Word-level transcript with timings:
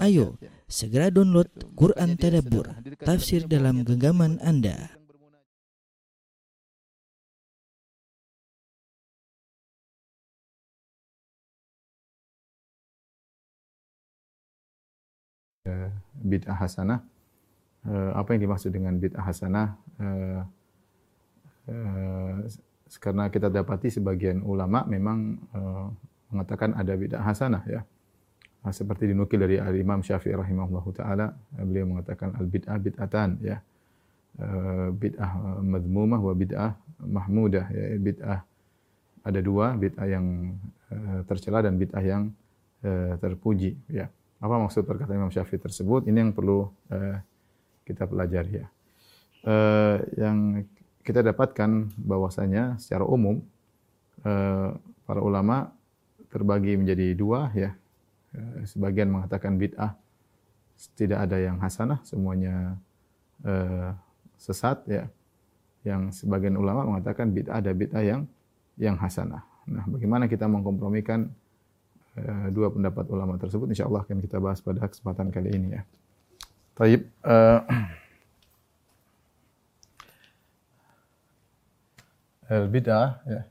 Ayo, 0.00 0.40
segera 0.64 1.12
download 1.12 1.52
Quran 1.76 2.16
Tadabbur, 2.16 2.72
tafsir 3.04 3.44
dalam 3.44 3.84
genggaman 3.84 4.40
Anda. 4.40 4.96
bid'ah 16.26 16.56
hasanah. 16.58 17.00
Eh, 17.86 18.10
apa 18.18 18.34
yang 18.34 18.50
dimaksud 18.50 18.70
dengan 18.74 18.98
bid'ah 18.98 19.22
hasanah? 19.22 19.68
Eh, 20.00 20.42
eh, 21.70 22.34
karena 23.02 23.28
kita 23.30 23.50
dapati 23.50 23.90
sebagian 23.90 24.42
ulama 24.46 24.86
memang 24.86 25.42
mengatakan 26.30 26.74
ada 26.74 26.94
bid'ah 26.94 27.22
hasanah 27.22 27.62
ya. 27.66 27.82
Nah, 28.66 28.74
seperti 28.74 29.06
dinukil 29.06 29.38
dari 29.38 29.62
Al 29.62 29.78
Imam 29.78 30.02
Syafi'i 30.02 30.34
rahimahullahu 30.34 30.90
taala, 30.90 31.30
beliau 31.54 31.86
mengatakan 31.86 32.34
al 32.34 32.50
bid'ah 32.50 32.82
bid'atan 32.82 33.38
ya. 33.38 33.62
bid'ah 34.90 35.62
madmumah 35.62 36.18
wa 36.18 36.34
bid'ah 36.34 36.74
mahmudah 37.06 37.70
ya. 37.70 37.94
Bid'ah 37.94 38.40
ada 39.22 39.38
dua, 39.38 39.78
bid'ah 39.78 40.10
yang 40.10 40.58
tercela 41.30 41.62
dan 41.62 41.78
bid'ah 41.78 42.02
yang 42.02 42.34
terpuji 43.22 43.78
ya. 43.86 44.10
Apa 44.42 44.58
maksud 44.58 44.82
perkataan 44.82 45.14
Imam 45.14 45.30
Syafi'i 45.30 45.62
tersebut? 45.62 46.10
Ini 46.10 46.26
yang 46.26 46.32
perlu 46.34 46.66
kita 47.86 48.10
pelajari 48.10 48.66
ya. 48.66 48.66
Yang 50.18 50.66
kita 51.06 51.22
dapatkan 51.22 51.94
bahwasanya 52.02 52.82
secara 52.82 53.06
umum 53.06 53.38
para 55.06 55.22
ulama 55.22 55.70
terbagi 56.34 56.74
menjadi 56.74 57.14
dua 57.14 57.54
ya. 57.54 57.78
Uh, 58.36 58.68
sebagian 58.68 59.08
mengatakan 59.08 59.56
bid'ah 59.56 59.96
tidak 60.92 61.24
ada 61.24 61.40
yang 61.40 61.56
hasanah, 61.56 62.04
semuanya 62.04 62.76
uh, 63.48 63.96
sesat 64.36 64.84
ya. 64.84 65.08
Yang 65.82 66.20
sebagian 66.20 66.60
ulama 66.60 66.84
mengatakan 66.84 67.32
bid'ah 67.32 67.64
ada 67.64 67.72
bid'ah 67.72 68.04
yang 68.04 68.28
yang 68.76 69.00
hasanah. 69.00 69.40
Nah, 69.66 69.88
bagaimana 69.88 70.28
kita 70.28 70.44
mengkompromikan 70.44 71.32
Eh, 72.16 72.48
dua 72.48 72.72
pendapat 72.72 73.04
ulama 73.12 73.36
tersebut 73.36 73.68
insya 73.68 73.84
Allah 73.84 74.00
akan 74.00 74.24
kita 74.24 74.40
bahas 74.40 74.64
pada 74.64 74.88
kesempatan 74.88 75.28
kali 75.28 75.52
ini 75.52 75.76
ya. 75.76 75.84
Taib. 76.72 77.04
Uh, 77.20 77.60
al 82.48 82.72
bid'ah 82.72 83.20
ya. 83.28 83.42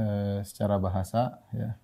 Uh, 0.00 0.40
secara 0.48 0.80
bahasa 0.80 1.36
ya. 1.52 1.76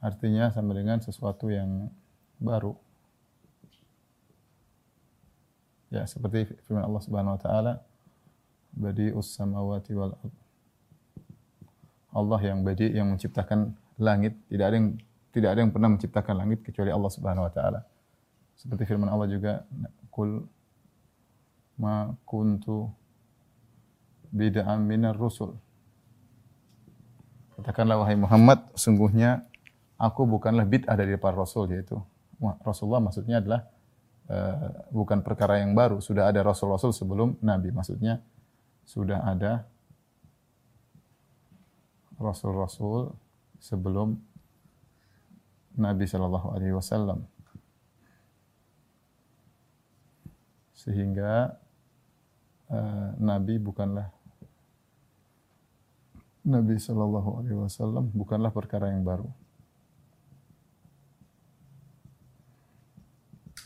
Artinya 0.00 0.48
sama 0.48 0.72
dengan 0.72 0.96
sesuatu 1.04 1.52
yang 1.52 1.92
baru. 2.40 2.72
Ya, 5.92 6.08
seperti 6.08 6.56
firman 6.64 6.88
Allah 6.88 7.02
Subhanahu 7.04 7.36
wa 7.36 7.40
taala, 7.40 7.72
badi'us 8.72 9.36
samawati 9.36 9.92
wal 9.92 10.16
ard. 10.16 10.34
Allah 12.10 12.40
yang 12.42 12.66
badi 12.66 12.90
yang 12.90 13.12
menciptakan 13.12 13.76
langit, 14.00 14.34
tidak 14.50 14.66
ada 14.72 14.76
yang 14.80 14.88
tidak 15.30 15.48
ada 15.54 15.60
yang 15.62 15.70
pernah 15.70 15.90
menciptakan 15.94 16.34
langit 16.42 16.58
kecuali 16.66 16.90
Allah 16.90 17.10
Subhanahu 17.12 17.46
wa 17.46 17.52
taala. 17.52 17.80
Seperti 18.56 18.82
firman 18.86 19.06
Allah 19.06 19.28
juga, 19.30 19.62
"Qul 20.10 20.42
ma 21.78 22.10
kuntu 22.26 22.90
bid'an 24.32 24.82
minar 24.82 25.14
rusul." 25.14 25.54
Katakanlah 27.60 28.00
wahai 28.00 28.16
Muhammad, 28.16 28.64
sungguhnya 28.72 29.49
aku 30.00 30.24
bukanlah 30.24 30.64
bid'ah 30.64 30.96
dari 30.96 31.20
para 31.20 31.36
rasul 31.36 31.68
yaitu 31.68 32.00
Rasulullah 32.64 33.04
maksudnya 33.04 33.44
adalah 33.44 33.68
uh, 34.32 34.88
bukan 34.88 35.20
perkara 35.20 35.60
yang 35.60 35.76
baru, 35.76 36.00
sudah 36.00 36.32
ada 36.32 36.40
rasul-rasul 36.40 36.96
sebelum 36.96 37.36
nabi. 37.44 37.68
Maksudnya 37.68 38.24
sudah 38.88 39.20
ada 39.28 39.68
rasul-rasul 42.16 43.12
sebelum 43.60 44.16
Nabi 45.76 46.04
Shallallahu 46.08 46.48
Alaihi 46.56 46.74
Wasallam, 46.74 47.28
sehingga 50.72 51.60
uh, 52.72 53.10
Nabi 53.20 53.60
bukanlah 53.60 54.08
Nabi 56.40 56.80
Shallallahu 56.80 57.44
Alaihi 57.44 57.58
Wasallam 57.60 58.08
bukanlah 58.16 58.48
perkara 58.48 58.90
yang 58.90 59.04
baru. 59.04 59.28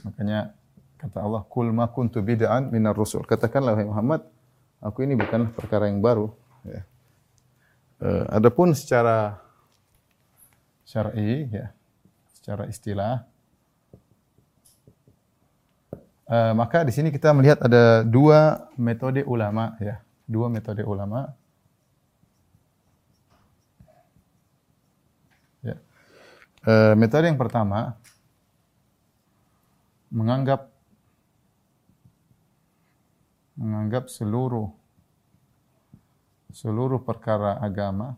Makanya 0.04 0.52
kata 1.00 1.24
Allah, 1.24 1.42
"Kul 1.48 1.72
ma 1.72 1.88
kuntu 1.88 2.20
bid'an 2.20 2.68
minar 2.68 2.92
rusul." 2.92 3.24
Katakanlah 3.24 3.72
wahai 3.72 3.88
Muhammad, 3.88 4.20
aku 4.84 5.00
ini 5.00 5.16
bukan 5.16 5.48
perkara 5.56 5.88
yang 5.88 6.04
baru. 6.04 6.28
Ya. 6.68 6.84
Uh, 8.04 8.24
adapun 8.36 8.76
secara 8.76 9.40
syar'i, 10.84 11.48
ya, 11.48 11.72
secara 12.36 12.68
istilah, 12.68 13.24
uh, 16.28 16.52
maka 16.52 16.84
di 16.84 16.92
sini 16.92 17.08
kita 17.08 17.32
melihat 17.32 17.64
ada 17.64 18.04
dua 18.04 18.68
metode 18.76 19.24
ulama, 19.24 19.72
ya, 19.80 20.04
dua 20.28 20.52
metode 20.52 20.84
ulama. 20.84 21.32
Ya. 25.64 25.80
Uh, 26.60 26.92
metode 26.92 27.24
yang 27.24 27.40
pertama 27.40 27.96
menganggap 30.14 30.70
menganggap 33.58 34.06
seluruh 34.06 34.70
seluruh 36.54 37.02
perkara 37.02 37.58
agama 37.58 38.14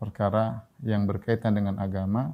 perkara 0.00 0.64
yang 0.80 1.04
berkaitan 1.04 1.52
dengan 1.52 1.76
agama 1.76 2.32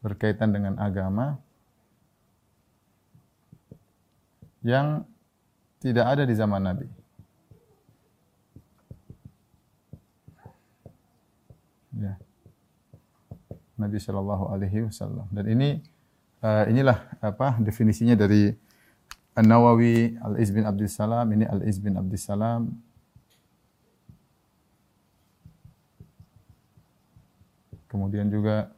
berkaitan 0.00 0.52
dengan 0.52 0.76
agama 0.80 1.40
yang 4.64 5.04
tidak 5.80 6.06
ada 6.16 6.24
di 6.24 6.32
zaman 6.36 6.60
Nabi. 6.60 6.88
Ya. 12.00 12.16
Nabi 13.84 14.00
Shallallahu 14.00 14.48
Alaihi 14.48 14.88
Wasallam. 14.88 15.28
Dan 15.28 15.44
ini 15.52 15.84
uh, 16.40 16.64
inilah 16.72 17.04
apa 17.20 17.60
definisinya 17.60 18.16
dari 18.16 18.48
An-Nawawi, 19.36 20.16
Al-Iz 20.24 20.48
bin 20.54 20.64
Abdul 20.64 20.88
Salam, 20.88 21.26
ini 21.36 21.44
Al-Iz 21.44 21.76
bin 21.82 22.00
Abdul 22.00 22.16
Salam. 22.16 22.72
Kemudian 27.92 28.32
juga 28.32 28.72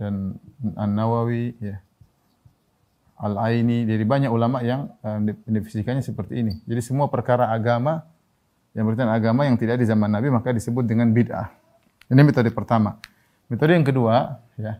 dan 0.00 0.40
An-Nawawi 0.74 1.54
ya. 1.60 1.78
Al-Aini 3.14 3.86
dari 3.86 4.02
banyak 4.02 4.26
ulama 4.26 4.58
yang 4.60 4.90
uh, 5.00 5.22
mendefinisikannya 5.22 6.02
seperti 6.02 6.42
ini. 6.42 6.52
Jadi 6.66 6.80
semua 6.82 7.06
perkara 7.06 7.46
agama 7.54 8.02
yang 8.74 8.90
berkaitan 8.90 9.10
agama 9.10 9.46
yang 9.46 9.54
tidak 9.54 9.78
di 9.78 9.86
zaman 9.86 10.10
Nabi 10.10 10.34
maka 10.34 10.50
disebut 10.50 10.82
dengan 10.82 11.14
bid'ah. 11.14 11.63
Ini 12.14 12.22
metode 12.22 12.54
pertama. 12.54 12.94
Metode 13.50 13.74
yang 13.74 13.82
kedua 13.82 14.38
ya 14.54 14.78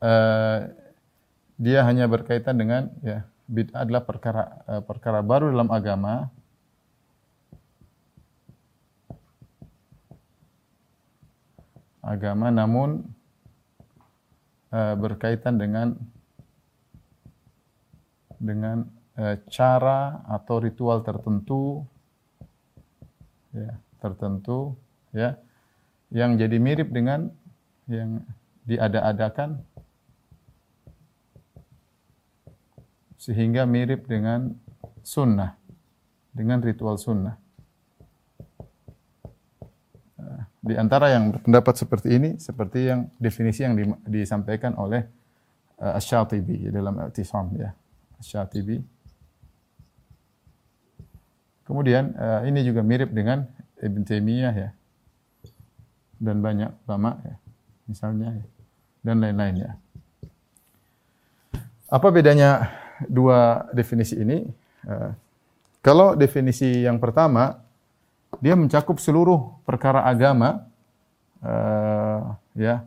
uh, 0.00 0.70
dia 1.58 1.82
hanya 1.82 2.06
berkaitan 2.06 2.56
dengan 2.56 2.94
ya 3.02 3.26
bid'ah 3.50 3.82
adalah 3.82 4.06
perkara 4.06 4.44
uh, 4.70 4.82
perkara 4.86 5.20
baru 5.20 5.50
dalam 5.50 5.68
agama 5.68 6.30
agama 12.00 12.48
namun 12.48 13.04
uh, 14.72 14.94
berkaitan 14.94 15.58
dengan 15.58 15.98
dengan 18.40 18.88
uh, 19.20 19.36
cara 19.52 20.24
atau 20.30 20.56
ritual 20.62 21.04
tertentu 21.04 21.84
ya 23.52 23.74
tertentu 24.00 24.78
ya 25.12 25.36
yang 26.10 26.34
jadi 26.38 26.56
mirip 26.58 26.90
dengan 26.90 27.30
yang 27.90 28.22
diada-adakan 28.66 29.62
sehingga 33.18 33.66
mirip 33.66 34.06
dengan 34.06 34.54
sunnah, 35.02 35.54
dengan 36.34 36.62
ritual 36.62 36.96
sunnah. 36.96 37.36
Eh, 40.18 40.42
di 40.66 40.74
antara 40.78 41.14
yang 41.14 41.34
berpendapat 41.34 41.74
seperti 41.78 42.08
ini, 42.16 42.30
seperti 42.38 42.90
yang 42.90 43.10
definisi 43.18 43.66
yang 43.66 43.76
disampaikan 44.06 44.74
oleh 44.78 45.04
uh, 45.78 45.98
Asy-Syatibi 45.98 46.72
dalam 46.72 46.96
I'tisam 47.06 47.54
ya. 47.58 47.70
Asy-Syatibi 48.18 49.00
Kemudian 51.70 52.18
uh, 52.18 52.42
ini 52.50 52.66
juga 52.66 52.82
mirip 52.82 53.14
dengan 53.14 53.46
Ibn 53.78 54.02
Taimiyah 54.02 54.54
ya. 54.58 54.74
Dan 56.20 56.44
banyak 56.44 56.70
ulama 56.84 57.16
ya. 57.24 57.36
Misalnya 57.88 58.36
ya. 58.36 58.44
dan 59.00 59.16
lain-lain 59.24 59.64
ya. 59.64 59.70
Apa 61.90 62.12
bedanya 62.12 62.70
dua 63.08 63.66
definisi 63.74 64.14
ini? 64.14 64.46
Uh, 64.86 65.10
kalau 65.80 66.14
definisi 66.14 66.84
yang 66.84 67.00
pertama, 67.00 67.58
dia 68.38 68.54
mencakup 68.54 69.00
seluruh 69.02 69.58
perkara 69.66 70.04
agama, 70.06 70.70
uh, 71.42 72.36
ya, 72.54 72.84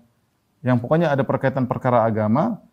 yang 0.63 0.79
pokoknya 0.79 1.11
ada 1.11 1.25
perkaitan 1.27 1.67
perkara 1.67 2.07
agama 2.07 2.63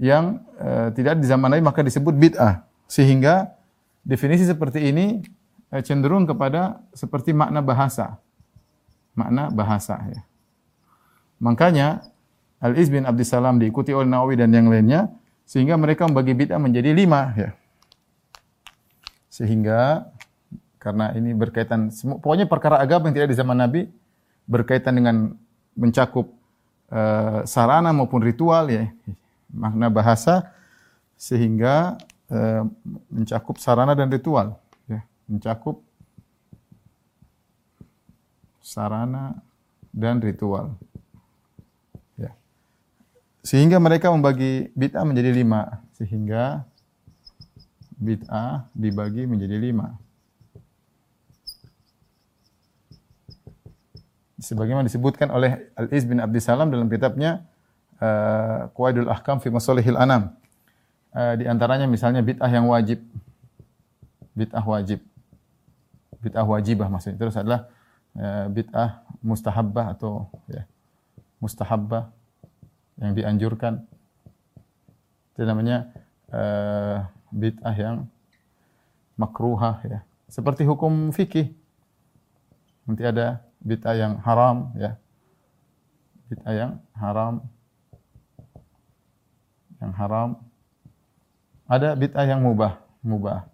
yang 0.00 0.40
uh, 0.56 0.88
tidak 0.96 1.20
di 1.20 1.26
zaman 1.28 1.52
Nabi 1.52 1.66
maka 1.66 1.84
disebut 1.84 2.14
bid'ah. 2.16 2.64
Sehingga 2.88 3.52
definisi 4.06 4.46
seperti 4.46 4.80
ini 4.80 5.20
cenderung 5.82 6.24
kepada 6.24 6.80
seperti 6.94 7.34
makna 7.34 7.58
bahasa. 7.58 8.16
Makna 9.16 9.48
bahasa 9.48 9.96
ya. 10.12 10.22
Makanya 11.40 12.04
Al-Iz 12.60 12.88
bin 12.92 13.04
Abdussalam 13.08 13.56
diikuti 13.60 13.92
oleh 13.92 14.08
Nawawi 14.08 14.40
dan 14.40 14.52
yang 14.52 14.68
lainnya 14.68 15.12
sehingga 15.48 15.76
mereka 15.80 16.04
membagi 16.04 16.36
bid'ah 16.36 16.60
menjadi 16.60 16.92
lima 16.92 17.32
ya. 17.36 17.50
Sehingga 19.32 20.08
karena 20.80 21.12
ini 21.16 21.32
berkaitan 21.34 21.92
pokoknya 22.22 22.46
perkara 22.46 22.80
agama 22.80 23.10
yang 23.10 23.16
tidak 23.18 23.30
di 23.34 23.36
zaman 23.36 23.58
Nabi 23.58 23.90
berkaitan 24.46 24.94
dengan 24.94 25.34
mencakup 25.74 26.30
uh, 26.94 27.42
sarana 27.42 27.90
maupun 27.90 28.22
ritual 28.22 28.70
ya 28.70 28.86
makna 29.50 29.90
bahasa 29.90 30.54
sehingga 31.18 31.98
uh, 32.30 32.62
mencakup 33.10 33.58
sarana 33.58 33.98
dan 33.98 34.08
ritual 34.08 34.56
mencakup 35.26 35.82
sarana 38.66 39.38
dan 39.94 40.18
ritual. 40.18 40.74
Ya. 42.18 42.34
Sehingga 43.46 43.78
mereka 43.78 44.10
membagi 44.10 44.74
bid'ah 44.74 45.06
menjadi 45.06 45.30
lima. 45.30 45.86
Sehingga 45.94 46.66
bid'ah 47.94 48.66
dibagi 48.74 49.30
menjadi 49.30 49.54
lima. 49.54 49.94
Sebagaimana 54.42 54.90
disebutkan 54.90 55.30
oleh 55.30 55.70
Al-Iz 55.78 56.02
bin 56.02 56.18
Abdissalam 56.18 56.68
dalam 56.68 56.90
kitabnya 56.90 57.46
uh, 58.02 58.68
Qawaidul 58.74 59.08
Ahkam 59.08 59.38
fi 59.38 59.48
Masalihil 59.48 59.96
Anam. 59.96 60.34
Uh, 61.14 61.38
di 61.38 61.46
antaranya 61.46 61.86
misalnya 61.86 62.20
bid'ah 62.20 62.50
yang 62.50 62.66
wajib. 62.66 62.98
Bid'ah 64.36 64.66
wajib 64.66 65.00
bid'ah 66.26 66.42
wajibah 66.42 66.90
maksudnya. 66.90 67.22
Terus 67.22 67.38
adalah 67.38 67.70
ya, 68.16 68.48
bid'ah 68.48 69.04
mustahabbah 69.20 69.94
atau 69.94 70.26
ya, 70.48 70.64
mustahabbah 71.38 72.10
yang 72.96 73.12
dianjurkan. 73.12 73.84
Itu 75.36 75.44
namanya 75.44 75.92
uh, 76.32 77.04
bid'ah 77.28 77.76
yang 77.76 77.96
makruhah 79.20 79.84
ya. 79.84 80.00
Seperti 80.32 80.64
hukum 80.64 81.12
fikih. 81.12 81.52
Nanti 82.88 83.04
ada 83.04 83.44
bid'ah 83.60 83.94
yang 83.94 84.12
haram 84.24 84.72
ya. 84.80 84.96
Bid'ah 86.32 86.54
yang 86.56 86.72
haram 86.96 87.44
yang 89.76 89.92
haram. 89.92 90.40
Ada 91.66 91.98
bid'ah 91.98 92.24
yang 92.24 92.40
mubah, 92.40 92.78
mubah. 93.02 93.44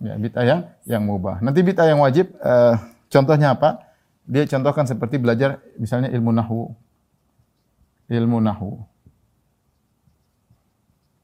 Ya, 0.00 0.14
bid'ah 0.16 0.44
yang 0.44 0.60
yang 0.84 1.02
mubah. 1.04 1.40
Nanti 1.40 1.60
bid'ah 1.64 1.88
yang 1.88 2.00
wajib 2.00 2.32
uh, 2.40 2.76
contohnya 3.10 3.52
apa? 3.58 3.90
Dia 4.24 4.46
contohkan 4.46 4.86
seperti 4.86 5.18
belajar 5.18 5.58
misalnya 5.76 6.08
ilmu 6.14 6.30
nahwu. 6.30 6.70
Ilmu 8.06 8.38
nahwu. 8.38 8.86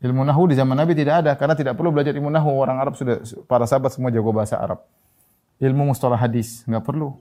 Ilmu 0.03 0.23
nahwu 0.27 0.45
di 0.51 0.55
zaman 0.59 0.77
Nabi 0.77 0.93
tidak 0.93 1.25
ada 1.25 1.33
karena 1.39 1.55
tidak 1.57 1.79
perlu 1.79 1.95
belajar 1.95 2.13
ilmu 2.13 2.29
nahwu. 2.29 2.53
Orang 2.59 2.83
Arab 2.83 2.99
sudah 2.99 3.23
para 3.47 3.65
sahabat 3.65 3.95
semua 3.95 4.11
jago 4.11 4.35
bahasa 4.35 4.59
Arab. 4.59 4.83
Ilmu 5.63 5.89
mustalah 5.95 6.21
hadis 6.21 6.67
nggak 6.69 6.85
perlu. 6.85 7.17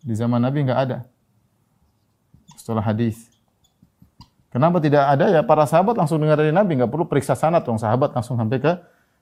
Di 0.00 0.16
zaman 0.16 0.40
Nabi 0.40 0.64
nggak 0.66 0.80
ada. 0.80 0.98
Mustalah 2.56 2.82
hadis. 2.82 3.30
Kenapa 4.50 4.82
tidak 4.82 5.06
ada? 5.06 5.30
Ya 5.30 5.46
para 5.46 5.62
sahabat 5.62 5.94
langsung 5.94 6.18
dengar 6.18 6.34
dari 6.34 6.50
Nabi, 6.50 6.74
nggak 6.74 6.90
perlu 6.90 7.06
periksa 7.06 7.38
sanad, 7.38 7.62
dong 7.62 7.78
sahabat 7.78 8.10
langsung 8.10 8.34
sampai 8.34 8.58
ke 8.58 8.72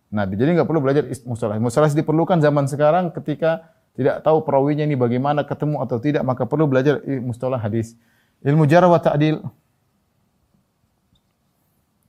Nabi. 0.08 0.40
Jadi 0.40 0.56
nggak 0.56 0.64
perlu 0.64 0.80
belajar 0.80 1.04
mustalah. 1.28 1.60
Mustalah 1.60 1.92
diperlukan 1.92 2.40
zaman 2.40 2.64
sekarang 2.64 3.12
ketika 3.12 3.76
tidak 3.98 4.22
tahu 4.22 4.46
perawinya 4.46 4.86
ini 4.86 4.94
bagaimana 4.94 5.42
ketemu 5.42 5.82
atau 5.82 5.98
tidak, 5.98 6.22
maka 6.22 6.46
perlu 6.46 6.70
belajar 6.70 7.02
mustalah 7.18 7.58
hadis. 7.58 7.98
Ilmu 8.46 8.62
jarah 8.70 8.86
wa 8.86 9.02
ta'dil. 9.02 9.42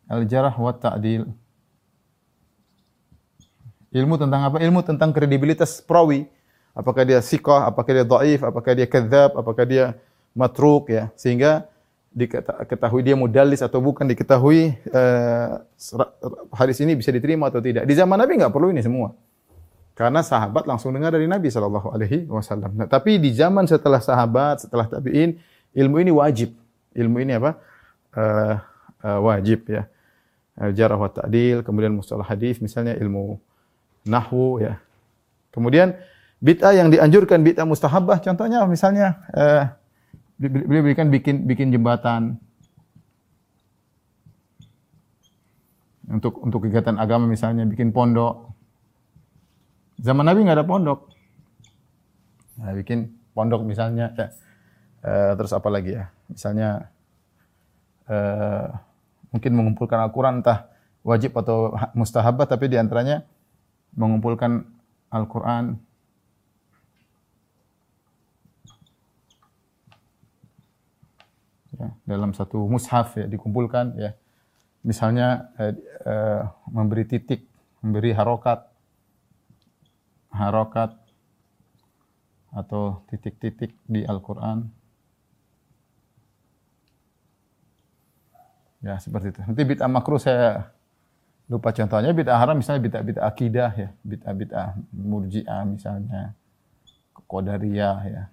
Al-jarah 0.05 0.53
wa 0.53 0.69
ta'dil. 0.69 1.25
Ilmu 3.89 4.21
tentang 4.21 4.41
apa? 4.45 4.61
Ilmu 4.61 4.85
tentang 4.85 5.09
kredibilitas 5.09 5.81
perawi. 5.81 6.29
Apakah 6.77 7.09
dia 7.09 7.17
sikoh, 7.25 7.57
apakah 7.57 7.89
dia 7.89 8.05
dhaif, 8.05 8.45
apakah 8.45 8.71
dia 8.77 8.85
kadzab, 8.85 9.33
apakah 9.33 9.65
dia 9.65 9.97
matruk 10.37 10.93
ya. 10.93 11.09
Sehingga 11.17 11.65
diketahui 12.13 13.01
dia 13.01 13.17
mudalis 13.17 13.65
atau 13.65 13.81
bukan, 13.81 14.05
diketahui 14.05 14.77
uh, 14.93 15.65
hadis 16.53 16.77
ini 16.85 16.93
bisa 16.93 17.09
diterima 17.09 17.49
atau 17.49 17.65
tidak. 17.65 17.89
Di 17.89 17.97
zaman 17.97 18.21
Nabi 18.21 18.37
nggak 18.37 18.53
perlu 18.53 18.69
ini 18.69 18.85
semua. 18.85 19.17
Karena 19.99 20.23
sahabat 20.23 20.63
langsung 20.63 20.95
dengar 20.95 21.11
dari 21.11 21.27
Nabi 21.27 21.51
Shallallahu 21.51 21.91
Alaihi 21.91 22.23
Wasallam. 22.31 22.71
Nah, 22.71 22.87
tapi 22.87 23.19
di 23.19 23.35
zaman 23.35 23.67
setelah 23.67 23.99
sahabat, 23.99 24.63
setelah 24.63 24.87
tabiin, 24.87 25.35
ilmu 25.75 25.99
ini 25.99 26.07
wajib. 26.15 26.55
Ilmu 26.95 27.19
ini 27.19 27.35
apa? 27.35 27.59
Uh, 28.15 28.55
uh, 29.03 29.19
wajib 29.27 29.67
ya. 29.67 29.91
Jarah 30.55 30.95
wa 30.95 31.11
ta'dil, 31.11 31.67
kemudian 31.67 31.91
mustalah 31.91 32.23
hadis, 32.23 32.63
misalnya 32.63 32.95
ilmu 32.95 33.43
nahwu 34.07 34.63
ya. 34.63 34.79
Kemudian 35.51 35.99
bid'ah 36.39 36.79
yang 36.79 36.87
dianjurkan 36.91 37.43
bid'ah 37.43 37.67
mustahabah, 37.67 38.23
contohnya 38.23 38.63
misalnya 38.71 39.19
uh, 39.35 39.67
berikan 40.39 41.11
bikin 41.11 41.43
bikin 41.43 41.75
jembatan 41.75 42.39
untuk 46.07 46.39
untuk 46.39 46.63
kegiatan 46.63 46.95
agama 46.95 47.27
misalnya 47.27 47.67
bikin 47.67 47.91
pondok. 47.91 48.48
Zaman 49.99 50.23
Nabi 50.23 50.47
nggak 50.47 50.63
ada 50.63 50.67
pondok. 50.67 51.11
Nah, 52.59 52.71
bikin 52.71 53.11
pondok 53.35 53.67
misalnya 53.67 54.15
ya. 54.15 54.27
Uh, 54.99 55.31
terus 55.39 55.55
apa 55.55 55.67
lagi 55.71 55.95
ya? 55.95 56.11
Misalnya 56.27 56.91
uh, 58.07 58.67
mungkin 59.31 59.51
mengumpulkan 59.55 59.99
Al-Qur'an 59.99 60.43
entah 60.43 60.67
wajib 61.03 61.35
atau 61.39 61.75
mustahabah 61.95 62.47
tapi 62.47 62.67
di 62.67 62.75
antaranya 62.75 63.23
mengumpulkan 63.95 64.67
Al-Qur'an 65.09 65.79
ya, 71.79 71.87
dalam 72.03 72.35
satu 72.35 72.67
mushaf 72.67 73.15
ya 73.15 73.25
dikumpulkan 73.25 73.95
ya. 73.97 74.11
Misalnya 74.79 75.51
eh, 75.59 75.75
memberi 76.71 77.03
titik, 77.03 77.43
memberi 77.83 78.15
harokat, 78.15 78.68
harokat 80.33 80.93
atau 82.49 83.05
titik-titik 83.09 83.73
di 83.85 84.05
Al-Quran. 84.05 84.69
Ya 88.79 88.95
seperti 88.95 89.35
itu. 89.35 89.39
Nanti 89.43 89.61
bid'ah 89.67 89.91
makruh 89.91 90.21
saya 90.21 90.71
lupa 91.51 91.75
contohnya. 91.75 92.15
Bid'ah 92.15 92.39
haram 92.39 92.55
misalnya 92.55 92.81
bid'ah 92.81 93.03
bid'ah 93.03 93.25
akidah 93.27 93.71
ya, 93.75 93.89
bid'ah 94.07 94.33
bid'ah 94.33 94.69
murji'ah 94.95 95.61
misalnya, 95.67 96.31
qadariyah 97.27 97.99
ya, 98.07 98.23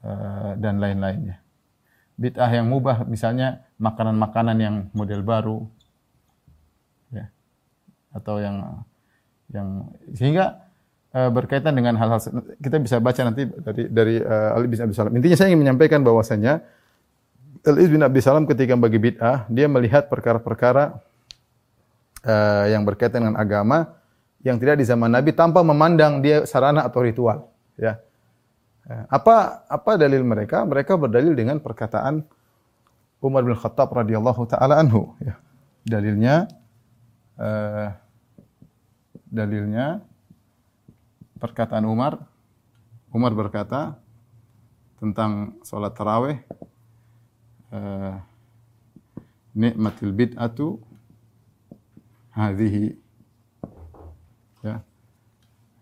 Eh, 0.00 0.52
dan 0.56 0.80
lain-lainnya. 0.80 1.44
Bid'ah 2.16 2.48
yang 2.48 2.72
mubah 2.72 3.04
misalnya 3.04 3.68
makanan-makanan 3.76 4.56
yang 4.56 4.76
model 4.96 5.20
baru 5.20 5.68
ya. 7.12 7.28
Atau 8.08 8.40
yang 8.40 8.80
yang 9.50 9.90
sehingga 10.14 10.62
uh, 11.14 11.30
berkaitan 11.30 11.74
dengan 11.74 11.98
hal-hal 11.98 12.22
kita 12.62 12.76
bisa 12.78 12.96
baca 13.02 13.20
nanti 13.26 13.46
dari 13.46 13.84
dari 13.90 14.16
uh, 14.22 14.56
Ali 14.56 14.66
bin 14.70 14.78
Abi 14.78 14.94
Salam. 14.94 15.14
Intinya 15.14 15.36
saya 15.36 15.50
ingin 15.50 15.66
menyampaikan 15.66 16.00
bahwasanya 16.06 16.62
Ali 17.66 17.90
bin 17.90 18.00
Abi 18.00 18.22
Salam 18.24 18.48
ketika 18.48 18.78
bagi 18.78 18.96
bid'ah, 18.96 19.44
dia 19.50 19.66
melihat 19.68 20.08
perkara-perkara 20.08 20.96
uh, 22.24 22.64
yang 22.70 22.86
berkaitan 22.86 23.26
dengan 23.26 23.36
agama 23.36 23.98
yang 24.40 24.56
tidak 24.56 24.80
di 24.80 24.88
zaman 24.88 25.12
Nabi 25.12 25.36
tanpa 25.36 25.60
memandang 25.60 26.24
dia 26.24 26.48
sarana 26.48 26.88
atau 26.88 27.04
ritual, 27.04 27.52
ya. 27.76 28.00
Apa 29.06 29.62
apa 29.70 29.94
dalil 29.94 30.24
mereka? 30.26 30.66
Mereka 30.66 30.98
berdalil 30.98 31.36
dengan 31.36 31.62
perkataan 31.62 32.26
Umar 33.22 33.44
bin 33.46 33.54
Khattab 33.54 33.92
radhiyallahu 33.92 34.48
taala 34.50 34.80
anhu. 34.82 35.14
Ya. 35.22 35.38
Dalilnya 35.86 36.50
dalilnya 39.30 40.02
perkataan 41.38 41.86
Umar. 41.86 42.18
Umar 43.10 43.32
berkata 43.34 43.98
tentang 45.00 45.56
sholat 45.64 45.96
taraweh, 45.96 46.38
uh, 47.72 48.20
nikmatil 49.56 50.12
bid'atu 50.12 50.78
hadhihi. 52.30 52.94
Ya. 54.60 54.84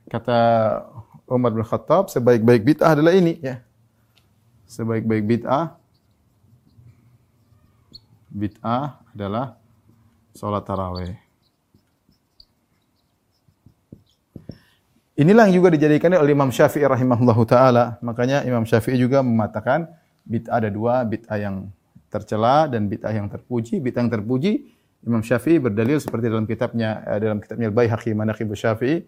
Kata 0.09 0.39
Umar 1.29 1.53
bin 1.53 1.67
Khattab, 1.67 2.09
sebaik-baik 2.09 2.65
bid'ah 2.65 2.97
adalah 2.97 3.13
ini. 3.13 3.37
Ya. 3.45 3.61
Sebaik-baik 4.65 5.25
bid'ah, 5.29 5.77
bid'ah 8.33 9.05
adalah 9.13 9.61
sholat 10.33 10.65
taraweh. 10.65 11.28
Inilah 15.19 15.51
yang 15.51 15.59
juga 15.59 15.75
dijadikan 15.75 16.15
oleh 16.15 16.31
Imam 16.31 16.55
Syafi'i 16.55 16.87
rahimahullahu 16.87 17.43
taala. 17.43 17.99
Makanya 18.07 18.47
Imam 18.47 18.63
Syafi'i 18.63 18.95
juga 18.95 19.19
mengatakan 19.19 19.91
bid'ah 20.23 20.63
ada 20.63 20.71
dua, 20.71 21.03
bid'ah 21.03 21.35
yang 21.35 21.75
tercela 22.07 22.71
dan 22.71 22.87
bid'ah 22.87 23.11
yang 23.11 23.27
terpuji. 23.27 23.83
Bid'ah 23.83 24.07
yang 24.07 24.15
terpuji 24.15 24.79
Imam 25.03 25.19
Syafi'i 25.27 25.59
berdalil 25.59 25.99
seperti 25.99 26.31
dalam 26.31 26.47
kitabnya 26.47 27.03
eh, 27.03 27.19
dalam 27.19 27.43
kitabnya 27.43 27.67
Al-Baihaqi 27.67 28.15
Manaqib 28.15 28.47
Syafi'i 28.55 29.03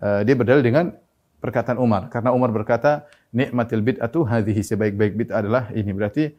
eh, 0.00 0.20
dia 0.24 0.32
berdalil 0.32 0.64
dengan 0.64 0.88
perkataan 1.44 1.76
Umar 1.76 2.08
karena 2.08 2.32
Umar 2.32 2.48
berkata 2.48 3.04
nikmatil 3.36 3.84
bid'atu 3.84 4.24
hadhihi 4.24 4.64
sebaik-baik 4.64 5.20
bid'ah 5.20 5.44
adalah 5.44 5.68
ini 5.76 5.92
berarti 5.92 6.32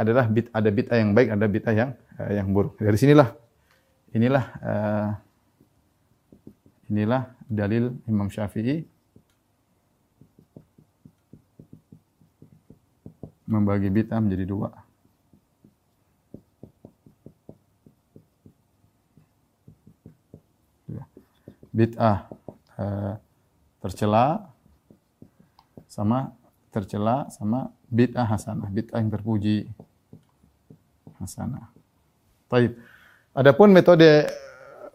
adalah 0.00 0.32
bid 0.32 0.48
ada 0.48 0.72
bid'ah 0.72 0.96
yang 0.96 1.12
baik 1.12 1.28
ada 1.28 1.44
bid'ah 1.44 1.74
yang 1.76 1.90
eh, 2.24 2.40
yang 2.40 2.48
buruk. 2.56 2.80
Dari 2.80 2.96
sinilah 2.96 3.28
inilah 4.16 4.44
inilah 6.88 7.33
dalil 7.48 7.92
Imam 8.08 8.32
Syafi'i 8.32 8.84
membagi 13.44 13.92
bid'ah 13.92 14.18
menjadi 14.18 14.44
dua. 14.48 14.70
Bid'ah 21.74 22.30
uh, 22.78 23.18
tercela 23.82 24.46
sama 25.90 26.30
tercela 26.70 27.26
sama 27.34 27.74
bid'ah 27.90 28.26
hasanah, 28.30 28.70
bid'ah 28.70 29.02
yang 29.02 29.10
terpuji 29.10 29.66
hasanah. 31.18 31.70
Baik. 32.46 32.78
Adapun 33.34 33.74
metode 33.74 34.30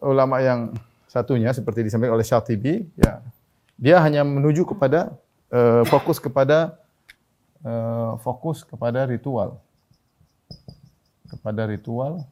ulama 0.00 0.40
yang 0.40 0.72
satunya 1.10 1.50
seperti 1.50 1.82
disampaikan 1.82 2.14
oleh 2.14 2.26
Syatibi 2.26 2.86
ya 2.94 3.18
dia 3.80 3.96
hanya 3.98 4.22
menuju 4.22 4.62
kepada 4.62 5.16
uh, 5.50 5.82
fokus 5.88 6.22
kepada 6.22 6.78
uh, 7.64 8.20
fokus 8.20 8.60
kepada 8.60 9.08
ritual. 9.08 9.56
Kepada 11.32 11.64
ritual 11.64 12.28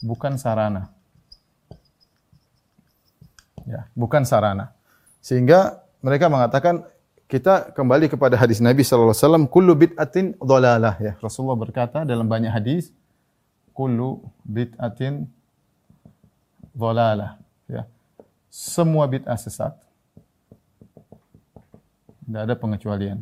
bukan 0.00 0.40
sarana. 0.40 0.88
Ya 3.68 3.84
bukan 3.92 4.24
sarana. 4.24 4.72
Sehingga 5.20 5.84
mereka 6.02 6.32
mengatakan 6.32 6.88
kita 7.28 7.70
kembali 7.76 8.08
kepada 8.08 8.34
hadis 8.40 8.64
Nabi 8.64 8.82
sallallahu 8.82 9.12
alaihi 9.12 9.24
wasallam 9.28 9.44
kullu 9.44 9.72
bid'atin 9.76 10.34
dhalalah. 10.40 10.96
Ya 11.04 11.12
Rasulullah 11.20 11.60
berkata 11.60 12.08
dalam 12.08 12.26
banyak 12.32 12.48
hadis 12.48 12.96
kullu 13.76 14.24
bid'atin 14.48 15.28
dhalalah 16.72 17.40
ya. 17.68 17.84
Semua 18.52 19.08
bid'ah 19.08 19.36
sesat. 19.36 19.72
Tidak 22.22 22.42
ada 22.48 22.54
pengecualian. 22.56 23.20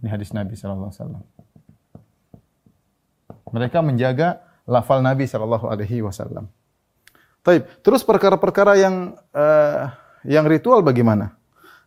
Ini 0.00 0.08
hadis 0.08 0.32
Nabi 0.32 0.56
wasallam. 0.56 1.20
Mereka 3.48 3.80
menjaga 3.80 4.40
lafal 4.68 5.04
Nabi 5.04 5.28
wasallam. 6.00 6.48
Taib. 7.44 7.64
Terus 7.80 8.04
perkara-perkara 8.04 8.76
yang 8.76 9.16
uh, 9.32 9.92
yang 10.24 10.44
ritual 10.44 10.84
bagaimana? 10.84 11.36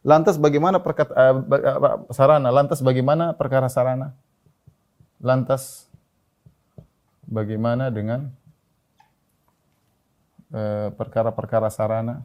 Lantas 0.02 0.42
bagaimana 0.42 0.82
perkata, 0.82 1.14
uh, 1.14 2.10
sarana? 2.10 2.50
Lantas 2.50 2.82
bagaimana 2.82 3.38
perkara 3.38 3.70
sarana? 3.70 4.18
Lantas 5.22 5.86
bagaimana 7.30 7.94
dengan 7.94 8.34
Eh, 8.34 8.41
perkara-perkara 11.00 11.72
sarana. 11.72 12.22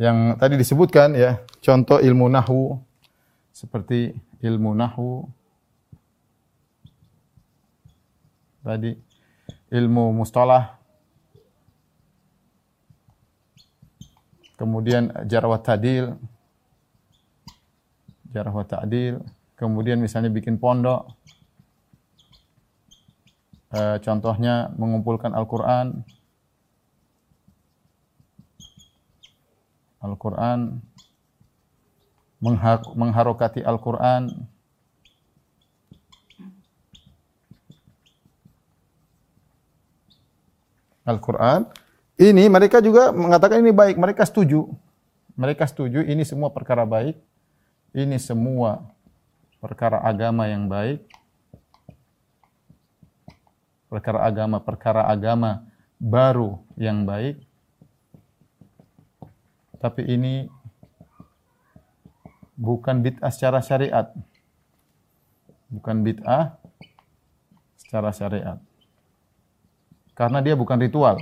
Yang 0.00 0.16
tadi 0.40 0.54
disebutkan 0.58 1.14
ya 1.14 1.38
contoh 1.62 2.00
ilmu 2.02 2.26
nahu 2.26 2.80
seperti 3.52 4.16
ilmu 4.42 4.72
nahu. 4.74 5.28
Tadi 8.64 8.96
ilmu 9.70 10.10
mustalah. 10.16 10.80
Kemudian 14.58 15.10
jarawat 15.26 15.62
tadil 15.66 16.14
jarawat 18.32 18.72
ta'dil 18.72 19.20
kemudian 19.60 20.00
misalnya 20.00 20.32
bikin 20.32 20.56
pondok 20.56 21.12
E, 23.72 23.80
contohnya 24.04 24.68
mengumpulkan 24.76 25.32
Al-Quran. 25.32 26.04
Al-Quran. 30.04 30.84
Mengharokati 32.94 33.64
Al-Quran. 33.64 34.28
Al-Quran. 41.08 41.66
Ini 42.20 42.44
mereka 42.52 42.84
juga 42.84 43.08
mengatakan 43.10 43.64
ini 43.64 43.72
baik. 43.72 43.96
Mereka 43.96 44.28
setuju. 44.28 44.68
Mereka 45.32 45.64
setuju 45.64 46.04
ini 46.04 46.28
semua 46.28 46.52
perkara 46.52 46.84
baik. 46.84 47.16
Ini 47.96 48.20
semua 48.20 48.84
perkara 49.64 50.02
agama 50.04 50.44
yang 50.50 50.68
baik 50.68 51.21
perkara 53.92 54.24
agama, 54.24 54.56
perkara 54.64 55.04
agama 55.04 55.68
baru 56.00 56.64
yang 56.80 57.04
baik. 57.04 57.44
Tapi 59.76 60.08
ini 60.08 60.48
bukan 62.56 63.04
bid'ah 63.04 63.28
secara 63.28 63.60
syariat. 63.60 64.08
Bukan 65.68 66.00
bid'ah 66.00 66.56
secara 67.76 68.16
syariat. 68.16 68.56
Karena 70.16 70.40
dia 70.40 70.56
bukan 70.56 70.80
ritual. 70.80 71.20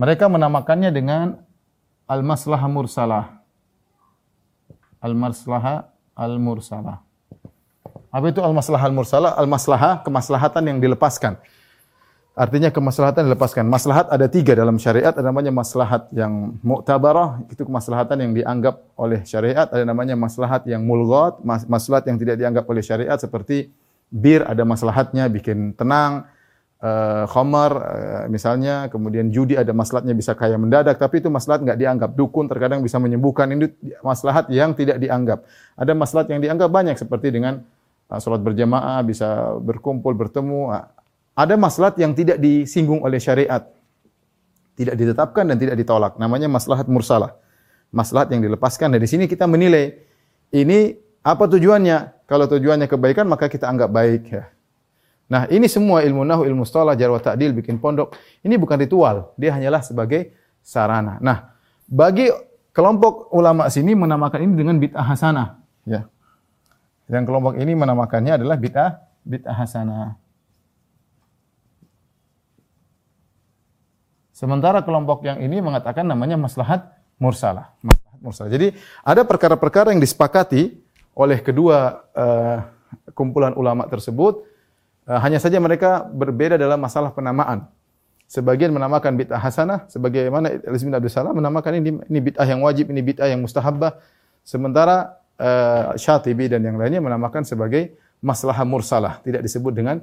Mereka 0.00 0.32
menamakannya 0.32 0.88
dengan 0.88 1.44
al-maslahah 2.08 2.72
mursalah. 2.72 3.44
Al-maslahah 5.04 5.92
al-mursalah. 6.16 7.04
Apa 8.10 8.34
itu 8.34 8.42
al-maslahah 8.42 8.90
al-mursalah? 8.90 9.32
Al-maslahah 9.38 10.02
kemaslahatan 10.02 10.66
yang 10.66 10.78
dilepaskan. 10.82 11.38
Artinya 12.34 12.70
kemaslahatan 12.70 13.26
dilepaskan. 13.26 13.66
Maslahat 13.66 14.06
ada 14.10 14.26
tiga 14.30 14.54
dalam 14.54 14.78
syariat. 14.78 15.14
Ada 15.14 15.28
namanya 15.28 15.54
maslahat 15.54 16.10
yang 16.14 16.56
mu'tabarah. 16.62 17.42
Itu 17.50 17.66
kemaslahatan 17.66 18.16
yang 18.22 18.32
dianggap 18.32 18.80
oleh 18.98 19.22
syariat. 19.26 19.66
Ada 19.70 19.84
namanya 19.86 20.14
maslahat 20.18 20.66
yang 20.66 20.82
mulghat. 20.82 21.42
Maslahat 21.44 22.06
yang 22.08 22.16
tidak 22.16 22.40
dianggap 22.40 22.64
oleh 22.70 22.82
syariat. 22.82 23.18
Seperti 23.18 23.70
bir 24.10 24.46
ada 24.46 24.62
maslahatnya 24.66 25.30
bikin 25.30 25.74
tenang. 25.74 26.26
Uh, 26.80 27.28
khamar 27.28 27.72
uh, 27.76 28.24
misalnya. 28.32 28.88
Kemudian 28.88 29.28
judi 29.28 29.60
ada 29.60 29.76
maslahatnya 29.76 30.16
bisa 30.16 30.32
kaya 30.32 30.56
mendadak. 30.56 30.96
Tapi 30.96 31.20
itu 31.20 31.28
maslahat 31.28 31.60
nggak 31.60 31.76
dianggap. 31.76 32.10
Dukun 32.16 32.48
terkadang 32.48 32.80
bisa 32.80 32.96
menyembuhkan. 32.96 33.52
Ini 33.52 33.68
maslahat 34.00 34.48
yang 34.48 34.72
tidak 34.72 34.96
dianggap. 34.96 35.44
Ada 35.76 35.92
maslahat 35.92 36.32
yang 36.32 36.40
dianggap 36.40 36.72
banyak. 36.72 36.96
Seperti 36.96 37.36
dengan 37.36 37.60
sholat 38.18 38.42
berjamaah, 38.42 39.04
bisa 39.06 39.54
berkumpul, 39.62 40.16
bertemu. 40.18 40.74
Ah, 40.74 40.90
ada 41.38 41.54
maslahat 41.54 41.94
yang 42.02 42.10
tidak 42.10 42.42
disinggung 42.42 43.06
oleh 43.06 43.22
syariat. 43.22 43.70
Tidak 44.74 44.96
ditetapkan 44.96 45.46
dan 45.46 45.60
tidak 45.60 45.78
ditolak. 45.78 46.18
Namanya 46.18 46.50
maslahat 46.50 46.90
mursalah. 46.90 47.38
Maslahat 47.94 48.34
yang 48.34 48.42
dilepaskan. 48.42 48.96
Dan 48.96 49.00
di 49.04 49.08
sini 49.10 49.30
kita 49.30 49.46
menilai 49.46 49.94
ini 50.50 50.98
apa 51.22 51.46
tujuannya. 51.46 52.26
Kalau 52.26 52.46
tujuannya 52.50 52.90
kebaikan 52.90 53.28
maka 53.30 53.46
kita 53.46 53.70
anggap 53.70 53.92
baik. 53.92 54.22
Ya. 54.30 54.50
Nah 55.30 55.46
ini 55.46 55.70
semua 55.70 56.02
ilmu 56.02 56.26
nahu, 56.26 56.42
ilmu 56.42 56.66
stolah, 56.66 56.98
jarwa 56.98 57.22
ta'dil, 57.22 57.54
bikin 57.54 57.78
pondok. 57.78 58.18
Ini 58.42 58.58
bukan 58.58 58.82
ritual. 58.82 59.30
Dia 59.38 59.54
hanyalah 59.54 59.82
sebagai 59.84 60.34
sarana. 60.64 61.22
Nah 61.22 61.54
bagi 61.86 62.30
kelompok 62.74 63.30
ulama 63.34 63.70
sini 63.70 63.94
menamakan 63.94 64.46
ini 64.46 64.54
dengan 64.58 64.76
bid'ah 64.78 65.06
hasanah. 65.06 65.48
Ya. 65.86 66.10
Yang 67.10 67.24
kelompok 67.26 67.58
ini 67.58 67.74
menamakannya 67.74 68.38
adalah 68.38 68.54
bid'ah 68.54 69.02
bid'ah 69.26 69.56
hasanah. 69.58 70.14
Sementara 74.30 74.80
kelompok 74.80 75.20
yang 75.26 75.42
ini 75.42 75.60
mengatakan 75.60 76.06
namanya 76.06 76.40
maslahat 76.40 76.96
mursalah. 77.20 77.76
Maslahat 77.84 78.20
mursalah. 78.24 78.48
Jadi 78.48 78.72
ada 79.04 79.26
perkara-perkara 79.26 79.92
yang 79.92 80.00
disepakati 80.00 80.80
oleh 81.12 81.44
kedua 81.44 82.08
uh, 82.16 82.64
kumpulan 83.12 83.52
ulama 83.52 83.84
tersebut. 83.90 84.46
Uh, 85.04 85.20
hanya 85.20 85.36
saja 85.36 85.60
mereka 85.60 86.08
berbeda 86.08 86.56
dalam 86.56 86.80
masalah 86.80 87.12
penamaan. 87.12 87.68
Sebagian 88.30 88.70
menamakan 88.70 89.18
bid'ah 89.18 89.42
hasanah, 89.42 89.90
sebagaimana 89.90 90.54
bin 90.62 90.94
Abdul 90.94 91.10
Salam 91.10 91.34
menamakan 91.34 91.82
ini, 91.82 91.98
ini 92.06 92.20
bid'ah 92.22 92.46
yang 92.46 92.62
wajib, 92.62 92.86
ini 92.94 93.02
bid'ah 93.02 93.26
yang 93.26 93.42
mustahabbah. 93.42 93.98
Sementara 94.46 95.19
uh, 95.40 95.96
Syatibi 95.96 96.52
dan 96.52 96.60
yang 96.60 96.76
lainnya 96.76 97.00
menamakan 97.00 97.42
sebagai 97.48 97.96
masalah 98.20 98.60
mursalah, 98.68 99.24
tidak 99.24 99.40
disebut 99.40 99.72
dengan 99.72 99.96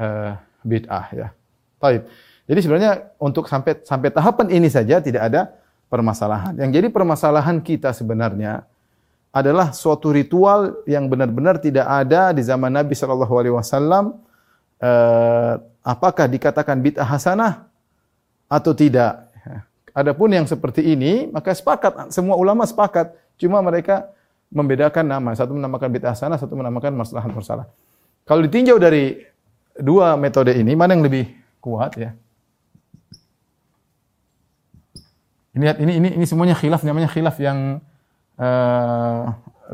uh, 0.00 0.32
bid'ah 0.64 1.06
ya. 1.12 1.28
Baik. 1.76 2.08
Jadi 2.48 2.60
sebenarnya 2.64 3.12
untuk 3.20 3.44
sampai 3.44 3.84
sampai 3.84 4.08
tahapan 4.08 4.48
ini 4.48 4.72
saja 4.72 5.04
tidak 5.04 5.28
ada 5.28 5.52
permasalahan. 5.92 6.56
Yang 6.56 6.80
jadi 6.80 6.86
permasalahan 6.88 7.60
kita 7.60 7.92
sebenarnya 7.92 8.64
adalah 9.28 9.76
suatu 9.76 10.08
ritual 10.08 10.80
yang 10.88 11.12
benar-benar 11.12 11.60
tidak 11.60 11.84
ada 11.84 12.32
di 12.32 12.40
zaman 12.40 12.72
Nabi 12.72 12.96
Shallallahu 12.96 13.34
Alaihi 13.36 13.54
Wasallam. 13.54 14.16
Uh, 14.80 15.60
apakah 15.84 16.24
dikatakan 16.24 16.80
bid'ah 16.80 17.04
hasanah 17.04 17.68
atau 18.48 18.72
tidak. 18.72 19.28
Adapun 19.98 20.30
yang 20.30 20.46
seperti 20.46 20.94
ini, 20.94 21.26
maka 21.26 21.50
sepakat 21.50 22.14
semua 22.14 22.38
ulama 22.38 22.62
sepakat. 22.62 23.18
Cuma 23.34 23.58
mereka 23.58 24.06
membedakan 24.48 25.04
nama. 25.04 25.30
Satu 25.36 25.52
menamakan 25.52 25.88
bid'ah 25.92 26.16
sana, 26.16 26.40
satu 26.40 26.56
menamakan 26.56 26.96
maslahat 26.96 27.28
mursalah. 27.32 27.68
Kalau 28.28 28.44
ditinjau 28.44 28.76
dari 28.76 29.24
dua 29.76 30.16
metode 30.16 30.52
ini, 30.56 30.76
mana 30.76 30.96
yang 30.96 31.04
lebih 31.04 31.28
kuat 31.60 31.96
ya? 31.96 32.10
Ini 35.56 35.62
lihat 35.64 35.78
ini 35.82 35.92
ini 35.98 36.08
ini 36.20 36.24
semuanya 36.28 36.54
khilaf 36.54 36.86
namanya 36.86 37.10
khilaf 37.10 37.34
yang 37.42 37.82
uh, 38.38 39.22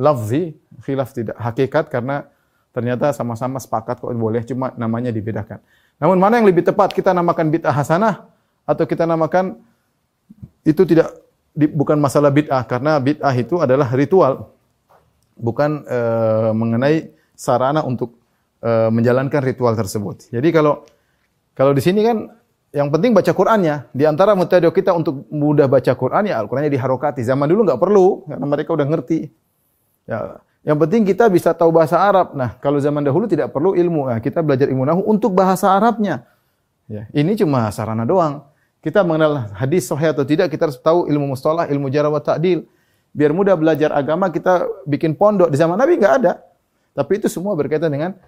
lafzi, 0.01 0.57
khilaf 0.81 1.13
tidak 1.13 1.37
hakikat 1.37 1.93
karena 1.93 2.25
ternyata 2.73 3.13
sama-sama 3.13 3.61
sepakat 3.61 4.01
kok 4.01 4.11
boleh 4.17 4.43
cuma 4.49 4.73
namanya 4.81 5.13
dibedakan. 5.13 5.61
Namun 6.01 6.19
mana 6.19 6.41
yang 6.41 6.49
lebih 6.49 6.65
tepat 6.65 6.91
kita 6.91 7.13
namakan 7.13 7.53
bid'ah 7.53 7.75
hasanah 7.75 8.27
atau 8.65 8.85
kita 8.89 9.05
namakan 9.05 9.61
itu 10.65 10.83
tidak 10.89 11.13
bukan 11.55 12.01
masalah 12.01 12.33
bid'ah 12.33 12.65
karena 12.67 12.97
bid'ah 12.99 13.35
itu 13.37 13.61
adalah 13.61 13.93
ritual 13.93 14.54
bukan 15.35 15.83
e, 15.87 15.99
mengenai 16.55 16.97
sarana 17.35 17.83
untuk 17.83 18.19
e, 18.63 18.71
menjalankan 18.91 19.43
ritual 19.43 19.75
tersebut. 19.75 20.31
Jadi 20.31 20.49
kalau 20.55 20.87
kalau 21.55 21.71
di 21.71 21.83
sini 21.83 22.03
kan 22.03 22.31
yang 22.75 22.91
penting 22.91 23.15
baca 23.15 23.31
Qur'annya. 23.31 23.87
Di 23.95 24.03
antara 24.03 24.35
metode 24.35 24.67
kita 24.75 24.91
untuk 24.91 25.31
mudah 25.31 25.71
baca 25.71 25.95
Qur'an 25.95 26.27
ya 26.27 26.43
Al-Qur'annya 26.43 26.75
diharokati. 26.75 27.23
Zaman 27.23 27.47
dulu 27.47 27.71
nggak 27.71 27.79
perlu 27.79 28.27
karena 28.27 28.47
mereka 28.51 28.71
udah 28.75 28.87
ngerti. 28.91 29.31
Ya, 30.11 30.43
yang 30.67 30.81
penting 30.83 31.07
kita 31.07 31.31
bisa 31.31 31.55
tahu 31.55 31.71
bahasa 31.71 32.03
Arab. 32.03 32.35
Nah, 32.35 32.59
kalau 32.59 32.83
zaman 32.83 33.07
dahulu 33.07 33.31
tidak 33.31 33.55
perlu 33.55 33.79
ilmu. 33.79 34.11
Nah, 34.11 34.19
kita 34.19 34.43
belajar 34.43 34.67
ilmu 34.67 34.83
nahu 34.83 35.07
untuk 35.07 35.37
bahasa 35.37 35.71
Arabnya. 35.71 36.27
Ya, 36.91 37.07
ini 37.15 37.39
cuma 37.39 37.71
sarana 37.71 38.03
doang. 38.03 38.49
Kita 38.83 39.01
mengenal 39.01 39.49
hadis 39.57 39.89
sahih 39.89 40.13
atau 40.13 40.29
tidak, 40.29 40.53
kita 40.53 40.69
harus 40.69 40.77
tahu 40.77 41.09
ilmu 41.09 41.33
mustalah, 41.33 41.65
ilmu 41.69 41.89
jarah 41.89 42.13
wa 42.13 42.21
ta'dil. 42.21 42.69
Biar 43.15 43.31
mudah 43.31 43.55
belajar 43.55 43.95
agama, 43.95 44.27
kita 44.29 44.67
bikin 44.85 45.15
pondok. 45.15 45.49
Di 45.49 45.57
zaman 45.57 45.79
Nabi 45.79 45.97
nggak 46.03 46.15
ada. 46.19 46.43
Tapi 46.95 47.23
itu 47.23 47.31
semua 47.31 47.55
berkaitan 47.55 47.91
dengan 47.91 48.19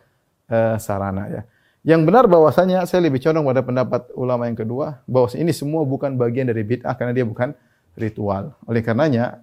uh, 0.46 0.78
sarana 0.78 1.26
ya. 1.26 1.42
Yang 1.86 2.02
benar 2.02 2.26
bahwasanya 2.26 2.82
saya 2.82 3.06
lebih 3.06 3.22
condong 3.22 3.46
pada 3.46 3.62
pendapat 3.62 4.10
ulama 4.18 4.50
yang 4.50 4.58
kedua 4.58 5.06
bahwa 5.06 5.30
ini 5.38 5.54
semua 5.54 5.86
bukan 5.86 6.18
bagian 6.18 6.50
dari 6.50 6.66
bid'ah 6.66 6.98
karena 6.98 7.14
dia 7.14 7.22
bukan 7.22 7.54
ritual. 7.94 8.58
Oleh 8.66 8.82
karenanya 8.82 9.38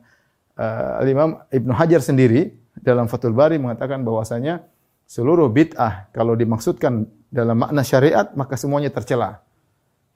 uh, 0.60 1.08
Imam 1.08 1.40
Ibnu 1.48 1.72
Hajar 1.72 2.04
sendiri 2.04 2.52
dalam 2.76 3.08
Fathul 3.08 3.32
Bari 3.32 3.56
mengatakan 3.56 4.04
bahwasanya 4.04 4.60
seluruh 5.08 5.48
bid'ah 5.48 6.12
kalau 6.12 6.36
dimaksudkan 6.36 7.08
dalam 7.32 7.64
makna 7.64 7.80
syariat 7.80 8.28
maka 8.36 8.60
semuanya 8.60 8.92
tercela. 8.92 9.40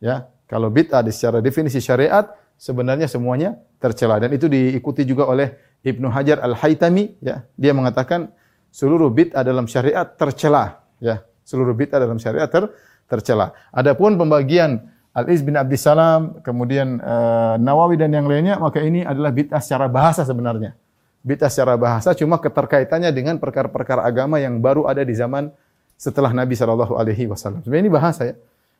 Ya, 0.04 0.28
kalau 0.52 0.68
bid'ah 0.68 1.08
secara 1.08 1.40
definisi 1.40 1.80
syariat 1.80 2.28
sebenarnya 2.58 3.06
semuanya 3.06 3.62
tercela 3.78 4.18
dan 4.18 4.34
itu 4.34 4.50
diikuti 4.50 5.06
juga 5.06 5.30
oleh 5.30 5.54
Ibnu 5.86 6.10
Hajar 6.10 6.42
Al-Haytami 6.42 7.22
ya. 7.22 7.46
Dia 7.56 7.72
mengatakan 7.72 8.34
seluruh 8.74 9.14
bid'ah 9.14 9.46
dalam 9.46 9.70
syariat 9.70 10.06
tercela 10.18 10.84
ya. 10.98 11.24
Seluruh 11.48 11.78
bid'ah 11.78 12.02
dalam 12.02 12.18
syariat 12.20 12.50
ter 12.50 12.68
tercela. 13.08 13.56
Adapun 13.72 14.20
pembagian 14.20 14.92
Al-Iz 15.16 15.42
bin 15.42 15.58
Abdis 15.58 15.82
Salam, 15.82 16.44
kemudian 16.46 17.02
uh, 17.02 17.58
Nawawi 17.58 17.98
dan 17.98 18.14
yang 18.14 18.30
lainnya, 18.30 18.62
maka 18.62 18.84
ini 18.84 19.02
adalah 19.02 19.34
bid'ah 19.34 19.58
secara 19.64 19.90
bahasa 19.90 20.22
sebenarnya. 20.22 20.78
Bid'ah 21.26 21.50
secara 21.50 21.74
bahasa 21.74 22.14
cuma 22.14 22.38
keterkaitannya 22.38 23.10
dengan 23.10 23.42
perkara-perkara 23.42 24.06
agama 24.06 24.38
yang 24.38 24.62
baru 24.62 24.86
ada 24.86 25.02
di 25.02 25.18
zaman 25.18 25.50
setelah 25.98 26.30
Nabi 26.30 26.54
Shallallahu 26.54 26.94
alaihi 26.94 27.26
wasallam. 27.26 27.66
Sebenarnya 27.66 27.84
ini 27.90 27.94
bahasa 27.94 28.22
ya. 28.30 28.36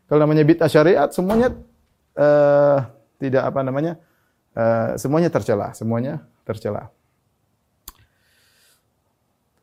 Kalau 0.06 0.20
namanya 0.22 0.46
bid'ah 0.46 0.70
syariat 0.70 1.10
semuanya 1.10 1.58
uh, 2.14 2.86
tidak 3.18 3.44
apa 3.50 3.60
namanya? 3.66 4.00
Uh, 4.58 4.98
semuanya 4.98 5.30
tercela, 5.30 5.74
semuanya 5.78 6.26
tercela. 6.46 6.90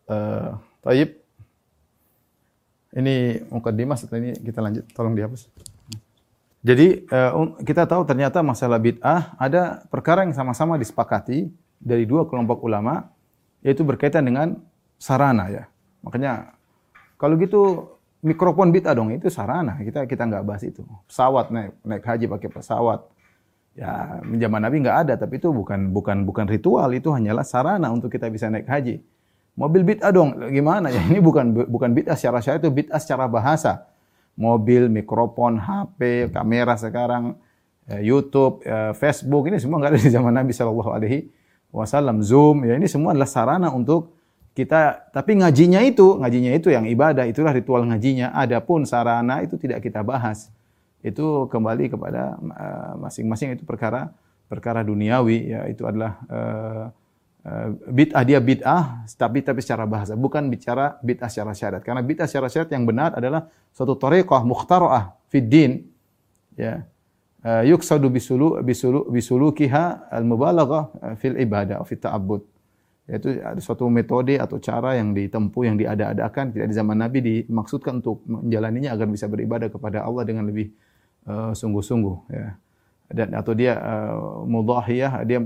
Uh. 0.07 0.59
Ini 2.95 3.43
mukadimah 3.51 3.99
setelah 3.99 4.21
ini 4.23 4.33
kita 4.39 4.63
lanjut. 4.63 4.85
Tolong 4.95 5.19
dihapus. 5.19 5.51
Jadi 6.65 7.05
uh, 7.11 7.59
kita 7.61 7.85
tahu 7.85 8.07
ternyata 8.07 8.41
masalah 8.41 8.79
bid'ah 8.79 9.37
ada 9.37 9.85
perkara 9.91 10.25
yang 10.25 10.33
sama-sama 10.33 10.79
disepakati 10.81 11.51
dari 11.77 12.09
dua 12.09 12.25
kelompok 12.25 12.65
ulama 12.65 13.11
yaitu 13.61 13.85
berkaitan 13.85 14.25
dengan 14.25 14.63
sarana 14.97 15.51
ya. 15.53 15.65
Makanya 16.01 16.57
kalau 17.21 17.37
gitu 17.37 17.93
mikrofon 18.25 18.73
bid'ah 18.73 18.97
dong 18.97 19.13
itu 19.13 19.29
sarana 19.29 19.77
kita 19.85 20.09
kita 20.09 20.25
nggak 20.25 20.45
bahas 20.49 20.65
itu 20.65 20.81
pesawat 21.05 21.53
naik 21.53 21.73
naik 21.85 22.05
haji 22.09 22.25
pakai 22.25 22.49
pesawat 22.49 23.05
ya 23.75 24.23
zaman 24.23 24.61
Nabi 24.63 24.87
nggak 24.87 24.99
ada 25.07 25.15
tapi 25.19 25.43
itu 25.43 25.51
bukan 25.51 25.91
bukan 25.91 26.23
bukan 26.23 26.47
ritual 26.47 26.87
itu 26.95 27.11
hanyalah 27.11 27.43
sarana 27.43 27.91
untuk 27.91 28.11
kita 28.11 28.31
bisa 28.31 28.47
naik 28.47 28.71
haji. 28.71 29.03
Mobil 29.55 29.87
bid'ah 29.87 30.11
dong 30.11 30.35
gimana 30.51 30.91
ya? 30.91 30.99
Ini 30.99 31.23
bukan 31.23 31.71
bukan 31.71 31.91
bid'ah 31.95 32.19
secara 32.19 32.43
syariat 32.43 32.63
itu 32.63 32.75
bid'ah 32.75 32.99
secara 32.99 33.31
bahasa. 33.31 33.87
Mobil 34.35 34.91
mikrofon 34.91 35.63
HP 35.63 36.31
kamera 36.35 36.75
sekarang 36.75 37.39
ya, 37.87 38.03
YouTube 38.03 38.67
ya, 38.67 38.91
Facebook 38.99 39.47
ini 39.47 39.63
semua 39.63 39.79
nggak 39.79 39.95
ada 39.95 40.01
di 40.03 40.11
zaman 40.11 40.35
Nabi 40.35 40.51
Shallallahu 40.51 40.91
Alaihi 40.91 41.31
Wasallam. 41.71 42.19
Zoom 42.19 42.67
ya 42.67 42.75
ini 42.75 42.91
semua 42.91 43.15
adalah 43.15 43.31
sarana 43.31 43.71
untuk 43.71 44.15
kita. 44.59 45.11
Tapi 45.15 45.39
ngajinya 45.39 45.83
itu, 45.87 46.19
ngajinya 46.19 46.51
itu 46.55 46.71
yang 46.71 46.87
ibadah, 46.87 47.27
itulah 47.27 47.55
ritual 47.55 47.87
ngajinya. 47.87 48.35
Adapun 48.35 48.87
sarana 48.87 49.43
itu 49.43 49.55
tidak 49.55 49.83
kita 49.83 50.03
bahas. 50.03 50.51
Itu 51.05 51.53
kembali 51.53 51.93
kepada 51.93 52.41
eh, 52.41 52.93
masing-masing 52.97 53.53
uh, 53.53 53.55
itu 53.61 53.65
perkara 53.69 54.09
perkara 54.49 54.81
duniawi 54.81 55.53
ya 55.53 55.69
itu 55.69 55.85
adalah 55.85 56.17
uh, 56.33 56.85
uh, 57.45 57.69
bid'ah 57.93 58.25
dia 58.25 58.41
bid'ah 58.41 59.05
tapi 59.13 59.45
tapi 59.45 59.61
secara 59.61 59.85
bahasa 59.85 60.17
bukan 60.17 60.49
bicara 60.49 60.97
bid'ah 61.05 61.29
secara 61.29 61.53
syariat. 61.53 61.85
Karena 61.85 62.01
bid'ah 62.01 62.25
secara 62.25 62.49
syariat 62.49 62.73
yang 62.73 62.89
benar 62.89 63.13
adalah 63.21 63.53
suatu 63.77 64.01
tariqah 64.01 64.41
mukhtara'ah 64.49 65.13
fid 65.29 65.45
din 65.45 65.85
ya. 66.57 66.89
Uh, 67.45 67.61
yuksadu 67.69 68.09
bisulu 68.09 68.65
bisulu 68.65 69.05
bisulukiha 69.13 70.09
al 70.09 70.25
mubalaghah 70.25 70.89
fil 71.21 71.37
ibadah 71.37 71.85
fi 71.85 72.01
ta'abbud. 72.01 72.41
Yaitu 73.05 73.37
ada 73.45 73.61
suatu 73.61 73.85
metode 73.93 74.41
atau 74.41 74.57
cara 74.57 74.97
yang 74.97 75.13
ditempuh 75.13 75.69
yang 75.69 75.77
diada-adakan 75.77 76.57
tidak 76.57 76.73
di 76.73 76.75
zaman 76.81 76.97
Nabi 76.97 77.19
dimaksudkan 77.21 78.01
untuk 78.01 78.25
menjalaninya 78.25 78.97
agar 78.97 79.05
bisa 79.13 79.29
beribadah 79.29 79.69
kepada 79.69 80.01
Allah 80.01 80.25
dengan 80.25 80.49
lebih 80.49 80.73
uh, 81.29 81.53
sungguh-sungguh 81.53 82.17
ya. 82.33 82.57
Dan 83.05 83.37
atau 83.37 83.53
dia 83.53 83.77
uh, 83.77 84.49
mudahiyah 84.49 85.23
dia 85.29 85.39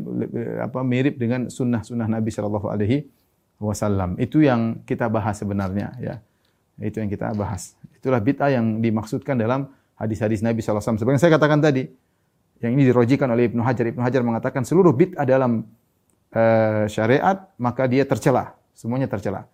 apa 0.62 0.80
mirip 0.86 1.18
dengan 1.18 1.50
sunnah-sunnah 1.50 2.06
Nabi 2.06 2.30
Shallallahu 2.30 2.70
alaihi 2.70 3.10
wasallam. 3.58 4.14
Itu 4.22 4.38
yang 4.40 4.86
kita 4.86 5.10
bahas 5.10 5.42
sebenarnya 5.42 5.92
ya. 5.98 6.22
Itu 6.78 7.02
yang 7.02 7.10
kita 7.10 7.34
bahas. 7.34 7.74
Itulah 7.98 8.22
bid'ah 8.22 8.54
yang 8.54 8.78
dimaksudkan 8.78 9.34
dalam 9.34 9.74
hadis-hadis 9.98 10.40
Nabi 10.46 10.62
Shallallahu 10.62 10.78
alaihi 10.78 10.94
wasallam. 10.94 11.00
Seperti 11.02 11.18
saya 11.18 11.32
katakan 11.34 11.58
tadi 11.58 11.82
yang 12.62 12.78
ini 12.78 12.86
dirojikan 12.86 13.26
oleh 13.34 13.50
Ibnu 13.50 13.62
Hajar. 13.66 13.90
Ibnu 13.90 14.02
Hajar 14.06 14.22
mengatakan 14.22 14.62
seluruh 14.62 14.94
bid'ah 14.94 15.26
dalam 15.26 15.66
uh, 16.30 16.86
syariat, 16.86 17.50
maka 17.58 17.90
dia 17.90 18.06
tercela. 18.06 18.54
Semuanya 18.78 19.10
tercela. 19.10 19.50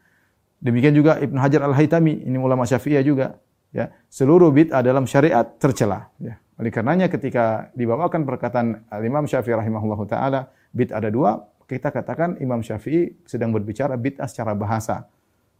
Demikian 0.61 0.97
juga 0.97 1.21
Ibn 1.21 1.37
Hajar 1.41 1.61
Al-Haytami, 1.69 2.25
ini 2.25 2.41
ulama 2.41 2.65
Syafi'iyah 2.65 3.05
juga, 3.05 3.37
ya. 3.75 3.91
Seluruh 4.07 4.55
bid'ah 4.55 4.81
dalam 4.81 5.05
syariat 5.11 5.45
tercela, 5.59 6.15
ya. 6.23 6.39
Oleh 6.55 6.71
karenanya 6.71 7.11
ketika 7.11 7.75
dibawakan 7.75 8.23
perkataan 8.23 8.87
Imam 9.03 9.27
Syafi'i 9.27 9.59
rahimahullah 9.59 10.01
taala, 10.07 10.41
bid'ah 10.71 11.03
ada 11.03 11.11
dua, 11.11 11.51
kita 11.67 11.91
katakan 11.91 12.39
Imam 12.39 12.63
Syafi'i 12.63 13.11
sedang 13.27 13.51
berbicara 13.51 13.99
bid'ah 13.99 14.31
secara 14.31 14.55
bahasa. 14.55 15.11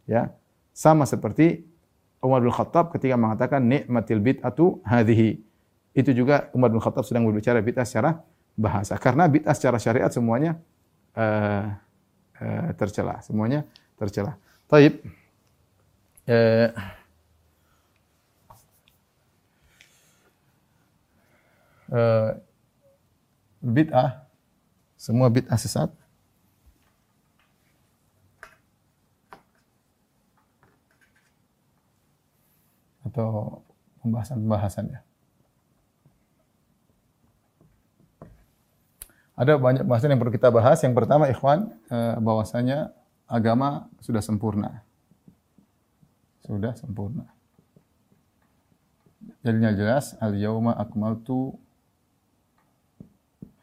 Ya. 0.07 0.31
Sama 0.71 1.03
seperti 1.03 1.67
Umar 2.23 2.39
bin 2.39 2.49
Khattab 2.49 2.95
ketika 2.95 3.19
mengatakan 3.19 3.59
nikmatil 3.67 4.23
bid'atu 4.23 4.79
hadhihi. 4.87 5.43
itu 5.95 6.11
juga 6.11 6.51
Umar 6.51 6.69
bin 6.75 6.83
Khattab 6.83 7.07
sedang 7.07 7.23
berbicara 7.23 7.63
bid'ah 7.63 7.87
secara 7.87 8.19
bahasa. 8.59 8.99
Karena 8.99 9.31
bid'ah 9.31 9.55
secara 9.55 9.79
syariat 9.79 10.11
semuanya 10.11 10.59
uh, 11.15 11.71
uh, 12.43 12.69
tercela, 12.75 13.23
semuanya 13.23 13.63
tercela. 13.95 14.35
Taib. 14.67 14.99
Uh, 16.27 16.69
uh, 21.91 22.37
bid'ah 23.61 24.25
semua 24.95 25.27
bid'ah 25.29 25.59
sesat 25.59 25.89
atau 33.05 33.61
pembahasan-pembahasannya. 34.03 34.99
Ada 39.35 39.59
banyak 39.59 39.83
bahasan 39.83 40.15
yang 40.15 40.19
perlu 40.19 40.31
kita 40.31 40.47
bahas. 40.47 40.79
Yang 40.79 40.95
pertama, 40.95 41.27
ikhwan, 41.27 41.75
eh, 41.91 42.15
bahwasanya 42.23 42.95
agama 43.27 43.91
sudah 43.99 44.23
sempurna. 44.23 44.83
Sudah 46.47 46.71
sempurna. 46.75 47.27
Jadinya 49.43 49.75
jelas, 49.75 50.15
al-yauma 50.23 50.71
akmaltu 50.71 51.59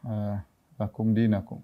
uh, 0.07 0.37
lakum 0.77 1.11
dinakum. 1.15 1.59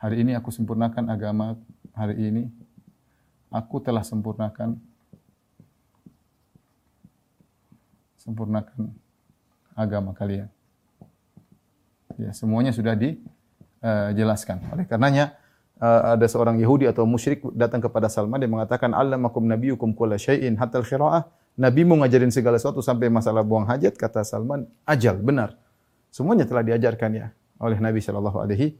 Hari 0.00 0.24
ini 0.24 0.32
aku 0.32 0.48
sempurnakan 0.48 1.12
agama. 1.12 1.60
Hari 1.92 2.16
ini 2.16 2.42
aku 3.52 3.82
telah 3.84 4.00
sempurnakan 4.00 4.80
sempurnakan 8.16 8.94
agama 9.76 10.16
kalian. 10.16 10.48
Ya, 12.16 12.32
semuanya 12.36 12.72
sudah 12.72 12.96
dijelaskan. 12.96 14.60
Uh, 14.64 14.72
Oleh 14.76 14.84
karenanya 14.88 15.36
uh, 15.80 16.16
ada 16.16 16.26
seorang 16.28 16.56
Yahudi 16.60 16.88
atau 16.88 17.04
musyrik 17.04 17.44
datang 17.56 17.80
kepada 17.80 18.08
Salman 18.08 18.40
dia 18.40 18.48
mengatakan 18.48 18.92
allamakum 18.92 19.44
nabiyukum 19.44 19.92
kulla 19.92 20.16
syai'in 20.16 20.56
hatta 20.56 20.80
al-qiraah. 20.80 21.28
Nabi 21.60 21.84
mau 21.84 22.00
ngajarin 22.00 22.32
segala 22.32 22.56
sesuatu 22.56 22.80
sampai 22.80 23.12
masalah 23.12 23.44
buang 23.44 23.68
hajat 23.68 23.98
kata 24.00 24.24
Salman 24.24 24.64
ajal 24.88 25.20
benar. 25.20 25.60
Semuanya 26.10 26.42
telah 26.42 26.66
diajarkan 26.66 27.10
ya 27.14 27.26
oleh 27.62 27.78
Nabi 27.78 28.02
sallallahu 28.02 28.38
alaihi 28.42 28.74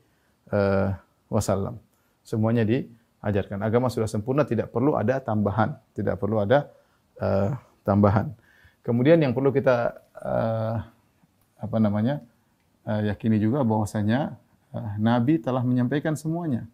uh, 0.51 0.91
wasallam. 1.31 1.79
Semuanya 2.27 2.67
diajarkan. 2.67 3.63
Agama 3.63 3.87
sudah 3.87 4.11
sempurna 4.11 4.43
tidak 4.43 4.75
perlu 4.75 4.99
ada 4.99 5.23
tambahan, 5.23 5.79
tidak 5.95 6.19
perlu 6.19 6.43
ada 6.43 6.67
uh, 7.23 7.55
tambahan. 7.87 8.35
Kemudian 8.83 9.23
yang 9.23 9.31
perlu 9.31 9.55
kita 9.55 9.95
uh, 10.19 10.77
apa 11.61 11.77
namanya 11.79 12.19
uh, 12.89 13.01
yakini 13.07 13.39
juga 13.39 13.63
bahwasanya 13.63 14.35
uh, 14.75 14.93
Nabi 14.99 15.39
telah 15.39 15.63
menyampaikan 15.63 16.19
semuanya. 16.19 16.67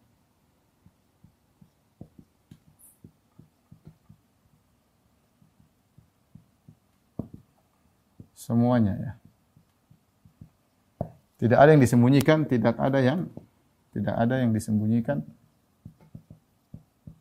Semuanya 8.33 8.95
ya. 8.95 9.13
Tidak 11.37 11.59
ada 11.59 11.71
yang 11.77 11.83
disembunyikan, 11.85 12.49
tidak 12.49 12.81
ada 12.81 12.99
yang 13.01 13.29
tidak 13.93 14.15
ada 14.17 14.41
yang 14.41 14.53
disembunyikan. 14.57 15.21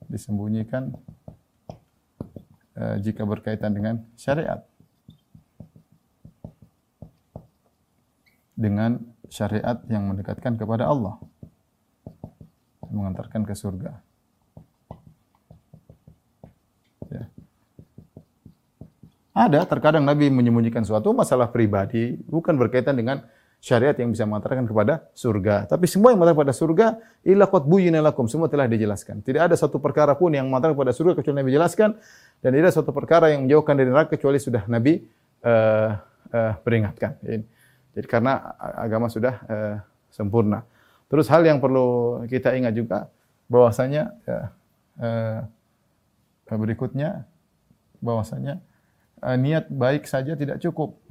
Disembunyikan 0.07 0.95
uh, 2.79 2.95
jika 3.03 3.27
berkaitan 3.27 3.75
dengan 3.75 4.03
syariat. 4.15 4.63
dengan 8.55 9.03
syariat 9.27 9.83
yang 9.91 10.07
mendekatkan 10.07 10.55
kepada 10.55 10.87
Allah 10.87 11.19
mengantarkan 12.87 13.43
ke 13.43 13.51
surga. 13.51 13.91
Ya. 17.11 17.23
Ada 19.35 19.67
terkadang 19.67 20.07
Nabi 20.07 20.31
menyembunyikan 20.31 20.87
suatu 20.87 21.11
masalah 21.11 21.51
pribadi 21.51 22.15
bukan 22.31 22.55
berkaitan 22.55 22.95
dengan 22.95 23.27
syariat 23.65 23.97
yang 23.97 24.13
bisa 24.13 24.29
mengantarkan 24.29 24.69
kepada 24.69 25.09
surga. 25.17 25.65
Tapi 25.65 25.89
semua 25.89 26.13
yang 26.13 26.21
mengantarkan 26.21 26.45
kepada 26.45 26.53
surga 26.53 26.87
illa 27.25 27.49
qad 27.49 27.65
buyyina 27.65 27.97
lakum 27.97 28.29
semua 28.29 28.45
telah 28.45 28.69
dijelaskan. 28.69 29.25
Tidak 29.25 29.41
ada 29.41 29.57
satu 29.57 29.81
perkara 29.81 30.13
pun 30.13 30.29
yang 30.29 30.45
mengantarkan 30.45 30.77
kepada 30.77 30.93
surga 30.93 31.17
kecuali 31.17 31.41
Nabi 31.41 31.51
jelaskan 31.57 31.97
dan 32.45 32.49
tidak 32.53 32.69
ada 32.69 32.75
satu 32.77 32.93
perkara 32.93 33.33
yang 33.33 33.49
menjauhkan 33.49 33.73
dari 33.73 33.89
neraka 33.89 34.13
kecuali 34.13 34.37
sudah 34.37 34.69
Nabi 34.69 35.01
uh, 35.41 35.97
uh, 36.29 36.53
peringatkan. 36.61 37.17
Jadi 37.97 38.05
karena 38.05 38.53
agama 38.77 39.09
sudah 39.09 39.33
uh, 39.49 39.75
sempurna. 40.13 40.61
Terus 41.09 41.25
hal 41.25 41.41
yang 41.41 41.57
perlu 41.57 42.21
kita 42.29 42.53
ingat 42.53 42.77
juga 42.77 43.09
bahwasanya 43.49 44.13
ya, 44.29 44.39
uh, 45.01 45.41
berikutnya 46.53 47.25
bahwasanya 47.97 48.61
uh, 49.25 49.33
niat 49.41 49.73
baik 49.73 50.05
saja 50.05 50.37
tidak 50.37 50.61
cukup. 50.61 51.01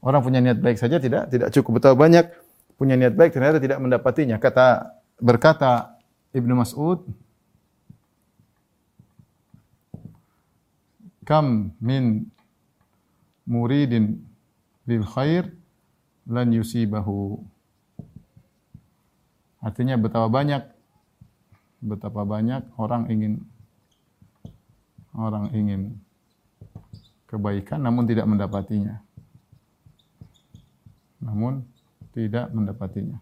Orang 0.00 0.24
punya 0.24 0.40
niat 0.40 0.58
baik 0.60 0.80
saja 0.80 0.96
tidak 0.96 1.28
tidak 1.28 1.52
cukup. 1.52 1.80
Betapa 1.80 1.96
banyak 1.96 2.32
punya 2.80 2.96
niat 2.96 3.12
baik 3.12 3.36
ternyata 3.36 3.60
tidak 3.60 3.78
mendapatinya. 3.84 4.40
Kata 4.40 4.96
berkata 5.20 6.00
Ibnu 6.32 6.56
Mas'ud 6.56 7.04
kam 11.28 11.76
min 11.78 12.26
muridin 13.44 14.24
lil 14.88 15.04
khair 15.04 15.52
lan 16.24 16.48
yusibahu. 16.50 17.38
Artinya 19.60 20.00
betapa 20.00 20.32
banyak 20.32 20.64
betapa 21.84 22.24
banyak 22.24 22.64
orang 22.80 23.12
ingin 23.12 23.44
orang 25.12 25.52
ingin 25.52 26.00
kebaikan 27.28 27.84
namun 27.84 28.08
tidak 28.08 28.24
mendapatinya. 28.24 29.04
Namun 31.20 31.62
tidak 32.10 32.50
mendapatinya. 32.50 33.20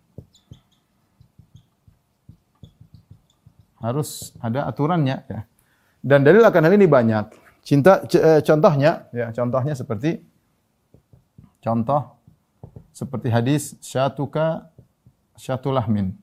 Harus 3.78 4.34
ada 4.42 4.66
aturannya 4.66 5.22
ya. 5.28 5.40
Dan 6.02 6.26
dalil 6.26 6.42
akan 6.42 6.62
hal 6.66 6.74
ini 6.74 6.86
banyak. 6.86 7.30
Cinta 7.62 8.00
eh, 8.10 8.40
contohnya 8.40 9.06
ya 9.12 9.28
contohnya 9.34 9.76
seperti 9.76 10.24
contoh 11.60 12.16
seperti 12.96 13.28
hadis 13.28 13.76
syatuka 13.84 14.72
syatulahmin. 15.36 16.16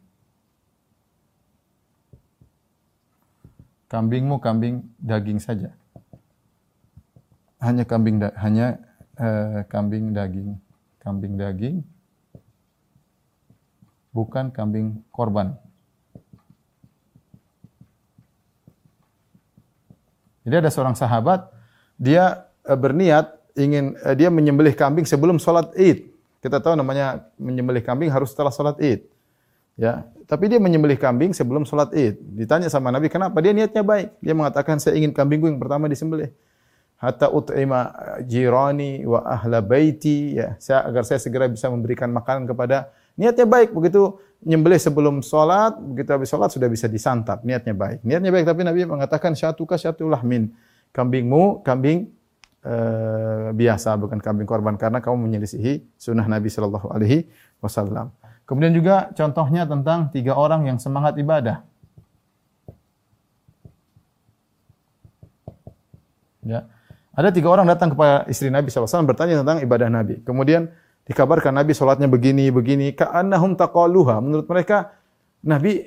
Kambingmu 3.87 4.41
kambing 4.41 4.83
daging 4.99 5.39
saja. 5.39 5.71
Hanya 7.61 7.87
kambing 7.87 8.19
hanya 8.41 8.81
eh, 9.15 9.63
kambing 9.69 10.11
daging. 10.11 10.64
Kambing 11.05 11.37
daging 11.37 11.85
bukan 14.15 14.49
kambing 14.49 15.03
korban. 15.11 15.53
Jadi 20.47 20.55
ada 20.65 20.69
seorang 20.71 20.95
sahabat 20.95 21.51
dia 21.99 22.47
uh, 22.63 22.79
berniat 22.79 23.37
ingin 23.59 23.99
uh, 24.01 24.15
dia 24.15 24.31
menyembelih 24.31 24.71
kambing 24.71 25.03
sebelum 25.03 25.35
sholat 25.37 25.69
Id. 25.75 26.09
Kita 26.39 26.61
tahu 26.61 26.77
namanya 26.77 27.27
menyembelih 27.37 27.85
kambing 27.85 28.07
harus 28.09 28.31
setelah 28.31 28.53
sholat 28.53 28.77
Id. 28.79 29.05
Ya, 29.75 30.07
tapi 30.23 30.47
dia 30.47 30.55
menyembelih 30.55 30.95
kambing 30.95 31.35
sebelum 31.35 31.67
sholat 31.67 31.91
Id. 31.91 32.15
Ditanya 32.21 32.71
sama 32.71 32.95
Nabi, 32.95 33.11
kenapa? 33.11 33.35
Dia 33.43 33.51
niatnya 33.51 33.83
baik. 33.83 34.15
Dia 34.23 34.31
mengatakan, 34.31 34.79
saya 34.79 34.95
ingin 34.95 35.11
kambingku 35.11 35.51
yang 35.51 35.59
pertama 35.59 35.91
disembelih. 35.91 36.31
Hatta 37.05 37.29
ut'ima 37.29 37.93
jirani 38.25 39.05
wa 39.05 39.21
ahla 39.21 39.61
baiti. 39.61 40.33
Ya, 40.41 40.57
saya, 40.57 40.89
agar 40.89 41.05
saya 41.05 41.21
segera 41.21 41.45
bisa 41.45 41.69
memberikan 41.69 42.09
makanan 42.09 42.49
kepada 42.49 42.89
niatnya 43.13 43.45
baik. 43.45 43.77
Begitu 43.77 44.17
nyembelih 44.41 44.81
sebelum 44.81 45.21
sholat, 45.21 45.77
begitu 45.77 46.09
habis 46.09 46.33
sholat 46.33 46.49
sudah 46.49 46.65
bisa 46.65 46.89
disantap. 46.89 47.45
Niatnya 47.45 47.77
baik. 47.77 48.01
Niatnya 48.01 48.33
baik, 48.33 48.45
tapi 48.49 48.65
Nabi 48.65 48.89
mengatakan 48.89 49.37
syatuka 49.37 49.77
syatulah 49.77 50.25
min. 50.25 50.49
Kambingmu, 50.89 51.61
kambing 51.61 52.09
uh, 52.65 53.53
biasa, 53.53 53.93
bukan 54.01 54.17
kambing 54.17 54.49
korban. 54.49 54.73
Karena 54.73 54.97
kamu 54.97 55.29
menyelisihi 55.29 55.85
sunnah 56.01 56.25
Nabi 56.25 56.49
Shallallahu 56.49 56.89
Alaihi 56.89 57.29
Wasallam. 57.61 58.09
Kemudian 58.49 58.73
juga 58.73 59.13
contohnya 59.13 59.65
tentang 59.69 60.09
tiga 60.09 60.33
orang 60.33 60.65
yang 60.65 60.77
semangat 60.81 61.17
ibadah. 61.21 61.61
Ya. 66.45 66.69
Ada 67.15 67.31
tiga 67.31 67.47
orang 67.47 67.65
datang 67.65 67.95
kepada 67.95 68.27
istri 68.27 68.51
Nabi 68.51 68.67
SAW 68.67 69.07
bertanya 69.07 69.39
tentang 69.39 69.63
ibadah 69.63 69.87
Nabi. 69.87 70.19
Kemudian 70.21 70.67
Dikabarkan 71.05 71.53
Nabi 71.53 71.77
sholatnya 71.77 72.09
begini, 72.09 72.49
begini. 72.49 72.89
Ka'annahum 72.97 73.53
taqaluha. 73.53 74.17
Menurut 74.25 74.49
mereka, 74.49 74.97
Nabi 75.45 75.85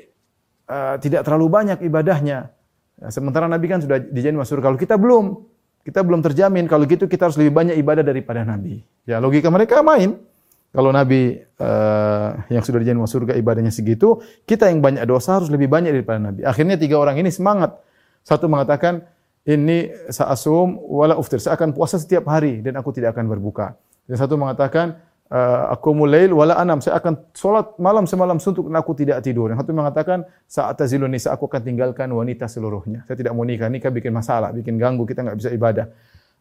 uh, 0.71 0.95
tidak 1.03 1.27
terlalu 1.27 1.51
banyak 1.51 1.83
ibadahnya. 1.83 2.55
Ya, 3.03 3.09
sementara 3.11 3.51
Nabi 3.51 3.67
kan 3.67 3.83
sudah 3.83 3.99
dijamin 3.99 4.43
masuk 4.43 4.63
Kalau 4.63 4.79
kita 4.79 4.95
belum, 4.95 5.43
kita 5.83 6.07
belum 6.07 6.23
terjamin. 6.23 6.71
Kalau 6.71 6.87
gitu 6.87 7.11
kita 7.11 7.27
harus 7.27 7.35
lebih 7.35 7.51
banyak 7.51 7.75
ibadah 7.83 8.07
daripada 8.07 8.47
Nabi. 8.47 8.87
Ya 9.11 9.19
logika 9.19 9.51
mereka 9.51 9.83
main. 9.83 10.23
Kalau 10.71 10.95
Nabi 10.95 11.35
uh, 11.59 12.39
yang 12.55 12.63
sudah 12.63 12.79
dijamin 12.79 13.03
masuk 13.03 13.27
surga 13.27 13.35
ibadahnya 13.35 13.75
segitu, 13.75 14.23
kita 14.47 14.71
yang 14.71 14.79
banyak 14.79 15.03
dosa 15.03 15.43
harus 15.43 15.51
lebih 15.51 15.67
banyak 15.67 15.91
daripada 15.99 16.31
Nabi. 16.31 16.47
Akhirnya 16.47 16.79
tiga 16.79 16.95
orang 16.95 17.19
ini 17.19 17.35
semangat. 17.35 17.75
Satu 18.23 18.47
mengatakan, 18.47 19.03
ini 19.49 19.89
sa'asum 20.13 20.77
wala 20.77 21.17
uftir. 21.17 21.41
Saya 21.41 21.57
akan 21.57 21.73
puasa 21.73 21.97
setiap 21.97 22.29
hari 22.29 22.61
dan 22.61 22.77
aku 22.77 22.93
tidak 22.93 23.17
akan 23.17 23.33
berbuka. 23.33 23.81
Dan 24.05 24.21
satu 24.21 24.37
mengatakan, 24.37 25.01
uh, 25.33 25.73
aku 25.73 25.97
mulail 25.97 26.37
wala 26.37 26.61
anam. 26.61 26.85
Saya 26.85 27.01
akan 27.01 27.33
solat 27.33 27.73
malam 27.81 28.05
semalam 28.05 28.37
suntuk 28.37 28.69
dan 28.69 28.77
aku 28.77 28.93
tidak 28.93 29.25
tidur. 29.25 29.49
Yang 29.49 29.65
satu 29.65 29.73
mengatakan, 29.73 30.29
saat 30.45 30.77
tazilun 30.77 31.09
nisa 31.09 31.33
aku 31.33 31.49
akan 31.49 31.65
tinggalkan 31.65 32.13
wanita 32.13 32.45
seluruhnya. 32.45 33.09
Saya 33.09 33.17
tidak 33.17 33.33
mau 33.33 33.49
nikah. 33.49 33.73
Nikah 33.73 33.89
bikin 33.89 34.13
masalah, 34.13 34.53
bikin 34.53 34.77
ganggu, 34.77 35.09
kita 35.09 35.25
nggak 35.25 35.39
bisa 35.41 35.49
ibadah. 35.49 35.89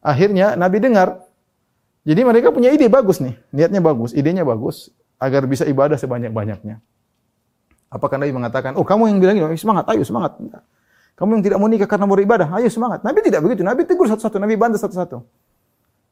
Akhirnya 0.04 0.60
Nabi 0.60 0.84
dengar, 0.84 1.24
jadi 2.04 2.28
mereka 2.28 2.52
punya 2.52 2.72
ide 2.72 2.92
bagus 2.92 3.24
nih, 3.24 3.36
niatnya 3.52 3.80
bagus, 3.84 4.12
idenya 4.16 4.44
bagus, 4.48 4.92
agar 5.20 5.48
bisa 5.48 5.64
ibadah 5.64 5.96
sebanyak-banyaknya. 5.96 6.80
Apakah 7.88 8.20
Nabi 8.20 8.36
mengatakan, 8.36 8.76
oh 8.76 8.84
kamu 8.84 9.16
yang 9.16 9.20
bilang 9.24 9.36
ini, 9.40 9.56
semangat, 9.56 9.88
ayo 9.92 10.04
semangat. 10.04 10.36
Kamu 11.18 11.42
yang 11.42 11.44
tidak 11.50 11.58
mau 11.58 11.66
nikah 11.66 11.90
karena 11.90 12.06
mau 12.06 12.14
ibadah, 12.14 12.46
ayo 12.62 12.70
semangat. 12.70 13.02
Nabi 13.02 13.26
tidak 13.26 13.42
begitu, 13.42 13.66
Nabi 13.66 13.90
tegur 13.90 14.06
satu-satu, 14.06 14.38
Nabi 14.38 14.54
bantu 14.54 14.78
satu-satu. 14.78 15.26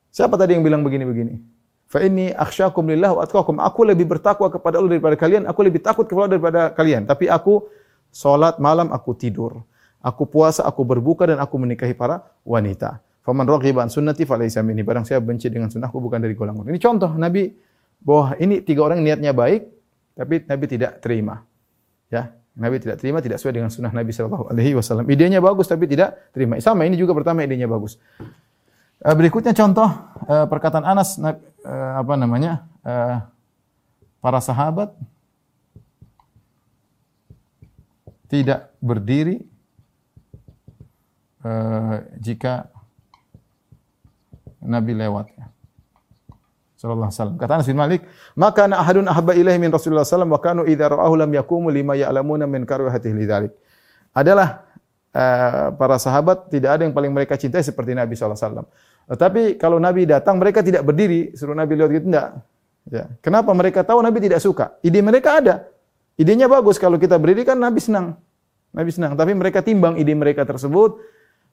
Siapa 0.10 0.34
tadi 0.34 0.58
yang 0.58 0.65
bilang 0.65 0.82
begini-begini? 0.82 1.38
Fa 1.86 2.02
inni 2.02 2.34
akhsyakum 2.34 2.89
lillah 2.89 3.13
wa 3.13 3.22
atqakum. 3.22 3.62
Aku 3.62 3.86
lebih 3.86 4.10
bertakwa 4.10 4.50
kepada 4.50 4.82
Allah 4.82 4.98
daripada 4.98 5.13
kalian, 5.13 5.46
aku 5.46 5.62
lebih 5.62 5.86
takut 5.86 6.10
kepada 6.10 6.26
Allah 6.26 6.34
daripada 6.34 6.62
kalian. 6.74 7.06
Tapi 7.06 7.30
aku 7.30 7.70
salat 8.10 8.58
malam, 8.58 8.89
aku 8.89 9.13
tidur. 9.13 9.62
Aku 10.02 10.26
puasa, 10.26 10.65
aku 10.65 10.82
berbuka 10.82 11.30
dan 11.30 11.38
aku 11.38 11.54
menikahi 11.62 11.94
para 11.94 12.26
wanita. 12.41 12.98
Faman 13.26 13.46
raghiba 13.46 13.86
an 13.86 13.89
sunnati 13.89 14.26
falaysa 14.26 14.65
minni. 14.65 14.82
Barang 14.86 15.06
saya 15.06 15.22
benci 15.22 15.50
dengan 15.50 15.70
sunnahku 15.70 15.98
bukan 15.98 16.22
dari 16.22 16.38
golongan. 16.38 16.65
Ini 16.70 16.78
contoh 16.82 17.13
Nabi 17.13 17.54
bahwa 18.02 18.38
ini 18.38 18.62
tiga 18.62 18.86
orang 18.86 19.02
niatnya 19.02 19.34
baik 19.34 19.65
tapi 20.13 20.46
Nabi 20.46 20.65
tidak 20.70 21.02
terima. 21.02 21.41
Ya, 22.13 22.38
Nabi 22.56 22.80
tidak 22.80 23.04
terima 23.04 23.20
tidak 23.20 23.44
sesuai 23.44 23.56
dengan 23.60 23.70
sunnah 23.70 23.91
Nabi 23.91 24.15
sallallahu 24.15 24.48
alaihi 24.48 24.80
wasallam. 24.80 25.04
Idenya 25.12 25.44
bagus 25.44 25.68
tapi 25.68 25.91
tidak 25.91 26.32
terima. 26.32 26.56
Sama 26.63 26.88
ini 26.88 26.96
juga 26.96 27.12
pertama 27.12 27.44
idenya 27.44 27.68
bagus. 27.68 28.00
Eh, 29.04 29.12
berikutnya 29.12 29.52
contoh 29.52 29.91
eh, 30.26 30.46
perkataan 30.48 30.86
Anas 30.88 31.20
eh, 31.20 31.36
apa 32.00 32.13
namanya? 32.15 32.68
para 34.22 34.38
sahabat 34.38 34.94
tidak 38.30 38.70
berdiri 38.78 39.41
jika 42.22 42.70
Nabi 44.62 44.94
lewat. 44.94 45.34
Sallallahu 46.86 47.10
alaihi 47.10 47.17
wasallam. 47.17 47.38
Kata 47.41 47.52
Anas 47.58 47.65
bin 47.65 47.80
Malik, 47.82 48.02
"Maka 48.38 48.69
ana 48.69 48.78
ahadun 48.78 49.10
ahabba 49.10 49.34
ilaihi 49.34 49.58
min 49.58 49.74
Rasulullah 49.74 50.06
sallallahu 50.06 50.38
wa 50.38 50.41
kanu 50.45 50.62
idza 50.69 50.86
ra'ahu 50.93 51.13
lam 51.17 51.32
yakumu 51.34 51.74
lima 51.74 51.98
ya'lamuna 51.98 52.45
min 52.45 52.62
karahatihi 52.62 53.13
lidzalik." 53.17 53.52
Adalah 54.13 54.62
uh, 55.10 55.74
para 55.74 55.98
sahabat 55.98 56.54
tidak 56.54 56.78
ada 56.78 56.82
yang 56.86 56.93
paling 56.93 57.10
mereka 57.10 57.34
cintai 57.41 57.65
seperti 57.65 57.98
Nabi 57.98 58.13
sallallahu 58.13 58.38
alaihi 58.38 58.50
wasallam. 58.54 58.67
Tetapi 59.06 59.41
kalau 59.58 59.82
Nabi 59.82 60.06
datang 60.06 60.38
mereka 60.38 60.62
tidak 60.62 60.86
berdiri, 60.86 61.34
suruh 61.34 61.58
Nabi 61.58 61.74
lewat 61.74 61.91
gitu 61.98 62.08
enggak. 62.13 62.30
Ya. 62.86 63.10
Kenapa 63.26 63.50
mereka 63.58 63.82
tahu 63.82 64.06
Nabi 64.06 64.21
tidak 64.21 64.45
suka? 64.45 64.78
Ide 64.86 65.02
mereka 65.02 65.41
ada. 65.41 65.56
Idenya 66.21 66.45
bagus 66.45 66.78
kalau 66.78 67.02
kita 67.02 67.17
berdiri 67.17 67.50
kan 67.50 67.58
Nabi 67.58 67.82
senang. 67.82 68.13
Nabi 68.69 68.93
senang, 68.93 69.17
tapi 69.17 69.34
mereka 69.34 69.65
timbang 69.65 69.98
ide 69.98 70.13
mereka 70.13 70.45
tersebut 70.45 71.02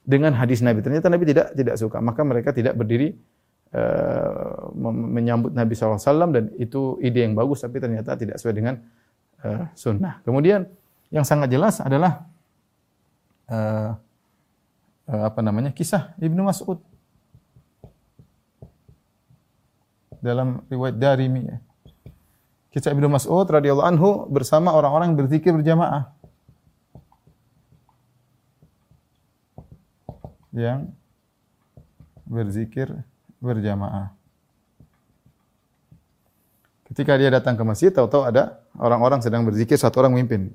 dengan 0.05 0.37
hadis 0.37 0.61
Nabi. 0.61 0.85
Ternyata 0.85 1.09
Nabi 1.09 1.25
tidak 1.25 1.57
tidak 1.57 1.77
suka, 1.81 2.05
maka 2.05 2.21
mereka 2.21 2.53
tidak 2.53 2.77
berdiri 2.77 3.16
menyambut 4.77 5.57
Nabi 5.57 5.73
SAW 5.73 6.29
dan 6.29 6.53
itu 6.61 7.01
ide 7.01 7.25
yang 7.25 7.33
bagus, 7.33 7.65
tapi 7.65 7.81
ternyata 7.81 8.13
tidak 8.21 8.37
sesuai 8.37 8.55
dengan 8.57 8.75
uh, 9.45 9.65
sunnah. 9.73 10.21
Kemudian 10.29 10.69
yang 11.09 11.25
sangat 11.25 11.49
jelas 11.49 11.81
adalah 11.81 12.29
uh, 13.49 13.97
uh, 15.09 15.25
apa 15.29 15.41
namanya 15.41 15.73
kisah 15.73 16.13
Ibnu 16.21 16.45
Mas'ud 16.45 16.85
dalam 20.21 20.61
riwayat 20.69 21.01
Darimi. 21.01 21.49
Ya. 21.49 21.59
Kisah 22.77 22.93
Ibnu 22.93 23.09
Mas'ud 23.09 23.49
radhiyallahu 23.49 23.89
anhu 23.89 24.11
bersama 24.29 24.77
orang-orang 24.77 25.13
yang 25.13 25.19
berzikir 25.19 25.53
berjamaah. 25.57 26.13
yang 30.53 30.93
berzikir 32.29 32.93
berjamaah. 33.43 34.15
Ketika 36.87 37.19
dia 37.19 37.33
datang 37.33 37.59
ke 37.59 37.65
masjid, 37.67 37.91
tahu-tahu 37.91 38.29
ada 38.29 38.63
orang-orang 38.77 39.25
sedang 39.25 39.43
berzikir, 39.49 39.75
satu 39.75 40.05
orang 40.05 40.15
memimpin. 40.15 40.53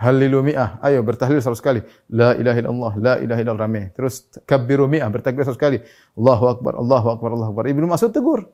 Halilu 0.00 0.40
mi'ah, 0.40 0.80
ayo 0.82 1.04
bertahlil 1.04 1.38
satu 1.44 1.60
kali. 1.60 1.84
La 2.10 2.32
ilaha 2.34 2.58
illallah, 2.58 2.92
la 2.98 3.14
ilaha 3.20 3.40
illallah 3.40 3.64
rame. 3.68 3.82
Terus 3.92 4.32
kabbiru 4.48 4.88
mi'ah, 4.88 5.06
bertakbir 5.12 5.44
satu 5.44 5.60
kali. 5.60 5.78
Allahu 6.16 6.44
akbar, 6.56 6.72
Allahu 6.74 7.06
akbar, 7.14 7.28
Allahu 7.36 7.50
akbar. 7.52 7.64
Ibnu 7.68 7.86
Mas'ud 7.86 8.10
tegur. 8.10 8.48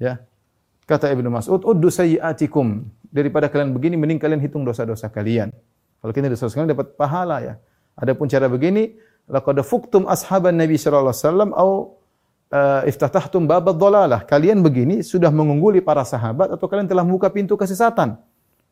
Ya. 0.00 0.24
Kata 0.88 1.12
Ibnu 1.12 1.28
Mas'ud, 1.28 1.60
uddu 1.60 1.92
sayyiatikum. 1.92 2.88
Daripada 3.12 3.46
kalian 3.52 3.76
begini, 3.76 3.94
mending 4.00 4.18
kalian 4.18 4.40
hitung 4.40 4.64
dosa-dosa 4.64 5.12
kalian. 5.12 5.52
Kalau 6.00 6.10
kita 6.10 6.26
dosa-dosa 6.32 6.58
kalian 6.58 6.72
dapat 6.72 6.88
pahala 6.98 7.36
ya. 7.44 7.54
Adapun 7.94 8.26
cara 8.26 8.48
begini, 8.50 8.96
laqad 9.30 9.60
fuktum 9.62 10.08
ashaban 10.08 10.56
Nabi 10.58 10.74
sallallahu 10.74 11.12
alaihi 11.12 11.22
wasallam 11.22 11.50
au 11.54 12.00
iftatahtum 12.86 13.44
babad 13.44 13.74
dhalalah. 13.74 14.22
Kalian 14.22 14.62
begini 14.62 15.02
sudah 15.02 15.30
mengungguli 15.34 15.82
para 15.82 16.06
sahabat 16.06 16.54
atau 16.54 16.66
kalian 16.70 16.86
telah 16.86 17.02
membuka 17.02 17.26
pintu 17.30 17.58
kesesatan. 17.58 18.18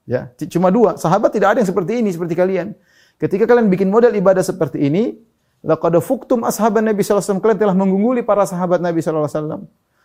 Ya, 0.05 0.29
cuma 0.53 0.69
dua. 0.69 1.01
Sahabat 1.01 1.33
tidak 1.33 1.57
ada 1.57 1.59
yang 1.65 1.69
seperti 1.69 2.05
ini 2.05 2.13
seperti 2.13 2.37
kalian. 2.37 2.77
Ketika 3.17 3.49
kalian 3.49 3.73
bikin 3.73 3.89
model 3.89 4.13
ibadah 4.13 4.45
seperti 4.45 4.85
ini, 4.85 5.17
laqad 5.65 5.97
fuktum 6.05 6.45
ashaban 6.45 6.85
Nabi 6.85 7.01
sallallahu 7.01 7.25
alaihi 7.25 7.31
wasallam. 7.31 7.43
Kalian 7.43 7.59
telah 7.59 7.77
mengungguli 7.77 8.21
para 8.21 8.45
sahabat 8.45 8.85
Nabi 8.85 9.01
sallallahu 9.01 9.27
alaihi 9.27 9.39
wasallam 9.41 9.63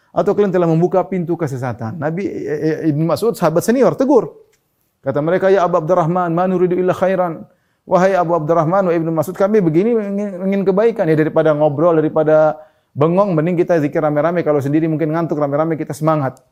atau 0.10 0.32
kalian 0.34 0.54
telah 0.54 0.70
membuka 0.70 1.06
pintu 1.06 1.38
kesesatan. 1.38 2.02
Nabi 2.02 2.26
eh, 2.26 2.86
eh, 2.86 2.90
Ibnu 2.90 3.06
Mas'ud 3.06 3.38
sahabat 3.38 3.62
senior 3.62 3.94
tegur. 3.94 4.50
Kata 5.00 5.22
mereka, 5.24 5.48
"Ya 5.54 5.64
Abu 5.64 5.80
Abdurrahman, 5.80 6.34
ma 6.34 6.50
nuridu 6.50 6.76
illa 6.76 6.92
khairan." 6.92 7.46
Wahai 7.90 8.14
Abu 8.14 8.38
Abdurrahman 8.38 8.86
wa 8.86 8.94
Ibnu 8.94 9.10
Mas'ud, 9.10 9.34
kami 9.34 9.66
begini 9.66 9.98
ingin, 9.98 10.30
ingin 10.46 10.62
kebaikan 10.62 11.10
ya 11.10 11.18
daripada 11.18 11.58
ngobrol, 11.58 11.98
daripada 11.98 12.62
bengong, 13.00 13.32
mending 13.32 13.56
kita 13.56 13.80
zikir 13.80 14.04
rame-rame. 14.04 14.44
Kalau 14.44 14.60
sendiri 14.60 14.92
mungkin 14.92 15.16
ngantuk 15.16 15.40
rame-rame 15.40 15.80
kita 15.80 15.96
semangat. 15.96 16.44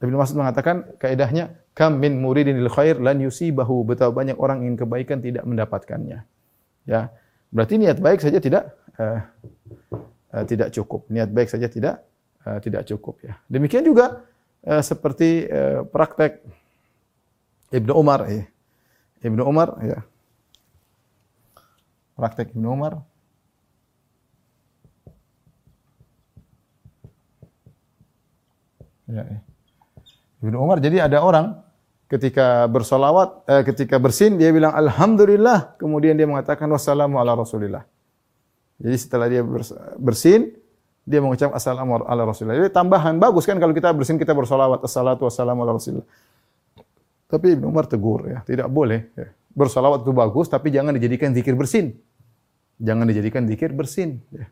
Ibnu 0.00 0.16
Mas'ud 0.16 0.40
mengatakan 0.40 0.96
kaidahnya 0.96 1.60
kam 1.76 2.00
min 2.00 2.16
muridin 2.16 2.56
lil 2.56 2.72
khair 2.72 2.96
lan 2.96 3.20
yusibahu. 3.20 3.84
Betapa 3.84 4.16
banyak 4.16 4.40
orang 4.40 4.64
ingin 4.64 4.80
kebaikan 4.80 5.20
tidak 5.20 5.44
mendapatkannya. 5.44 6.24
Ya. 6.88 7.12
Berarti 7.52 7.76
niat 7.76 8.00
baik 8.00 8.24
saja 8.24 8.40
tidak 8.40 8.72
uh, 8.96 9.20
uh, 10.32 10.44
tidak 10.48 10.72
cukup. 10.72 11.04
Niat 11.12 11.28
baik 11.28 11.52
saja 11.52 11.68
tidak 11.68 12.00
uh, 12.48 12.56
tidak 12.64 12.88
cukup 12.88 13.20
ya. 13.20 13.36
Demikian 13.52 13.84
juga 13.84 14.24
uh, 14.64 14.80
seperti 14.80 15.44
uh, 15.44 15.84
praktek 15.84 16.40
Ibnu 17.68 17.92
Umar 17.92 18.24
ya. 18.24 18.48
Ibnu 19.20 19.44
Umar 19.44 19.76
ya 19.84 20.00
praktek 22.20 22.52
Ibnu 22.52 22.68
Umar. 22.68 23.04
Ya, 29.10 29.22
ya. 29.26 29.40
Ibnu 30.40 30.56
Umar 30.56 30.80
jadi 30.80 31.04
ada 31.04 31.20
orang 31.20 31.60
ketika 32.10 32.66
bersolawat, 32.66 33.44
eh, 33.46 33.62
ketika 33.66 34.00
bersin 34.00 34.34
dia 34.40 34.50
bilang 34.50 34.72
alhamdulillah, 34.74 35.76
kemudian 35.76 36.16
dia 36.18 36.26
mengatakan 36.26 36.66
wassalamu 36.72 37.20
ala 37.20 37.36
rasulillah. 37.36 37.84
Jadi 38.80 38.96
setelah 38.96 39.28
dia 39.28 39.44
bersin, 40.00 40.56
dia 41.04 41.20
mengucap 41.20 41.52
assalamu 41.52 42.00
ala 42.02 42.22
rasulillah. 42.24 42.56
Jadi 42.56 42.72
tambahan 42.72 43.20
bagus 43.20 43.44
kan 43.44 43.60
kalau 43.60 43.76
kita 43.76 43.92
bersin 43.92 44.16
kita 44.16 44.32
bersolawat 44.32 44.80
assalatu 44.80 45.28
wassalamu 45.28 45.62
ala 45.62 45.76
rasulillah. 45.76 46.08
Tapi 47.30 47.46
Ibnu 47.54 47.70
Umar 47.70 47.86
tegur 47.86 48.26
ya, 48.26 48.42
tidak 48.42 48.66
boleh. 48.72 49.06
Ya. 49.14 49.30
Bersolawat 49.54 50.02
itu 50.02 50.10
bagus, 50.10 50.50
tapi 50.50 50.74
jangan 50.74 50.96
dijadikan 50.96 51.30
zikir 51.30 51.54
bersin. 51.54 51.94
Jangan 52.80 53.06
dijadikan 53.06 53.44
zikir 53.46 53.70
bersin. 53.70 54.18
Ya. 54.32 54.50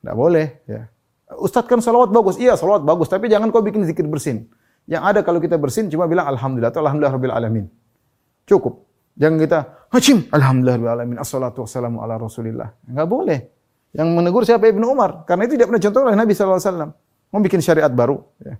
Tidak 0.00 0.14
boleh. 0.16 0.62
Ya. 0.64 0.88
Ustadz 1.38 1.68
kan 1.68 1.78
salawat 1.80 2.10
bagus. 2.10 2.36
Iya 2.36 2.58
salawat 2.58 2.82
bagus. 2.82 3.08
Tapi 3.08 3.30
jangan 3.30 3.48
kau 3.48 3.64
bikin 3.64 3.86
zikir 3.86 4.04
bersin. 4.08 4.48
Yang 4.90 5.02
ada 5.02 5.20
kalau 5.22 5.38
kita 5.38 5.54
bersin 5.56 5.86
cuma 5.86 6.10
bilang 6.10 6.26
Alhamdulillah 6.26 6.74
atau 6.74 6.82
Alhamdulillah 6.82 7.14
Rabbil 7.14 7.34
Alamin. 7.34 7.66
Cukup. 8.44 8.82
Jangan 9.12 9.36
kita, 9.38 9.58
hacim, 9.92 10.24
Alhamdulillah 10.32 10.76
Rabbil 10.80 10.92
Alamin, 10.96 11.16
assalatu 11.20 11.62
wassalamu 11.62 12.00
ala 12.00 12.16
Rasulillah. 12.16 12.72
Enggak 12.88 13.06
boleh. 13.06 13.38
Yang 13.92 14.08
menegur 14.08 14.42
siapa 14.48 14.64
Ibnu 14.72 14.88
Umar. 14.88 15.28
Karena 15.28 15.44
itu 15.44 15.54
tidak 15.54 15.68
pernah 15.68 15.82
contoh 15.84 16.00
oleh 16.08 16.16
Nabi 16.16 16.32
SAW. 16.32 16.96
Mau 17.32 17.40
bikin 17.44 17.60
syariat 17.60 17.92
baru. 17.92 18.24
Ya. 18.40 18.56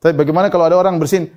Tapi 0.00 0.14
bagaimana 0.16 0.48
kalau 0.48 0.64
ada 0.64 0.76
orang 0.80 0.96
bersin, 0.96 1.28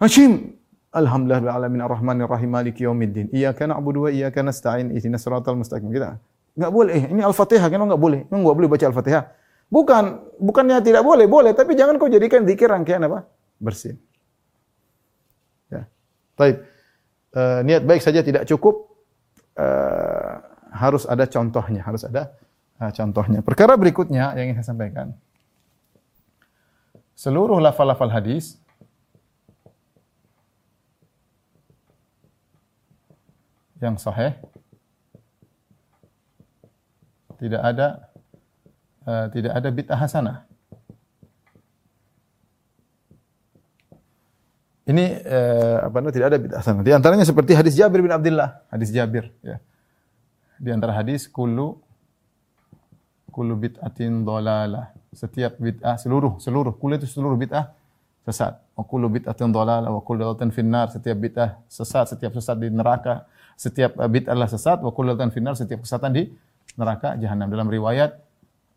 hacim, 0.00 0.56
Alhamdulillah 0.96 1.44
rabbil 1.44 1.56
alamin 1.60 1.80
arrahmanir 1.84 2.24
rahim 2.24 2.50
maliki 2.56 2.88
yaumiddin. 2.88 3.28
Iyyaka 3.28 3.68
na'budu 3.68 4.08
wa 4.08 4.10
iyyaka 4.10 4.40
nasta'in 4.40 4.96
ihdinas 4.96 5.20
siratal 5.20 5.60
mustaqim. 5.60 5.92
Kita 5.92 6.16
enggak 6.56 6.72
boleh. 6.72 6.92
Eh, 6.96 7.04
ini 7.12 7.20
Al-Fatihah 7.20 7.68
kan 7.68 7.84
enggak 7.84 8.00
boleh. 8.00 8.24
Enggak 8.32 8.56
boleh 8.56 8.68
baca 8.72 8.84
Al-Fatihah. 8.88 9.24
Bukan, 9.66 10.22
bukannya 10.38 10.78
tidak 10.78 11.02
boleh, 11.02 11.26
boleh, 11.26 11.50
tapi 11.50 11.74
jangan 11.74 11.98
kau 11.98 12.06
jadikan 12.06 12.46
zikir 12.46 12.70
rangkaian 12.70 13.02
apa? 13.02 13.26
Bersin. 13.58 13.98
Ya. 15.66 15.90
Baik. 16.38 16.62
Uh, 17.36 17.60
niat 17.66 17.82
baik 17.82 18.00
saja 18.00 18.22
tidak 18.22 18.46
cukup. 18.46 18.94
Uh, 19.56 20.38
harus 20.70 21.08
ada 21.08 21.24
contohnya, 21.26 21.82
harus 21.82 22.06
ada 22.06 22.36
uh, 22.78 22.92
contohnya. 22.94 23.40
Perkara 23.42 23.74
berikutnya 23.74 24.36
yang 24.38 24.52
ingin 24.52 24.62
saya 24.62 24.70
sampaikan. 24.76 25.16
Seluruh 27.16 27.56
lafal-lafal 27.58 28.12
hadis 28.12 28.60
yang 33.80 33.96
sahih 33.96 34.36
tidak 37.36 37.60
ada 37.60 38.08
uh, 39.06 39.26
tidak 39.30 39.52
ada 39.54 39.68
bid'ah 39.70 39.98
hasanah. 39.98 40.38
Ini 44.86 45.04
uh, 45.26 45.76
apa 45.90 45.94
namanya 45.98 46.14
tidak 46.14 46.28
ada 46.30 46.38
bid'ah 46.38 46.58
hasanah. 46.62 46.82
Di 46.86 46.92
antaranya 46.94 47.26
seperti 47.26 47.58
hadis 47.58 47.74
Jabir 47.74 48.02
bin 48.02 48.12
Abdullah, 48.12 48.62
hadis 48.70 48.94
Jabir 48.94 49.30
ya. 49.42 49.58
Di 50.62 50.70
antara 50.70 50.94
hadis 50.94 51.26
kullu 51.26 51.78
kullu 53.34 53.54
bid'atin 53.58 54.22
dhalalah. 54.22 54.94
Setiap 55.16 55.56
bid'ah 55.58 55.96
seluruh 55.96 56.38
seluruh 56.38 56.76
kullu 56.76 56.96
itu 57.00 57.08
seluruh 57.08 57.34
bid'ah 57.34 57.72
sesat. 58.24 58.62
Wa 58.78 58.84
kullu 58.86 59.10
bid'atin 59.10 59.50
dhalalah 59.50 59.90
wa 59.90 60.00
kullu 60.06 60.22
dhalalatin 60.22 60.54
finnar. 60.54 60.88
Setiap 60.88 61.16
bid'ah 61.18 61.60
sesat, 61.66 62.12
setiap 62.16 62.32
sesat 62.36 62.56
di 62.56 62.70
neraka. 62.70 63.26
Setiap 63.58 63.96
bid'ah 63.96 64.32
adalah 64.32 64.48
sesat 64.48 64.80
wa 64.80 64.94
kullu 64.94 65.12
dhalalatin 65.12 65.34
finnar. 65.34 65.54
Setiap 65.58 65.82
kesesatan 65.84 66.14
di 66.14 66.30
neraka 66.78 67.18
jahanam. 67.20 67.50
Dalam 67.50 67.68
riwayat 67.68 68.25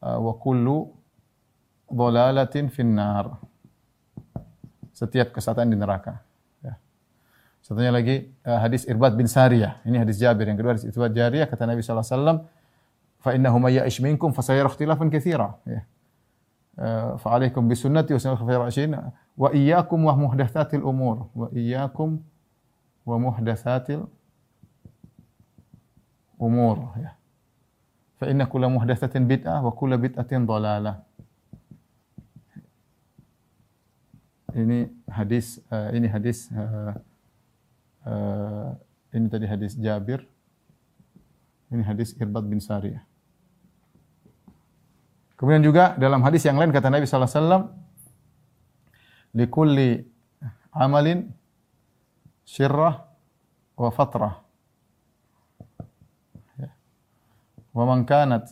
wa 0.02 0.34
kullu 0.40 0.92
dhalalatin 1.92 2.72
finnar. 2.72 3.40
Setiap 4.96 5.32
kesesatan 5.32 5.72
di 5.72 5.80
neraka. 5.80 6.20
Ya. 6.60 6.76
Satunya 7.64 7.92
lagi 7.92 8.28
uh, 8.44 8.60
hadis 8.60 8.84
Irbad 8.84 9.16
bin 9.16 9.32
Sariyah. 9.32 9.80
Ini 9.88 10.04
hadis 10.04 10.20
Jabir. 10.20 10.48
Yang 10.48 10.58
kedua 10.60 10.72
hadis 10.76 10.86
Irbad 10.92 11.12
Jariyah 11.16 11.48
kata 11.48 11.64
Nabi 11.64 11.80
sallallahu 11.80 12.04
alaihi 12.04 12.16
wasallam 12.20 12.38
fa 13.20 13.36
innahu 13.36 13.60
may 13.60 13.76
ya'ish 13.76 14.00
minkum 14.00 14.32
fa 14.32 14.42
sayara 14.42 14.72
ikhtilafan 14.72 15.12
katsira 15.12 15.60
ya 15.68 15.84
fa 17.20 17.36
alaikum 17.36 17.68
bi 17.68 17.76
sunnati 17.76 18.16
wa 18.16 18.20
sunnati 18.20 18.56
rasyidin 18.56 18.96
wa 19.36 19.52
iyyakum 19.52 20.00
wa 20.08 20.16
muhdatsatil 20.16 20.84
umur 20.84 21.28
wa 21.36 21.52
iyyakum 21.52 22.24
wa 23.04 23.16
muhdatsatil 23.20 24.08
umur 26.40 26.96
ya 26.96 27.19
fa 28.20 28.26
inna 28.28 28.46
kulla 28.46 28.68
muhdatsatin 28.68 29.24
bid'ah 29.26 29.64
wa 29.64 29.72
kulla 29.72 29.96
bid'atin 29.96 30.44
dhalalah 30.44 31.02
ini 34.54 34.92
hadis 35.08 35.64
uh, 35.72 35.90
ini 35.96 36.08
hadis 36.10 36.52
uh, 36.52 36.94
uh, 38.04 38.70
ini 39.14 39.26
tadi 39.30 39.46
hadis 39.50 39.74
Jabir. 39.78 40.26
Ini 41.70 41.86
hadis 41.86 42.18
Irbad 42.18 42.50
bin 42.50 42.58
Sariyah 42.58 43.06
Kemudian 45.40 45.64
juga 45.64 45.96
dalam 45.96 46.20
hadis 46.20 46.44
yang 46.44 46.60
lain 46.60 46.68
kata 46.68 46.92
Nabi 46.92 47.08
sallallahu 47.08 47.32
alaihi 47.32 47.40
wasallam 47.40 47.64
likulli 49.32 49.92
amalin 50.76 51.32
syirrah 52.44 53.08
wa 53.80 53.88
fatrah. 53.88 54.44
Ya. 56.60 56.76
Wa 57.80 57.88
man 57.88 58.04
kanat 58.04 58.44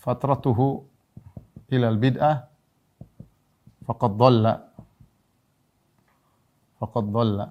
fatratuhu 0.00 0.80
ila 1.68 1.86
al-bid'ah 1.92 2.48
faqad 3.84 4.16
dhalla 4.16 4.52
faqad 6.80 7.04
dhalla 7.12 7.46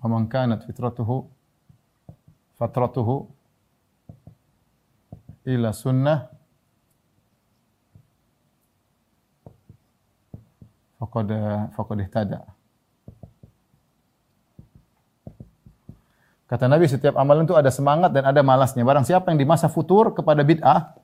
wa 0.00 0.06
man 0.08 0.24
kanat 0.32 0.64
fitratuhu 0.64 1.28
fatratuhu 2.56 3.28
ila 5.44 5.68
sunnah 5.76 6.32
faqad 10.96 11.28
faqad 11.76 11.98
ihtada. 12.08 12.56
Kata 16.48 16.64
Nabi 16.64 16.88
setiap 16.88 17.12
amalan 17.20 17.44
itu 17.44 17.52
ada 17.52 17.68
semangat 17.68 18.08
dan 18.08 18.24
ada 18.24 18.40
malasnya. 18.40 18.80
Barang 18.80 19.04
siapa 19.04 19.28
yang 19.28 19.36
di 19.36 19.44
masa 19.44 19.68
futur 19.68 20.16
kepada 20.16 20.40
bid'ah, 20.40 20.96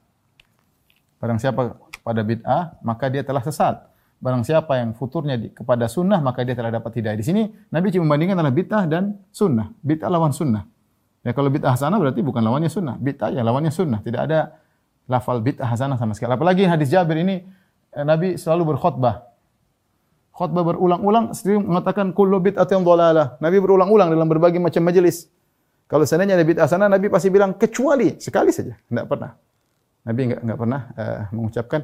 barang 1.21 1.37
siapa 1.37 1.77
kepada 2.01 2.21
bid'ah, 2.25 2.81
maka 2.81 3.13
dia 3.13 3.21
telah 3.21 3.45
sesat. 3.45 3.85
Barang 4.25 4.41
siapa 4.41 4.81
yang 4.81 4.97
futurnya 4.97 5.37
di, 5.37 5.53
kepada 5.53 5.85
sunnah, 5.85 6.17
maka 6.25 6.49
dia 6.49 6.57
telah 6.57 6.73
dapat 6.73 6.97
hidayah. 6.97 7.21
Di 7.21 7.27
sini 7.29 7.43
Nabi 7.69 7.93
cuma 7.93 8.09
membandingkan 8.09 8.41
antara 8.41 8.57
bid'ah 8.57 8.85
dan 8.89 9.21
sunnah. 9.29 9.69
Bid'ah 9.85 10.09
lawan 10.09 10.33
sunnah. 10.33 10.65
Ya 11.21 11.37
kalau 11.37 11.53
bid'ah 11.53 11.77
hasanah 11.77 12.01
berarti 12.01 12.25
bukan 12.25 12.41
lawannya 12.41 12.73
sunnah. 12.73 12.97
Bid'ah 12.97 13.29
ya 13.37 13.45
lawannya 13.45 13.69
sunnah. 13.69 14.01
Tidak 14.01 14.21
ada 14.25 14.57
lafal 15.13 15.45
bid'ah 15.45 15.69
hasanah 15.69 16.01
sama 16.01 16.17
sekali. 16.17 16.33
Apalagi 16.33 16.65
hadis 16.65 16.89
Jabir 16.89 17.21
ini 17.21 17.45
eh, 17.93 18.05
Nabi 18.05 18.41
selalu 18.41 18.77
berkhutbah. 18.77 19.29
Khutbah 20.33 20.63
berulang-ulang 20.73 21.37
sering 21.37 21.69
mengatakan 21.69 22.17
kullu 22.17 22.41
bid'atin 22.41 22.81
dhalalah. 22.81 23.37
Nabi 23.45 23.61
berulang-ulang 23.61 24.09
dalam 24.09 24.25
berbagai 24.25 24.57
macam 24.57 24.89
majelis. 24.89 25.34
Kalau 25.85 26.05
seandainya 26.09 26.41
ada 26.41 26.47
bid'ah 26.47 26.65
hasanah 26.65 26.89
Nabi 26.89 27.13
pasti 27.13 27.29
bilang 27.29 27.55
kecuali 27.55 28.17
sekali 28.17 28.51
saja. 28.51 28.73
Tidak 28.73 29.07
pernah. 29.07 29.37
Nabi 30.05 30.21
enggak 30.31 30.41
enggak 30.45 30.59
pernah 30.61 30.81
uh, 30.97 31.21
mengucapkan 31.33 31.81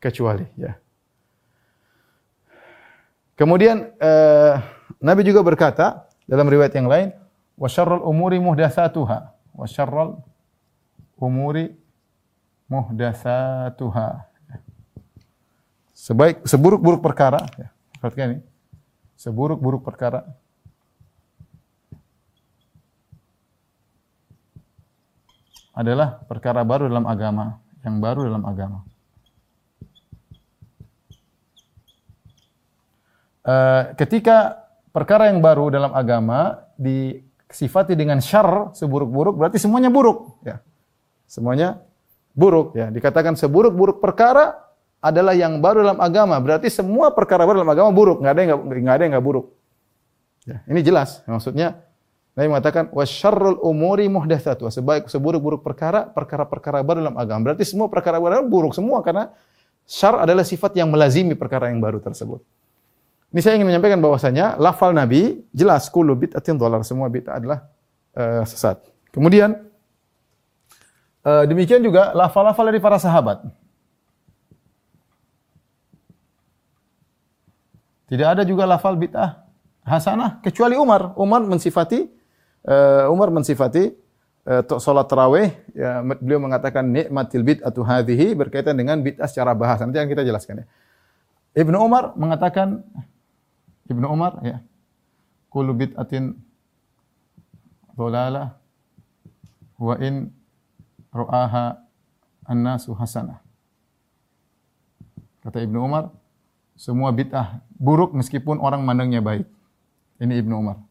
kecuali 0.00 0.46
ya. 0.56 0.72
Kemudian 3.34 3.92
uh, 3.98 4.54
Nabi 5.02 5.22
juga 5.26 5.42
berkata 5.42 6.06
dalam 6.24 6.48
riwayat 6.48 6.72
yang 6.72 6.88
lain, 6.88 7.12
wa 7.54 7.68
syarrul 7.70 8.02
umuri 8.02 8.38
muhdatsatuha 8.42 9.18
wa 9.54 9.66
syarrul 9.70 10.18
umuri 11.14 11.74
muhdatsatuha 12.66 14.26
sebaik 15.94 16.42
seburuk-buruk 16.42 17.00
perkara 17.00 17.38
ya 17.54 17.70
perhatikan 18.02 18.38
ini 18.38 18.42
seburuk-buruk 19.14 19.86
perkara 19.86 20.26
adalah 25.74 26.22
perkara 26.24 26.62
baru 26.62 26.86
dalam 26.86 27.04
agama 27.04 27.58
yang 27.82 27.98
baru 28.00 28.30
dalam 28.30 28.44
agama 28.46 28.78
uh, 33.44 33.92
ketika 33.98 34.64
perkara 34.90 35.30
yang 35.30 35.42
baru 35.44 35.68
dalam 35.68 35.92
agama 35.92 36.64
di 36.74 37.20
sifati 37.54 37.94
dengan 37.94 38.18
syar 38.18 38.74
seburuk-buruk 38.74 39.38
berarti 39.38 39.62
semuanya 39.62 39.92
buruk 39.92 40.42
ya. 40.42 40.58
Semuanya 41.30 41.82
buruk 42.34 42.74
ya. 42.74 42.90
Dikatakan 42.90 43.38
seburuk-buruk 43.38 44.02
perkara 44.02 44.58
adalah 44.98 45.36
yang 45.36 45.62
baru 45.62 45.86
dalam 45.86 46.00
agama. 46.02 46.36
Berarti 46.42 46.72
semua 46.72 47.14
perkara 47.14 47.46
baru 47.46 47.62
dalam 47.62 47.72
agama 47.72 47.90
buruk, 47.94 48.24
nggak 48.24 48.32
ada 48.32 48.40
yang 48.42 48.50
nggak 48.58 48.94
ada 48.94 49.02
yang 49.04 49.12
nggak 49.18 49.26
buruk. 49.26 49.46
Ya, 50.44 50.60
ini 50.68 50.80
jelas. 50.84 51.24
Maksudnya 51.24 51.80
Nabi 52.34 52.50
mengatakan 52.50 52.90
wasyarrul 52.90 53.62
umuri 53.62 54.10
muhdatsatu. 54.10 54.66
Sebaik 54.66 55.06
seburuk-buruk 55.06 55.62
perkara, 55.62 56.10
perkara-perkara 56.10 56.82
baru 56.82 57.06
dalam 57.06 57.14
agama. 57.14 57.50
Berarti 57.50 57.62
semua 57.62 57.86
perkara 57.86 58.18
baru 58.18 58.42
buruk 58.42 58.74
semua 58.74 58.98
karena 59.06 59.30
syar 59.86 60.18
adalah 60.18 60.42
sifat 60.42 60.74
yang 60.74 60.90
melazimi 60.90 61.38
perkara 61.38 61.70
yang 61.70 61.78
baru 61.78 62.02
tersebut. 62.02 62.42
Ini 63.30 63.38
saya 63.38 63.54
ingin 63.54 63.70
menyampaikan 63.70 64.02
bahwasanya 64.02 64.58
lafal 64.58 64.90
Nabi 64.90 65.46
jelas 65.54 65.86
kullu 65.90 66.18
bid'atin 66.18 66.58
dhalar 66.58 66.82
semua 66.82 67.06
bid'ah 67.06 67.38
adalah 67.38 67.70
uh, 68.18 68.42
sesat. 68.42 68.82
Kemudian 69.14 69.54
uh, 71.22 71.46
demikian 71.46 71.86
juga 71.86 72.10
lafal-lafal 72.18 72.66
dari 72.66 72.82
para 72.82 72.98
sahabat. 72.98 73.46
Tidak 78.10 78.26
ada 78.26 78.42
juga 78.42 78.66
lafal 78.66 78.98
bid'ah 78.98 79.38
hasanah 79.86 80.42
kecuali 80.42 80.74
Umar. 80.74 81.14
Umar 81.14 81.46
mensifati 81.46 82.23
uh, 82.68 83.12
Umar 83.12 83.28
mensifati 83.30 83.92
uh, 84.48 84.62
salat 84.80 85.08
tarawih 85.08 85.52
ya, 85.72 86.00
beliau 86.20 86.40
mengatakan 86.40 86.84
nikmatil 86.84 87.44
bid'atu 87.44 87.80
hadhihi 87.84 88.36
berkaitan 88.36 88.76
dengan 88.76 89.00
bid'ah 89.00 89.28
secara 89.28 89.52
bahasa. 89.52 89.84
Nanti 89.84 90.00
yang 90.00 90.10
kita 90.10 90.24
jelaskan 90.24 90.64
ya. 90.64 90.66
Ibnu 91.54 91.78
Umar 91.78 92.12
mengatakan 92.18 92.82
Ibnu 93.86 94.06
Umar 94.10 94.40
ya. 94.42 94.58
Kullu 95.52 95.70
bid'atin 95.70 96.34
dhalalah 97.94 98.58
wa 99.78 99.94
in 100.02 100.34
ru'aha 101.14 101.78
an-nasu. 102.42 102.90
Kata 105.44 105.60
Ibnu 105.62 105.78
Umar, 105.78 106.10
semua 106.74 107.14
bid'ah 107.14 107.62
buruk 107.78 108.16
meskipun 108.18 108.58
orang 108.58 108.82
mandangnya 108.82 109.22
baik. 109.22 109.46
Ini 110.18 110.42
Ibnu 110.42 110.54
Umar. 110.58 110.82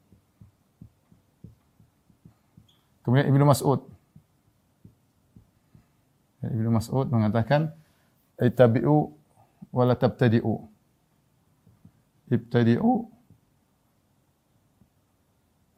Kemudian 3.03 3.27
Ibnu 3.27 3.43
Mas'ud. 3.43 3.83
Ibnu 6.43 6.69
Mas'ud 6.71 7.07
mengatakan, 7.11 7.71
"Ittabi'u 8.39 9.11
wa 9.71 9.83
tabtadi'u." 9.95 10.55
Ibtadi'u 12.31 12.91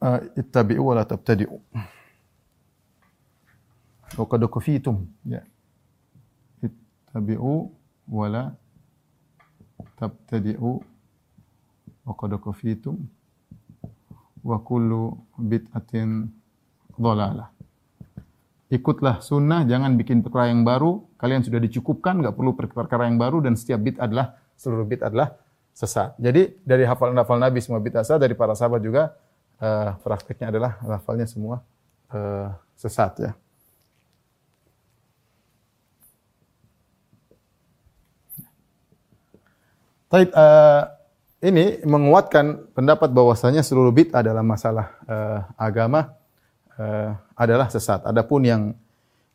uh, 0.00 0.20
ittabi'u 0.36 0.82
wa 0.86 1.04
tabtadi'u. 1.04 1.58
Wa 4.16 4.24
qad 4.30 4.42
kufitum. 4.46 5.06
Ya. 5.26 5.42
Ittabi'u 6.62 7.54
wa 8.08 8.26
la 8.30 8.44
tabtadi'u 9.98 10.72
wa 12.06 12.12
qad 12.14 12.32
kufitum 12.38 12.96
wa 14.46 14.62
bid'atin 15.38 16.30
dhalalah. 16.96 17.48
Ikutlah 18.66 19.22
sunnah, 19.22 19.62
jangan 19.62 19.94
bikin 19.94 20.26
perkara 20.26 20.50
yang 20.50 20.66
baru. 20.66 21.06
Kalian 21.22 21.46
sudah 21.46 21.62
dicukupkan, 21.62 22.18
nggak 22.18 22.34
perlu 22.34 22.52
perkara 22.58 23.06
yang 23.06 23.14
baru 23.14 23.38
dan 23.38 23.54
setiap 23.54 23.78
bid 23.78 23.96
adalah 24.02 24.34
seluruh 24.58 24.82
bid 24.82 25.06
adalah 25.06 25.38
sesat. 25.70 26.18
Jadi 26.18 26.56
dari 26.66 26.82
hafal-hafal 26.82 27.38
Nabi 27.38 27.62
semua 27.62 27.78
bid 27.78 27.94
sesat, 27.94 28.18
dari 28.18 28.34
para 28.34 28.58
sahabat 28.58 28.82
juga 28.82 29.14
uh, 29.62 29.94
prakteknya 30.02 30.50
adalah 30.50 30.82
hafalnya 30.82 31.30
semua 31.30 31.62
uh, 32.10 32.50
sesat 32.74 33.12
ya. 33.22 33.32
Taib, 40.06 40.30
uh, 40.34 40.82
ini 41.42 41.82
menguatkan 41.82 42.70
pendapat 42.74 43.10
bahwasanya 43.10 43.62
seluruh 43.62 43.90
bid'ah 43.90 44.22
dalam 44.22 44.46
masalah 44.46 44.94
uh, 45.06 45.44
agama 45.58 46.14
uh, 46.80 47.10
adalah 47.36 47.68
sesat. 47.68 48.04
Adapun 48.06 48.44
yang 48.46 48.62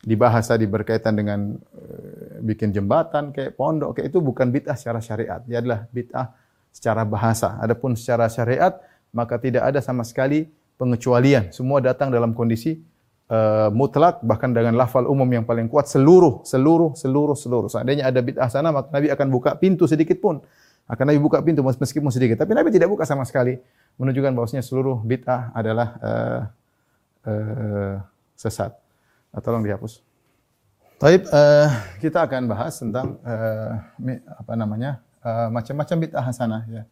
dibahas 0.02 0.50
tadi 0.50 0.66
berkaitan 0.66 1.14
dengan 1.14 1.54
uh, 1.58 2.42
bikin 2.42 2.74
jembatan 2.74 3.30
kayak 3.30 3.54
pondok 3.54 3.98
kayak 3.98 4.10
itu 4.10 4.18
bukan 4.18 4.50
bid'ah 4.50 4.74
secara 4.74 5.00
syariat. 5.02 5.40
Dia 5.46 5.62
adalah 5.62 5.86
bid'ah 5.94 6.34
secara 6.74 7.06
bahasa. 7.06 7.60
Adapun 7.62 7.94
secara 7.94 8.26
syariat 8.32 8.82
maka 9.14 9.38
tidak 9.38 9.68
ada 9.68 9.80
sama 9.84 10.02
sekali 10.02 10.50
pengecualian. 10.80 11.54
Semua 11.54 11.84
datang 11.84 12.10
dalam 12.10 12.34
kondisi 12.34 12.82
uh, 13.30 13.70
mutlak 13.70 14.24
bahkan 14.26 14.50
dengan 14.50 14.74
lafal 14.74 15.06
umum 15.06 15.28
yang 15.30 15.46
paling 15.46 15.70
kuat 15.70 15.86
seluruh 15.86 16.42
seluruh 16.42 16.98
seluruh 16.98 17.38
seluruh. 17.38 17.70
Seandainya 17.70 18.10
ada 18.10 18.20
bid'ah 18.26 18.50
sana 18.50 18.74
maka 18.74 18.90
Nabi 18.90 19.14
akan 19.14 19.28
buka 19.30 19.54
pintu 19.60 19.86
sedikit 19.86 20.18
pun 20.18 20.42
akan 20.90 21.04
Nabi 21.08 21.20
buka 21.22 21.40
pintu 21.46 21.62
meskipun 21.62 22.10
sedikit. 22.10 22.42
Tapi 22.42 22.52
Nabi 22.58 22.74
tidak 22.74 22.90
buka 22.90 23.06
sama 23.06 23.24
sekali. 23.24 23.56
Menunjukkan 23.96 24.34
bahwasanya 24.34 24.64
seluruh 24.66 25.04
bid'ah 25.04 25.54
adalah 25.54 25.88
uh, 26.02 26.42
uh, 27.26 27.96
sesat. 28.38 28.74
Nah, 29.32 29.40
tolong 29.40 29.64
dihapus. 29.64 30.02
Taib, 31.02 31.26
uh, 31.34 31.70
kita 31.98 32.22
akan 32.26 32.46
bahas 32.46 32.78
tentang 32.78 33.18
uh, 33.26 33.82
apa 34.38 34.54
namanya 34.54 35.02
uh, 35.26 35.50
macam-macam 35.50 35.98
bid'ah 35.98 36.26
hasanah 36.26 36.62
ya. 36.70 36.84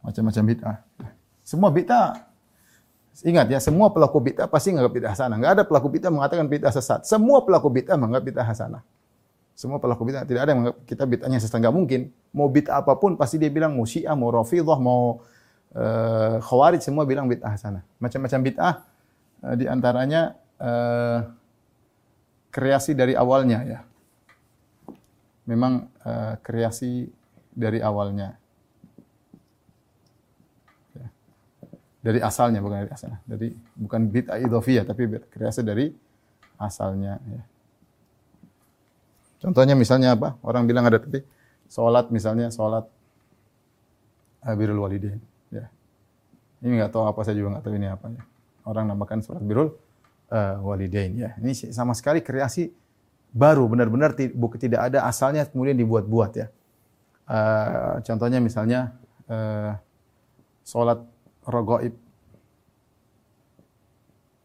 Macam-macam 0.00 0.44
bid'ah. 0.48 0.76
Semua 1.44 1.68
bid'ah 1.68 2.28
Ingat 3.26 3.50
ya, 3.50 3.58
semua 3.58 3.90
pelaku 3.90 4.22
bid'ah 4.30 4.46
pasti 4.46 4.70
menganggap 4.70 4.94
bid'ah 4.94 5.10
hasanah. 5.10 5.36
Enggak 5.42 5.52
ada 5.58 5.64
pelaku 5.66 5.90
bid'ah 5.90 6.12
mengatakan 6.14 6.46
bid'ah 6.46 6.70
sesat. 6.70 7.02
Semua 7.02 7.42
pelaku 7.42 7.66
bid'ah 7.66 7.98
menganggap 7.98 8.30
bid'ah 8.30 8.46
hasanah. 8.46 8.82
Semua 9.58 9.82
pelaku 9.82 10.06
bid'ah 10.06 10.22
tidak 10.22 10.46
ada 10.46 10.54
yang 10.54 10.62
menganggap 10.62 10.86
kita 10.86 11.02
bid'ahnya 11.02 11.42
sesat. 11.42 11.58
Enggak 11.58 11.74
mungkin. 11.74 12.00
Mau 12.30 12.46
bid'ah 12.46 12.78
apa 12.78 12.94
pun 12.94 13.18
pasti 13.18 13.42
dia 13.42 13.50
bilang 13.50 13.74
mau 13.74 13.82
Syiah, 13.82 14.14
mau 14.14 14.30
Rafidhah, 14.30 14.78
mau 14.78 15.18
uh, 15.74 16.38
Khawarij 16.38 16.78
semua 16.78 17.02
bilang 17.02 17.26
bid'ah 17.26 17.58
hasanah. 17.58 17.82
Macam-macam 17.98 18.38
bid'ah 18.46 18.74
uh, 19.42 19.54
di 19.58 19.66
antaranya 19.66 20.38
uh, 20.62 21.26
kreasi 22.54 22.94
dari 22.94 23.18
awalnya 23.18 23.58
ya. 23.66 23.80
Memang 25.50 25.90
uh, 26.06 26.38
kreasi 26.38 27.10
dari 27.50 27.82
awalnya. 27.82 28.38
dari 31.98 32.22
asalnya 32.22 32.62
bukan 32.62 32.86
dari 32.86 32.92
asalnya. 32.94 33.18
Dari 33.26 33.50
bukan 33.74 34.06
bid'ah 34.06 34.38
idhofiyah 34.38 34.86
tapi 34.86 35.18
kreasi 35.34 35.66
dari 35.66 35.90
asalnya 36.62 37.18
ya. 37.26 37.42
Contohnya 39.38 39.78
misalnya 39.78 40.18
apa? 40.18 40.34
Orang 40.42 40.66
bilang 40.66 40.86
ada 40.86 40.98
tapi 40.98 41.22
salat 41.70 42.10
misalnya 42.10 42.50
salat 42.50 42.86
birrul 44.42 44.82
walidain 44.82 45.20
ya. 45.52 45.70
Ini 46.64 46.74
enggak 46.74 46.90
tahu 46.90 47.06
apa 47.06 47.22
saya 47.22 47.38
juga 47.38 47.54
enggak 47.54 47.64
tahu 47.70 47.74
ini 47.78 47.86
apa 47.86 48.06
ya. 48.10 48.22
Orang 48.66 48.90
namakan 48.90 49.22
salat 49.22 49.44
birrul 49.46 49.78
uh, 50.34 50.56
walidain 50.64 51.14
ya. 51.14 51.30
Ini 51.38 51.70
sama 51.70 51.94
sekali 51.94 52.18
kreasi 52.18 52.74
baru 53.28 53.68
benar-benar 53.68 54.16
tidak 54.56 54.80
ada 54.80 55.04
asalnya 55.04 55.46
kemudian 55.46 55.76
dibuat-buat 55.78 56.30
ya. 56.34 56.46
Uh, 57.28 58.00
contohnya 58.02 58.40
misalnya 58.40 58.96
uh, 59.30 59.76
salat 60.66 60.98
rogoib. 61.46 61.94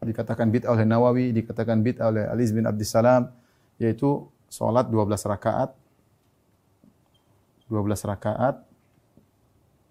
Dikatakan 0.04 0.52
bid'ah 0.52 0.68
oleh 0.68 0.84
Nawawi, 0.84 1.32
dikatakan 1.32 1.80
bid'ah 1.80 2.12
oleh 2.12 2.28
Ali 2.28 2.44
bin 2.52 2.68
Abdissalam, 2.68 3.32
yaitu 3.80 4.28
sholat 4.54 4.86
12 4.86 5.18
rakaat, 5.26 5.74
12 7.66 8.06
rakaat 8.06 8.62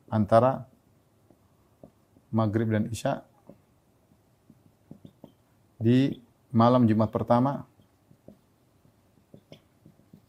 antara 0.07 0.63
maghrib 2.31 2.71
dan 2.71 2.87
isya 2.87 3.27
di 5.75 6.15
malam 6.55 6.87
Jumat 6.87 7.11
pertama. 7.11 7.67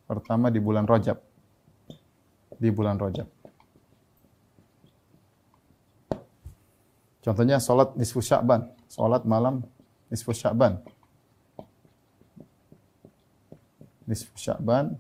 Pertama 0.05 0.51
di 0.51 0.59
bulan 0.59 0.85
Rajab. 0.85 1.17
Di 2.59 2.69
bulan 2.75 2.99
Rajab. 2.99 3.31
Contohnya 7.25 7.57
salat 7.57 7.97
nisfu 7.97 8.21
Sya'ban, 8.21 8.69
salat 8.85 9.25
malam 9.25 9.65
nisfu 10.13 10.37
Sya'ban. 10.37 10.77
Nisfu 14.15 14.31
Sya'ban 14.39 14.95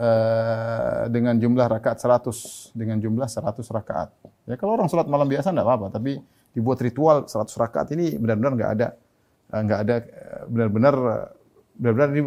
uh, 0.00 1.02
dengan 1.10 1.34
jumlah 1.36 1.66
rakaat 1.66 1.98
100, 1.98 2.78
dengan 2.78 2.96
jumlah 3.02 3.26
100 3.26 3.60
rakaat. 3.68 4.08
Ya 4.46 4.54
kalau 4.54 4.78
orang 4.78 4.86
salat 4.86 5.10
malam 5.10 5.26
biasa 5.28 5.50
enggak 5.50 5.66
apa-apa, 5.66 5.86
tapi 5.90 6.22
dibuat 6.54 6.78
ritual 6.80 7.26
100 7.26 7.50
rakaat 7.58 7.90
ini 7.94 8.14
benar-benar 8.16 8.52
enggak 8.54 8.70
ada 8.78 8.88
enggak 9.50 9.78
eh, 9.78 9.84
ada 9.84 9.94
eh, 9.98 10.42
benar-benar 10.46 10.94
benar-benar 11.74 12.08
ini 12.14 12.22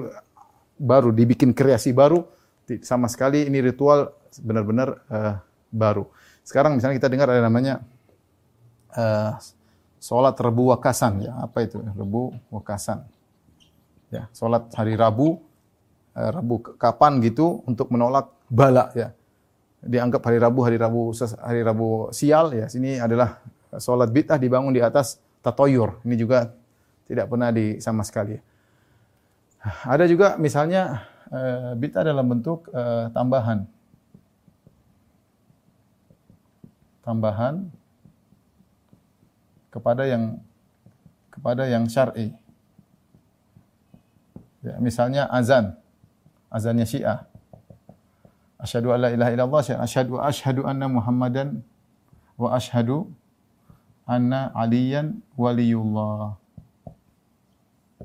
baru 0.78 1.10
dibikin 1.16 1.56
kreasi 1.56 1.96
baru. 1.96 2.24
Sama 2.84 3.12
sekali 3.12 3.48
ini 3.48 3.60
ritual 3.60 4.16
benar-benar 4.40 5.04
uh, 5.12 5.36
baru. 5.68 6.08
Sekarang 6.48 6.80
misalnya 6.80 6.96
kita 6.96 7.12
dengar 7.12 7.28
ada 7.28 7.44
namanya 7.44 7.84
uh, 8.96 9.36
sholat 10.00 10.36
Rebu 10.40 10.72
Wakasan. 10.72 11.28
Ya 11.28 11.36
apa 11.44 11.68
itu? 11.68 11.84
Rebu 11.84 12.32
Wakasan. 12.50 13.04
Ya 14.10 14.32
sholat 14.32 14.72
hari 14.74 14.96
Rabu 14.96 15.44
Rabu. 16.14 16.78
Kapan 16.78 17.20
gitu 17.22 17.66
untuk 17.66 17.90
menolak 17.90 18.30
bala. 18.50 18.94
ya. 18.94 19.12
Dianggap 19.84 20.24
hari 20.24 20.40
Rabu 20.40 20.60
hari 20.64 20.78
Rabu 20.80 21.12
hari 21.42 21.62
Rabu 21.66 22.14
sial 22.16 22.54
ya. 22.56 22.66
Sini 22.72 23.02
adalah 23.02 23.42
sholat 23.82 24.14
bid'ah 24.14 24.38
dibangun 24.38 24.72
di 24.72 24.82
atas 24.82 25.20
tatoyur. 25.44 26.00
Ini 26.06 26.16
juga 26.16 26.54
tidak 27.10 27.28
pernah 27.28 27.50
di 27.52 27.82
sama 27.84 28.06
sekali. 28.06 28.38
Ada 29.64 30.08
juga 30.08 30.36
misalnya 30.40 31.08
uh, 31.32 31.72
bid'ah 31.76 32.04
dalam 32.04 32.26
bentuk 32.28 32.68
uh, 32.72 33.12
tambahan. 33.12 33.68
Tambahan 37.04 37.68
kepada 39.68 40.08
yang 40.08 40.40
kepada 41.34 41.68
yang 41.68 41.90
syar'i. 41.92 42.32
Ya, 44.64 44.80
misalnya 44.80 45.28
azan. 45.28 45.76
Azannya 46.54 46.86
Syiah. 46.86 47.26
Asyhadu 48.62 48.94
alla 48.94 49.10
ilaha 49.10 49.32
illallah, 49.34 49.62
asyhadu 49.82 50.22
asyhadu 50.22 50.62
anna 50.70 50.86
Muhammadan 50.86 51.66
wa 52.38 52.54
asyhadu 52.54 53.10
anna 54.06 54.54
aliyan 54.54 55.18
waliyullah. 55.34 56.38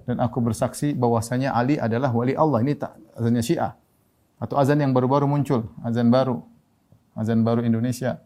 Dan 0.09 0.24
aku 0.24 0.40
bersaksi 0.40 0.96
bahwasanya 0.96 1.53
Ali 1.53 1.76
adalah 1.76 2.09
wali 2.09 2.32
Allah. 2.32 2.64
Ini 2.64 2.72
tak 2.80 2.96
azannya 3.12 3.44
Syiah. 3.44 3.76
Atau 4.40 4.57
azan 4.57 4.80
yang 4.80 4.96
baru-baru 4.96 5.28
muncul, 5.28 5.68
azan 5.84 6.09
baru. 6.09 6.40
Azan 7.12 7.44
baru 7.44 7.61
Indonesia. 7.61 8.16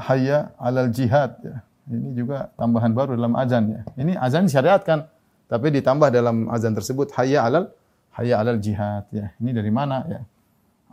Hayya 0.00 0.56
alal 0.56 0.88
jihad. 0.88 1.36
Ini 1.84 2.16
juga 2.16 2.48
tambahan 2.56 2.96
baru 2.96 3.12
dalam 3.12 3.36
azan 3.36 3.76
ya. 3.76 3.80
Ini 4.00 4.16
azan 4.16 4.48
syariatkan 4.48 5.04
Tapi 5.44 5.68
ditambah 5.68 6.08
dalam 6.08 6.48
azan 6.48 6.72
tersebut 6.72 7.12
hayya 7.12 7.44
alal 7.44 7.68
hayya 8.14 8.40
alal 8.40 8.62
jihad 8.62 9.10
ya. 9.10 9.34
Ini 9.42 9.50
dari 9.50 9.70
mana 9.74 10.06
ya? 10.06 10.20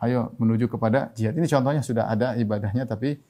Ayo 0.02 0.34
menuju 0.42 0.66
kepada 0.66 1.14
jihad. 1.14 1.38
Ini 1.38 1.46
contohnya 1.46 1.86
sudah 1.86 2.10
ada 2.10 2.34
ibadahnya 2.34 2.90
tapi 2.90 3.22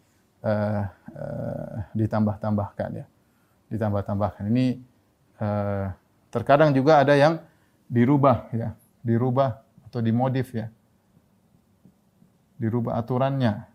uh, 0.44 0.84
uh, 0.88 1.76
ditambah-tambahkan 1.92 2.89
ya. 3.04 3.06
Ditambah-tambahkan. 3.68 4.48
Ini 4.48 4.80
uh, 5.44 5.92
terkadang 6.32 6.72
juga 6.72 7.04
ada 7.04 7.12
yang 7.20 7.44
dirubah 7.92 8.48
ya, 8.56 8.72
dirubah 9.04 9.60
atau 9.92 10.00
dimodif 10.00 10.56
ya. 10.56 10.72
Dirubah 12.56 12.96
aturannya. 12.96 13.68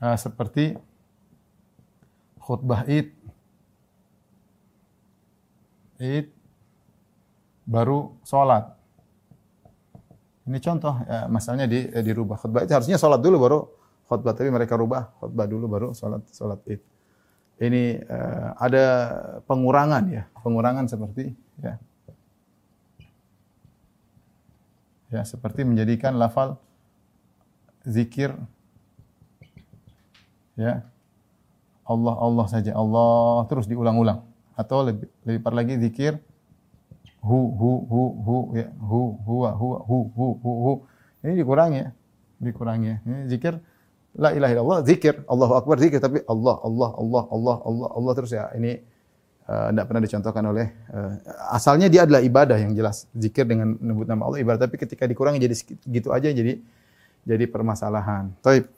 Uh, 0.00 0.16
seperti 0.16 0.80
khutbah 2.40 2.84
Id 2.88 3.08
Id 6.00 6.28
baru 7.64 8.16
sholat. 8.24 8.76
Ini 10.44 10.58
contoh, 10.60 10.94
ya, 11.08 11.24
masalahnya 11.28 11.64
di, 11.64 11.88
eh, 11.88 12.04
dirubah. 12.04 12.36
Khutbah 12.36 12.68
itu 12.68 12.72
harusnya 12.76 13.00
sholat 13.00 13.20
dulu 13.20 13.36
baru 13.40 13.58
khutbah, 14.04 14.36
tapi 14.36 14.52
mereka 14.52 14.76
rubah 14.76 15.16
khutbah 15.16 15.48
dulu 15.48 15.64
baru 15.68 15.88
sholat 15.96 16.20
sholat 16.28 16.60
id. 16.68 16.80
Ini 17.54 18.02
uh, 18.10 18.50
ada 18.58 18.84
pengurangan 19.46 20.04
ya, 20.10 20.26
pengurangan 20.42 20.90
seperti 20.90 21.32
ya, 21.62 21.78
ya 25.14 25.22
seperti 25.22 25.62
menjadikan 25.62 26.18
lafal 26.18 26.58
zikir 27.86 28.34
ya 30.58 30.82
Allah 31.86 32.14
Allah 32.18 32.46
saja 32.50 32.74
Allah 32.74 33.46
terus 33.46 33.70
diulang-ulang 33.70 34.26
atau 34.58 34.82
lebih 34.82 35.06
lebih 35.22 35.40
lagi 35.54 35.74
zikir 35.78 36.18
hu 37.24 37.40
hu 37.56 37.70
hu 37.88 38.02
hu 38.20 38.36
ya. 38.52 38.68
Hu 38.76 39.00
huwa 39.24 39.50
huwa 39.56 39.78
hu 39.88 39.98
hu 40.12 40.26
hu 40.44 40.50
hu. 40.64 40.72
Ini 41.24 41.40
dikurangi 41.40 41.78
ya. 41.80 41.88
Dikurangi 42.36 42.88
ya. 42.92 42.96
ini 43.08 43.18
zikir. 43.32 43.54
La 44.14 44.30
ilaha 44.36 44.52
illallah 44.52 44.80
zikir. 44.84 45.24
Allahu 45.24 45.56
akbar 45.56 45.80
zikir. 45.80 45.98
Tapi 46.04 46.20
Allah 46.28 46.60
Allah 46.60 46.90
Allah 47.00 47.24
Allah 47.32 47.56
Allah 47.64 47.88
Allah 47.96 48.12
terus 48.12 48.32
ya. 48.36 48.52
Ini 48.52 48.84
tidak 49.44 49.84
uh, 49.84 49.88
pernah 49.88 50.02
dicontohkan 50.04 50.44
oleh 50.48 50.66
uh, 50.88 51.20
asalnya 51.52 51.88
dia 51.88 52.04
adalah 52.04 52.20
ibadah 52.20 52.60
yang 52.60 52.76
jelas. 52.76 53.08
Zikir 53.16 53.48
dengan 53.48 53.72
menyebut 53.80 54.04
nama 54.04 54.28
Allah 54.28 54.40
ibadah. 54.44 54.60
Tapi 54.68 54.76
ketika 54.76 55.08
dikurangi 55.08 55.40
jadi 55.40 55.56
gitu 55.88 56.12
aja 56.12 56.28
jadi 56.28 56.60
jadi 57.24 57.44
permasalahan. 57.48 58.36
Taib. 58.44 58.68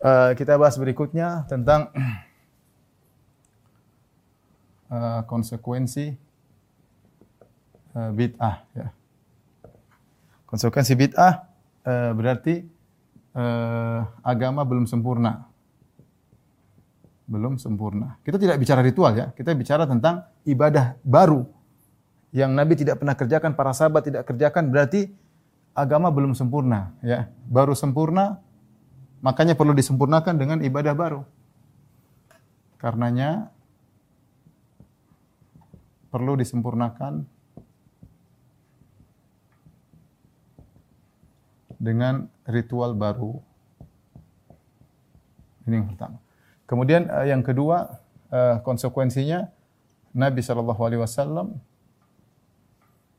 Uh, 0.00 0.32
kita 0.32 0.56
bahas 0.56 0.80
berikutnya 0.80 1.44
tentang 1.44 1.92
uh, 4.88 5.20
konsekuensi 5.30 6.29
uh, 7.94 8.10
bid'ah 8.14 8.56
ya. 8.74 8.86
Konsekuensi 10.46 10.98
bid'ah 10.98 11.46
uh, 11.86 12.10
berarti 12.14 12.66
uh, 13.34 14.00
agama 14.22 14.66
belum 14.66 14.86
sempurna. 14.90 15.46
Belum 17.30 17.54
sempurna. 17.62 18.18
Kita 18.26 18.42
tidak 18.42 18.58
bicara 18.58 18.82
ritual 18.82 19.14
ya, 19.14 19.26
kita 19.30 19.54
bicara 19.54 19.86
tentang 19.86 20.26
ibadah 20.42 20.98
baru 21.06 21.46
yang 22.30 22.54
Nabi 22.54 22.78
tidak 22.78 23.02
pernah 23.02 23.14
kerjakan, 23.18 23.58
para 23.58 23.74
sahabat 23.74 24.06
tidak 24.06 24.22
kerjakan, 24.26 24.70
berarti 24.70 25.10
agama 25.74 26.10
belum 26.10 26.34
sempurna 26.34 26.94
ya. 27.02 27.30
Baru 27.46 27.74
sempurna 27.74 28.38
makanya 29.22 29.54
perlu 29.54 29.74
disempurnakan 29.74 30.34
dengan 30.38 30.58
ibadah 30.62 30.94
baru. 30.94 31.22
Karenanya 32.78 33.52
perlu 36.10 36.34
disempurnakan 36.34 37.22
dengan 41.80 42.28
ritual 42.44 42.92
baru. 42.92 43.40
Ini 45.64 45.80
yang 45.80 45.88
pertama. 45.88 46.20
Kemudian 46.68 47.08
uh, 47.08 47.24
yang 47.24 47.40
kedua 47.40 47.98
uh, 48.28 48.60
konsekuensinya 48.60 49.48
Nabi 50.12 50.44
Shallallahu 50.44 50.82
Alaihi 50.84 51.00
Wasallam 51.00 51.56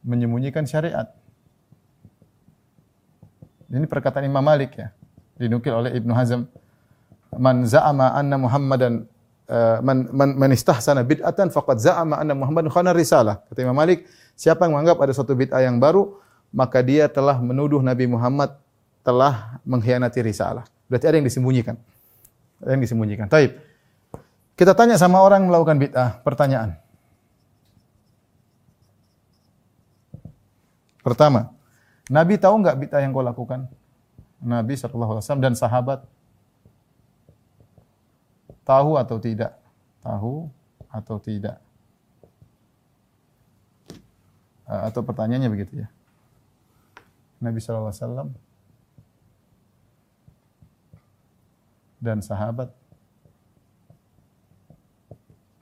menyembunyikan 0.05 0.69
syariat. 0.69 1.09
Ini 3.71 3.87
perkataan 3.87 4.27
Imam 4.27 4.43
Malik 4.43 4.77
ya, 4.77 4.91
dinukil 5.39 5.71
oleh 5.71 5.95
Ibnu 5.95 6.11
Hazm. 6.11 6.45
Man 7.31 7.63
za'ama 7.63 8.11
anna 8.11 8.35
Muhammadan 8.35 9.07
uh, 9.47 9.79
man, 9.79 10.11
man, 10.11 10.35
man 10.35 10.51
istahsana 10.51 11.07
bid'atan 11.07 11.47
faqad 11.47 11.79
za'ama 11.79 12.19
anna 12.19 12.35
Muhammadan 12.35 12.67
khana 12.67 12.91
risalah. 12.91 13.39
Kata 13.47 13.63
Imam 13.63 13.77
Malik, 13.77 14.03
siapa 14.35 14.67
yang 14.67 14.75
menganggap 14.75 14.99
ada 14.99 15.15
suatu 15.15 15.31
bid'ah 15.31 15.63
yang 15.63 15.79
baru, 15.79 16.19
maka 16.51 16.83
dia 16.83 17.07
telah 17.07 17.39
menuduh 17.39 17.79
Nabi 17.79 18.05
Muhammad 18.05 18.53
telah 19.01 19.57
mengkhianati 19.63 20.19
risalah. 20.21 20.67
Berarti 20.91 21.07
ada 21.07 21.15
yang 21.17 21.27
disembunyikan. 21.27 21.75
Ada 22.61 22.71
yang 22.75 22.83
disembunyikan. 22.83 23.27
Taib. 23.31 23.57
Kita 24.59 24.77
tanya 24.77 24.99
sama 24.99 25.23
orang 25.23 25.47
melakukan 25.47 25.79
bid'ah, 25.79 26.21
pertanyaan. 26.21 26.77
Pertama, 31.01 31.49
Nabi 32.11 32.37
tahu 32.37 32.61
nggak 32.61 32.77
bid'ah 32.77 33.01
yang 33.01 33.09
kau 33.09 33.25
lakukan? 33.25 33.65
Nabi 34.41 34.77
SAW 34.77 35.41
dan 35.41 35.57
sahabat 35.57 36.05
tahu 38.61 38.99
atau 39.01 39.17
tidak? 39.17 39.57
Tahu 40.05 40.49
atau 40.93 41.17
tidak? 41.17 41.57
Atau 44.67 45.01
pertanyaannya 45.01 45.49
begitu 45.49 45.81
ya. 45.81 45.87
Nabi 47.41 47.57
SAW 47.57 48.29
dan 51.97 52.21
sahabat 52.21 52.69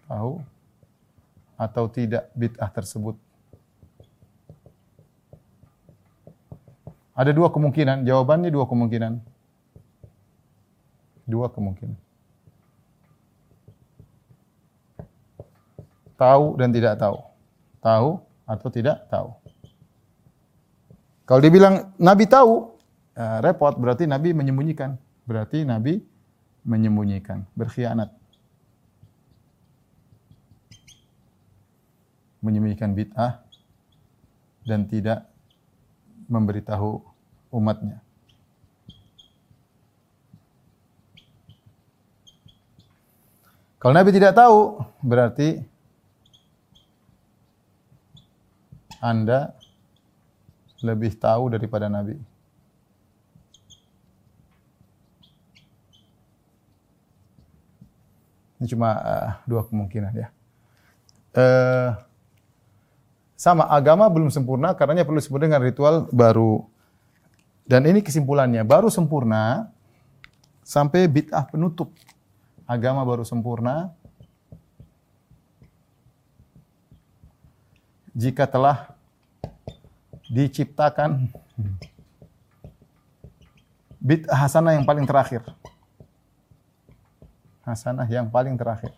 tahu 0.07 0.43
atau 1.59 1.85
tidak 1.91 2.31
bid'ah 2.35 2.71
tersebut. 2.71 3.15
Ada 7.19 7.35
dua 7.35 7.51
kemungkinan, 7.51 8.07
jawabannya 8.07 8.47
dua 8.47 8.63
kemungkinan. 8.63 9.19
Dua 11.27 11.51
kemungkinan. 11.51 11.99
Tahu 16.15 16.45
dan 16.55 16.71
tidak 16.71 16.95
tahu. 16.95 17.19
Tahu 17.83 18.09
atau 18.47 18.67
tidak 18.71 19.03
tahu. 19.11 19.35
Kalau 21.29 21.45
dibilang 21.45 21.93
Nabi 22.01 22.25
tahu, 22.25 22.73
ya 23.13 23.37
repot 23.45 23.77
berarti 23.77 24.09
Nabi 24.09 24.33
menyembunyikan. 24.33 24.97
Berarti 25.29 25.61
Nabi 25.61 26.01
menyembunyikan, 26.65 27.45
berkhianat. 27.53 28.09
Menyembunyikan 32.41 32.97
bid'ah 32.97 33.45
dan 34.65 34.89
tidak 34.89 35.29
memberitahu 36.25 36.97
umatnya. 37.53 38.01
Kalau 43.77 43.93
Nabi 43.93 44.09
tidak 44.17 44.33
tahu, 44.33 44.81
berarti 45.05 45.61
Anda 48.97 49.58
lebih 50.83 51.15
tahu 51.15 51.51
daripada 51.51 51.87
Nabi. 51.91 52.15
Ini 58.59 58.67
cuma 58.67 58.91
uh, 58.99 59.29
dua 59.47 59.63
kemungkinan 59.63 60.11
ya. 60.15 60.27
Uh, 61.31 61.95
sama 63.39 63.63
agama 63.71 64.03
belum 64.11 64.27
sempurna 64.27 64.75
karenanya 64.75 65.07
perlu 65.07 65.23
disebut 65.23 65.39
dengan 65.39 65.63
ritual 65.63 66.11
baru. 66.11 66.67
Dan 67.63 67.87
ini 67.87 68.03
kesimpulannya, 68.03 68.65
baru 68.67 68.91
sempurna 68.91 69.71
sampai 70.65 71.07
bid'ah 71.07 71.47
penutup. 71.47 71.93
Agama 72.67 73.01
baru 73.07 73.23
sempurna 73.23 73.95
jika 78.11 78.43
telah 78.43 78.98
diciptakan 80.29 81.27
bid'ah 83.99 84.45
hasanah 84.45 84.77
yang 84.77 84.85
paling 84.85 85.03
terakhir. 85.03 85.41
Hasanah 87.65 88.07
yang 88.07 88.29
paling 88.29 88.55
terakhir. 88.55 88.93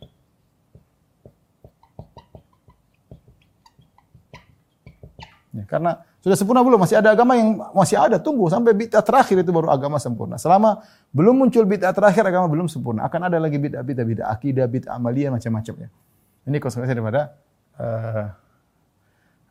Ya, 5.51 5.67
karena 5.67 5.99
sudah 6.23 6.38
sempurna 6.39 6.63
belum? 6.63 6.79
Masih 6.79 6.95
ada 6.95 7.11
agama 7.11 7.36
yang 7.36 7.59
masih 7.75 7.99
ada. 7.99 8.15
Tunggu 8.21 8.47
sampai 8.47 8.71
bid'ah 8.71 9.03
terakhir 9.03 9.43
itu 9.43 9.51
baru 9.51 9.67
agama 9.67 9.99
sempurna. 9.99 10.39
Selama 10.39 10.79
belum 11.11 11.36
muncul 11.36 11.67
bid'ah 11.67 11.91
terakhir 11.91 12.23
agama 12.23 12.47
belum 12.47 12.71
sempurna. 12.71 13.03
Akan 13.03 13.23
ada 13.27 13.36
lagi 13.36 13.59
bid'ah 13.59 13.84
bid'ah 13.84 14.05
bid'ah 14.07 14.27
akidah, 14.32 14.67
bid'ah 14.67 14.95
amalia 14.95 15.27
macam-macam 15.27 15.88
ya. 15.88 15.89
Ini 16.47 16.57
konsekuensi 16.61 16.95
daripada 16.95 17.36
uh, 17.75 18.40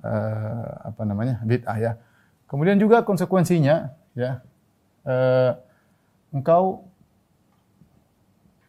uh, 0.05 0.93
apa 0.93 1.03
namanya 1.05 1.41
bid'ah 1.45 1.79
ya. 1.79 1.93
Kemudian 2.51 2.77
juga 2.77 3.07
konsekuensinya 3.07 3.95
ya 4.19 4.43
uh, 5.07 5.53
engkau 6.35 6.87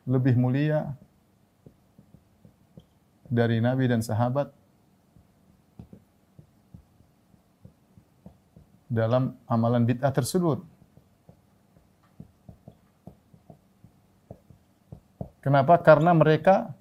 lebih 0.05 0.37
mulia 0.37 0.93
dari 3.31 3.63
nabi 3.63 3.87
dan 3.87 4.03
sahabat 4.03 4.51
dalam 8.91 9.39
amalan 9.47 9.87
bid'ah 9.87 10.11
tersebut. 10.11 10.59
Kenapa? 15.41 15.79
Karena 15.81 16.13
mereka 16.13 16.75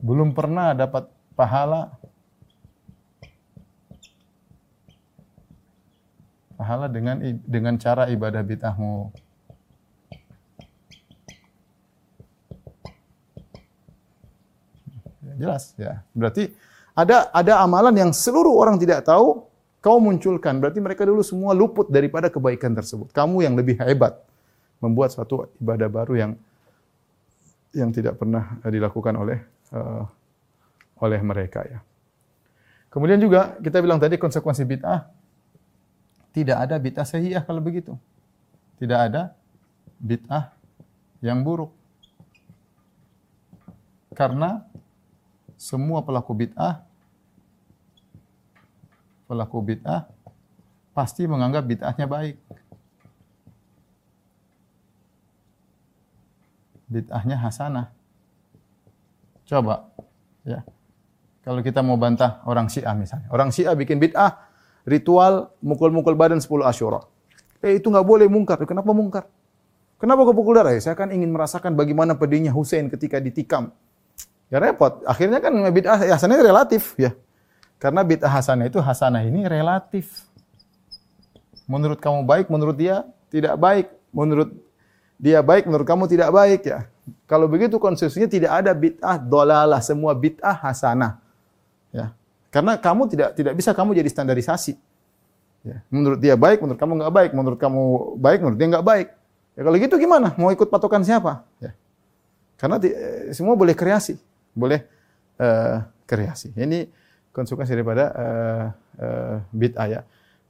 belum 0.00 0.32
pernah 0.32 0.72
dapat 0.72 1.10
pahala 1.34 1.92
pahala 6.64 6.88
dengan 6.88 7.20
dengan 7.44 7.76
cara 7.76 8.08
ibadah 8.08 8.40
bid'ahmu. 8.40 9.12
Jelas 15.36 15.76
ya. 15.76 16.00
Berarti 16.16 16.48
ada 16.96 17.28
ada 17.36 17.60
amalan 17.60 17.92
yang 17.92 18.10
seluruh 18.16 18.56
orang 18.56 18.80
tidak 18.80 19.04
tahu, 19.04 19.44
kau 19.84 20.00
munculkan. 20.00 20.56
Berarti 20.56 20.80
mereka 20.80 21.04
dulu 21.04 21.20
semua 21.20 21.52
luput 21.52 21.92
daripada 21.92 22.32
kebaikan 22.32 22.72
tersebut. 22.72 23.12
Kamu 23.12 23.44
yang 23.44 23.52
lebih 23.52 23.76
hebat 23.84 24.24
membuat 24.80 25.12
suatu 25.12 25.52
ibadah 25.60 25.92
baru 25.92 26.16
yang 26.16 26.32
yang 27.76 27.92
tidak 27.92 28.16
pernah 28.16 28.56
dilakukan 28.64 29.12
oleh 29.20 29.38
uh, 29.76 30.08
oleh 31.04 31.20
mereka 31.20 31.60
ya. 31.68 31.84
Kemudian 32.88 33.20
juga 33.20 33.60
kita 33.60 33.84
bilang 33.84 34.00
tadi 34.00 34.16
konsekuensi 34.16 34.64
bid'ah 34.64 35.23
tidak 36.34 36.66
ada 36.66 36.76
bid'ah 36.82 37.06
sahihah 37.06 37.46
kalau 37.46 37.62
begitu. 37.62 37.94
Tidak 38.82 38.98
ada 38.98 39.38
bid'ah 40.02 40.50
yang 41.22 41.46
buruk. 41.46 41.70
Karena 44.18 44.66
semua 45.54 46.02
pelaku 46.02 46.34
bid'ah 46.34 46.82
pelaku 49.30 49.58
bid'ah 49.62 50.10
pasti 50.90 51.24
menganggap 51.24 51.64
bid'ahnya 51.64 52.06
baik. 52.10 52.36
bid'ahnya 56.94 57.34
hasanah. 57.40 57.90
Coba 59.50 59.90
ya. 60.46 60.62
Kalau 61.42 61.60
kita 61.60 61.82
mau 61.82 61.98
bantah 61.98 62.40
orang 62.46 62.70
Syiah 62.70 62.94
misalnya. 62.94 63.28
Orang 63.34 63.50
Syiah 63.50 63.74
bikin 63.74 63.98
bid'ah 63.98 64.53
ritual 64.84 65.52
mukul-mukul 65.64 66.14
badan 66.16 66.40
10 66.40 66.64
Asyura. 66.64 67.04
Eh 67.64 67.80
itu 67.80 67.88
nggak 67.88 68.04
boleh 68.04 68.28
mungkar. 68.28 68.60
Kenapa 68.68 68.92
mungkar? 68.92 69.24
Kenapa 69.96 70.20
kau 70.28 70.36
pukul 70.36 70.60
darah? 70.60 70.76
Ya, 70.76 70.84
saya 70.84 70.96
kan 70.98 71.08
ingin 71.08 71.32
merasakan 71.32 71.72
bagaimana 71.72 72.12
pedihnya 72.12 72.52
Hussein 72.52 72.92
ketika 72.92 73.16
ditikam. 73.24 73.72
Ya 74.52 74.60
repot. 74.60 75.00
Akhirnya 75.08 75.40
kan 75.40 75.56
bid'ah 75.72 75.96
hasanah 76.12 76.44
relatif 76.44 76.92
ya. 77.00 77.16
Karena 77.80 78.04
bid'ah 78.04 78.28
hasanah 78.28 78.68
itu 78.68 78.76
hasanah 78.84 79.24
ini 79.24 79.48
relatif. 79.48 80.28
Menurut 81.64 81.96
kamu 82.04 82.28
baik, 82.28 82.52
menurut 82.52 82.76
dia 82.76 83.08
tidak 83.32 83.56
baik. 83.56 83.88
Menurut 84.12 84.52
dia 85.16 85.40
baik, 85.40 85.64
menurut 85.64 85.86
kamu 85.88 86.04
tidak 86.04 86.28
baik 86.28 86.68
ya. 86.68 86.84
Kalau 87.24 87.48
begitu 87.48 87.80
konsepsinya 87.80 88.28
tidak 88.28 88.52
ada 88.52 88.76
bid'ah 88.76 89.16
dolalah, 89.16 89.80
semua 89.80 90.12
bid'ah 90.12 90.52
hasanah. 90.52 91.16
Ya. 91.88 92.12
Karena 92.54 92.78
kamu 92.78 93.10
tidak 93.10 93.34
tidak 93.34 93.54
bisa 93.58 93.74
kamu 93.74 93.98
jadi 93.98 94.06
standarisasi. 94.06 94.78
Ya. 95.66 95.82
Menurut 95.90 96.22
dia 96.22 96.38
baik, 96.38 96.62
menurut 96.62 96.78
kamu 96.78 96.92
nggak 97.02 97.14
baik, 97.18 97.30
menurut 97.34 97.58
kamu 97.58 97.82
baik, 98.14 98.38
menurut 98.46 98.58
dia 98.62 98.68
nggak 98.70 98.86
baik. 98.86 99.08
Ya 99.58 99.60
kalau 99.66 99.76
gitu 99.82 99.94
gimana? 99.98 100.28
Mau 100.38 100.54
ikut 100.54 100.70
patokan 100.70 101.02
siapa? 101.02 101.42
Ya. 101.58 101.74
Karena 102.54 102.78
eh, 102.78 103.34
semua 103.34 103.58
boleh 103.58 103.74
kreasi, 103.74 104.14
boleh 104.54 104.86
uh, 105.42 105.82
kreasi. 106.06 106.54
Ini 106.54 106.86
konsekuensi 107.34 107.74
daripada 107.74 108.14
uh, 108.14 108.66
uh, 109.02 109.36
bid'ah 109.50 109.86
ya. 109.90 110.00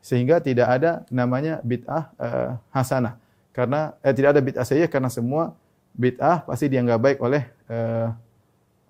Sehingga 0.05 0.45
tidak 0.45 0.69
ada 0.69 1.09
namanya 1.09 1.65
bid'ah 1.65 2.13
uh, 2.21 2.51
hasanah. 2.69 3.17
Karena 3.55 3.95
eh, 4.03 4.11
tidak 4.13 4.37
ada 4.37 4.43
bid'ah 4.43 4.67
saja 4.67 4.85
karena 4.91 5.09
semua 5.09 5.55
bid'ah 5.95 6.43
pasti 6.43 6.67
dianggap 6.67 6.99
baik 6.99 7.19
oleh 7.23 7.47
eh, 7.71 8.09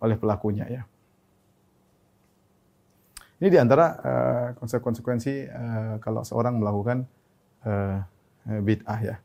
oleh 0.00 0.16
pelakunya 0.16 0.64
ya. 0.66 0.82
Ini 3.42 3.48
di 3.50 3.58
antara 3.58 3.86
uh, 3.98 4.48
konsekuensi 4.58 5.34
uh, 5.50 5.94
kalau 5.98 6.22
seorang 6.22 6.58
melakukan 6.58 7.02
uh, 7.66 7.98
bid'ah 8.46 9.00
ya. 9.02 9.16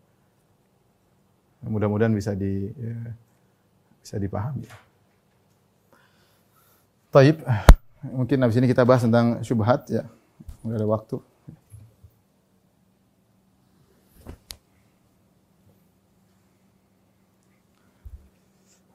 Mudah-mudahan 1.65 2.15
bisa 2.15 2.33
di 2.33 2.67
uh, 2.73 3.09
bisa 4.01 4.15
dipahami. 4.17 4.65
Taib, 7.09 7.41
mungkin 8.05 8.37
habis 8.41 8.57
ini 8.57 8.69
kita 8.69 8.85
bahas 8.85 9.05
tentang 9.05 9.41
syubhat 9.45 9.85
ya. 9.89 10.05
Enggak 10.65 10.79
ada 10.81 10.87
waktu. 10.89 11.17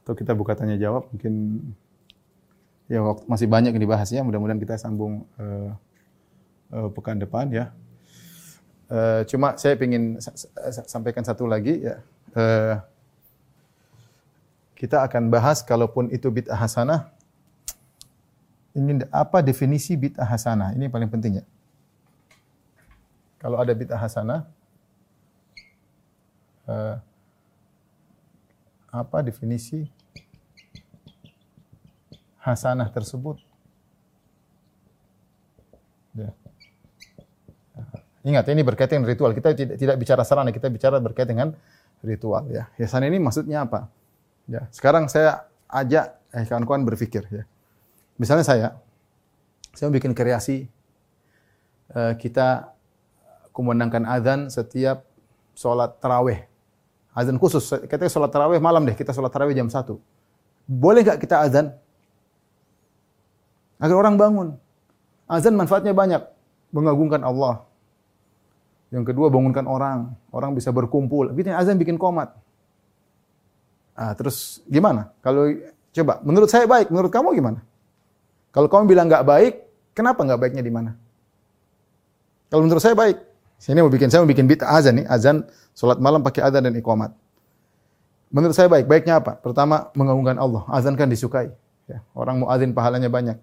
atau 0.04 0.12
kita 0.12 0.36
buka 0.36 0.52
tanya 0.52 0.76
jawab 0.76 1.08
mungkin 1.08 1.64
ya 2.94 3.02
waktu 3.02 3.26
masih 3.26 3.50
banyak 3.50 3.74
yang 3.74 3.82
dibahas 3.82 4.08
ya. 4.14 4.22
Mudah-mudahan 4.22 4.62
kita 4.62 4.78
sambung 4.78 5.26
uh, 5.34 5.74
uh, 6.70 6.88
pekan 6.94 7.18
depan 7.18 7.50
ya. 7.50 7.74
Uh, 8.86 9.26
cuma 9.26 9.58
saya 9.58 9.74
ingin 9.82 10.22
sampaikan 10.86 11.26
satu 11.26 11.50
lagi 11.50 11.82
ya. 11.82 11.98
Uh, 12.30 12.78
kita 14.78 15.02
akan 15.02 15.26
bahas 15.26 15.66
kalaupun 15.66 16.12
itu 16.14 16.30
bid'ah 16.30 16.58
hasanah 16.58 17.10
ingin 18.74 19.06
apa 19.10 19.42
definisi 19.42 19.98
bid'ah 19.98 20.26
hasanah? 20.26 20.74
Ini 20.78 20.86
paling 20.90 21.10
penting 21.10 21.42
ya. 21.42 21.44
Kalau 23.42 23.58
ada 23.58 23.74
bid'ah 23.74 23.98
hasanah 23.98 24.46
uh, 26.70 26.96
apa 28.94 29.18
definisi 29.26 29.90
hasanah 32.44 32.92
tersebut. 32.92 33.40
Ya. 36.12 36.30
Ingat 38.24 38.44
ini 38.52 38.60
berkaitan 38.60 39.00
dengan 39.00 39.10
ritual. 39.16 39.32
Kita 39.32 39.56
tidak, 39.56 39.76
tidak 39.80 39.96
bicara 39.96 40.22
sarana, 40.22 40.52
kita 40.52 40.68
bicara 40.68 41.00
berkaitan 41.00 41.32
dengan 41.36 41.48
ritual 42.04 42.44
ya. 42.52 42.68
Hasanah 42.76 43.08
ini 43.08 43.16
maksudnya 43.16 43.64
apa? 43.64 43.88
Ya, 44.44 44.68
sekarang 44.68 45.08
saya 45.08 45.48
ajak 45.72 46.20
eh 46.36 46.44
kawan-kawan 46.44 46.84
berpikir 46.84 47.24
ya. 47.32 47.48
Misalnya 48.20 48.44
saya 48.44 48.68
saya 49.72 49.88
bikin 49.88 50.12
kreasi 50.12 50.68
uh, 51.96 52.12
kita 52.14 52.70
kumandangkan 53.56 54.04
azan 54.04 54.52
setiap 54.52 55.08
sholat 55.56 55.96
taraweh 55.98 56.44
azan 57.16 57.38
khusus. 57.40 57.62
Kita 57.88 58.04
sholat 58.10 58.28
tarawih 58.28 58.60
malam 58.60 58.84
deh, 58.84 58.92
kita 58.92 59.14
sholat 59.14 59.32
tarawih 59.32 59.54
jam 59.56 59.70
1. 59.70 59.96
Boleh 60.68 61.00
nggak 61.06 61.18
kita 61.22 61.40
azan? 61.40 61.72
Agar 63.84 64.00
orang 64.00 64.16
bangun. 64.16 64.48
Azan 65.28 65.52
manfaatnya 65.60 65.92
banyak. 65.92 66.24
Mengagungkan 66.72 67.20
Allah. 67.20 67.68
Yang 68.88 69.12
kedua 69.12 69.28
bangunkan 69.28 69.68
orang. 69.68 70.16
Orang 70.32 70.56
bisa 70.56 70.72
berkumpul. 70.72 71.28
Bikin 71.36 71.52
azan 71.52 71.76
bikin 71.76 72.00
komat. 72.00 72.32
Ah, 73.92 74.16
terus 74.16 74.64
gimana? 74.64 75.12
Kalau 75.20 75.52
coba, 75.92 76.24
menurut 76.24 76.48
saya 76.48 76.64
baik, 76.64 76.88
menurut 76.88 77.12
kamu 77.12 77.36
gimana? 77.36 77.60
Kalau 78.50 78.66
kamu 78.72 78.88
bilang 78.88 79.06
nggak 79.06 79.22
baik, 79.28 79.54
kenapa 79.92 80.24
nggak 80.24 80.40
baiknya 80.40 80.62
di 80.64 80.72
mana? 80.72 80.96
Kalau 82.48 82.64
menurut 82.64 82.82
saya 82.82 82.96
baik, 82.96 83.20
Sini 83.64 83.80
mau 83.80 83.88
bikin 83.88 84.10
saya 84.10 84.20
mau 84.20 84.28
bikin 84.28 84.44
bid'ah 84.50 84.76
azan 84.76 85.00
nih, 85.00 85.06
azan 85.08 85.46
salat 85.72 85.96
malam 86.02 86.20
pakai 86.20 86.42
azan 86.42 86.68
dan 86.68 86.74
iqamat. 86.74 87.14
Menurut 88.34 88.52
saya 88.52 88.66
baik. 88.66 88.90
Baiknya 88.90 89.22
apa? 89.22 89.38
Pertama, 89.38 89.94
mengagungkan 89.94 90.34
Allah. 90.36 90.66
Azan 90.66 90.98
kan 90.98 91.06
disukai. 91.06 91.54
Ya. 91.86 92.02
Orang 92.18 92.42
mau 92.42 92.50
azan 92.50 92.74
pahalanya 92.74 93.06
banyak. 93.06 93.38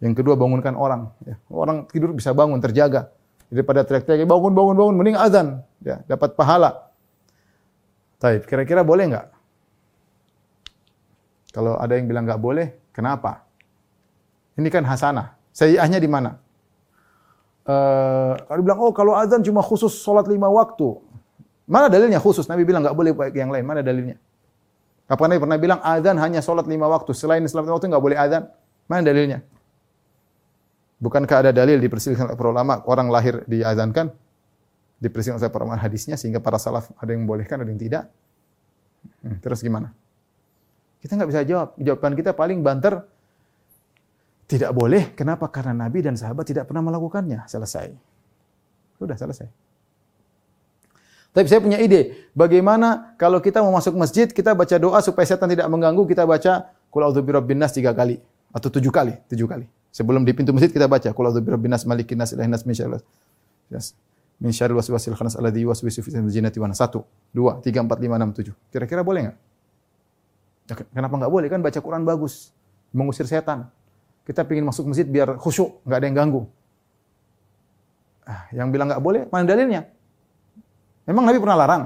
Yang 0.00 0.24
kedua, 0.24 0.34
bangunkan 0.34 0.72
orang. 0.74 1.12
Ya. 1.28 1.36
Orang 1.52 1.84
tidur 1.92 2.16
bisa 2.16 2.32
bangun, 2.32 2.56
terjaga. 2.58 3.12
Daripada 3.52 3.84
teriak-teriak, 3.84 4.24
bangun, 4.24 4.52
bangun, 4.56 4.74
bangun. 4.76 4.94
Mending 4.96 5.16
azan. 5.20 5.60
Ya. 5.84 6.00
Dapat 6.08 6.34
pahala. 6.34 6.88
Taib. 8.16 8.48
Kira-kira 8.48 8.80
boleh 8.80 9.12
nggak? 9.12 9.26
Kalau 11.50 11.76
ada 11.76 11.92
yang 11.98 12.06
bilang 12.06 12.24
nggak 12.24 12.40
boleh, 12.40 12.66
kenapa? 12.94 13.44
Ini 14.54 14.68
kan 14.70 14.86
hasanah. 14.86 15.34
Sayyahnya 15.50 15.98
di 15.98 16.06
mana? 16.06 16.38
Uh, 17.66 18.38
kalau 18.46 18.62
bilang, 18.62 18.78
oh 18.80 18.92
kalau 18.94 19.12
azan 19.18 19.42
cuma 19.42 19.60
khusus 19.60 20.00
sholat 20.00 20.24
lima 20.30 20.46
waktu. 20.46 20.96
Mana 21.70 21.86
dalilnya 21.86 22.18
khusus? 22.18 22.46
Nabi 22.50 22.66
bilang 22.66 22.82
nggak 22.82 22.96
boleh 22.96 23.12
yang 23.34 23.50
lain. 23.50 23.66
Mana 23.66 23.82
dalilnya? 23.82 24.18
Kapan 25.10 25.34
Nabi 25.34 25.40
pernah 25.42 25.58
bilang 25.58 25.80
azan 25.82 26.16
hanya 26.22 26.38
sholat 26.38 26.66
lima 26.70 26.86
waktu. 26.86 27.10
Selain 27.14 27.42
sholat 27.46 27.66
lima 27.66 27.74
waktu 27.78 27.90
nggak 27.90 28.04
boleh 28.04 28.18
azan? 28.18 28.46
Mana 28.86 29.02
dalilnya? 29.02 29.42
Bukankah 31.00 31.48
ada 31.48 31.50
dalil 31.50 31.80
diperselisihkan 31.80 32.28
oleh 32.28 32.36
para 32.36 32.50
ulama 32.52 32.84
orang 32.84 33.08
lahir 33.08 33.40
diazankan 33.48 34.12
diperselisihkan 35.00 35.40
oleh 35.40 35.52
para 35.52 35.64
ulama 35.64 35.80
hadisnya 35.80 36.20
sehingga 36.20 36.44
para 36.44 36.60
salaf 36.60 36.92
ada 37.00 37.10
yang 37.10 37.24
membolehkan 37.24 37.64
ada 37.64 37.70
yang 37.72 37.80
tidak? 37.80 38.04
Hmm, 39.24 39.40
terus 39.40 39.64
gimana? 39.64 39.96
Kita 41.00 41.16
nggak 41.16 41.28
bisa 41.32 41.40
jawab. 41.48 41.68
Jawaban 41.80 42.12
kita 42.12 42.36
paling 42.36 42.60
banter 42.60 43.00
tidak 44.44 44.76
boleh. 44.76 45.16
Kenapa? 45.16 45.48
Karena 45.48 45.88
Nabi 45.88 46.04
dan 46.04 46.20
sahabat 46.20 46.44
tidak 46.44 46.68
pernah 46.68 46.84
melakukannya. 46.84 47.48
Selesai. 47.48 47.96
Sudah 49.00 49.16
selesai. 49.16 49.48
Tapi 51.30 51.46
saya 51.46 51.62
punya 51.62 51.78
ide. 51.80 52.28
Bagaimana 52.36 53.14
kalau 53.16 53.40
kita 53.40 53.64
mau 53.64 53.72
masuk 53.72 53.96
masjid, 53.96 54.28
kita 54.28 54.52
baca 54.52 54.76
doa 54.76 54.98
supaya 55.00 55.24
setan 55.24 55.48
tidak 55.48 55.70
mengganggu, 55.70 56.04
kita 56.10 56.28
baca 56.28 56.74
Qul 56.90 57.06
a'udzu 57.06 57.22
birabbin 57.22 57.54
nas 57.54 57.70
tiga 57.70 57.94
kali 57.94 58.18
atau 58.50 58.66
tujuh 58.66 58.90
kali, 58.90 59.14
tujuh 59.30 59.46
kali. 59.46 59.70
Sebelum 59.90 60.22
di 60.22 60.30
pintu 60.30 60.54
masjid 60.54 60.70
kita 60.70 60.86
baca 60.86 61.10
Qul 61.10 61.24
a'udzu 61.26 61.42
birabbin 61.42 61.70
nas 61.74 61.82
malikin 61.82 62.14
nas 62.14 62.30
ilahin 62.30 62.54
nas 62.54 62.62
min 62.62 62.78
syarril 62.78 63.02
yes. 63.74 63.98
min 64.38 64.54
syarril 64.54 64.78
waswasil 64.78 65.18
khannas 65.18 65.34
alladzi 65.34 65.66
yuwaswisu 65.66 66.00
fi 66.06 66.14
jinnati 66.30 66.62
wan 66.62 66.70
Satu, 66.72 67.02
dua, 67.34 67.58
tiga, 67.58 67.82
empat, 67.82 67.98
lima, 67.98 68.14
enam, 68.16 68.30
tujuh. 68.30 68.54
Kira-kira 68.70 69.02
boleh 69.02 69.30
nggak? 69.30 69.36
Ya, 70.70 70.74
kenapa 70.94 71.14
nggak 71.18 71.32
boleh? 71.32 71.46
Kan 71.50 71.60
baca 71.60 71.78
Quran 71.82 72.06
bagus, 72.06 72.54
mengusir 72.94 73.26
setan. 73.26 73.66
Kita 74.22 74.46
ingin 74.46 74.70
masuk 74.70 74.86
masjid 74.86 75.04
biar 75.04 75.34
khusyuk, 75.42 75.82
nggak 75.82 75.98
ada 75.98 76.06
yang 76.06 76.16
ganggu. 76.16 76.42
Ah, 78.22 78.46
yang 78.54 78.70
bilang 78.70 78.86
nggak 78.86 79.02
boleh, 79.02 79.26
mana 79.26 79.42
dalilnya? 79.42 79.90
Memang 81.10 81.26
Nabi 81.26 81.42
pernah 81.42 81.58
larang? 81.58 81.82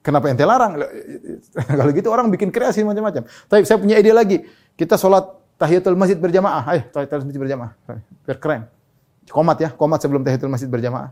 Kenapa 0.00 0.32
ente 0.32 0.44
larang? 0.44 0.80
Kalau 1.80 1.92
gitu 1.92 2.08
orang 2.08 2.32
bikin 2.32 2.48
kreasi 2.48 2.80
macam-macam. 2.84 3.24
Tapi 3.24 3.64
saya 3.68 3.76
punya 3.76 4.00
ide 4.00 4.12
lagi. 4.12 4.40
Kita 4.76 4.96
sholat 5.00 5.43
tahiyatul 5.60 5.98
masjid 5.98 6.18
berjamaah. 6.18 6.62
Ayo, 6.70 6.82
tahiyatul 6.90 7.26
masjid 7.26 7.40
berjamaah. 7.40 7.72
Biar 8.24 8.38
keren. 8.38 8.62
Komat 9.28 9.56
ya, 9.60 9.68
komat 9.72 9.98
sebelum 10.04 10.22
tahiyatul 10.22 10.52
masjid 10.52 10.68
berjamaah. 10.68 11.10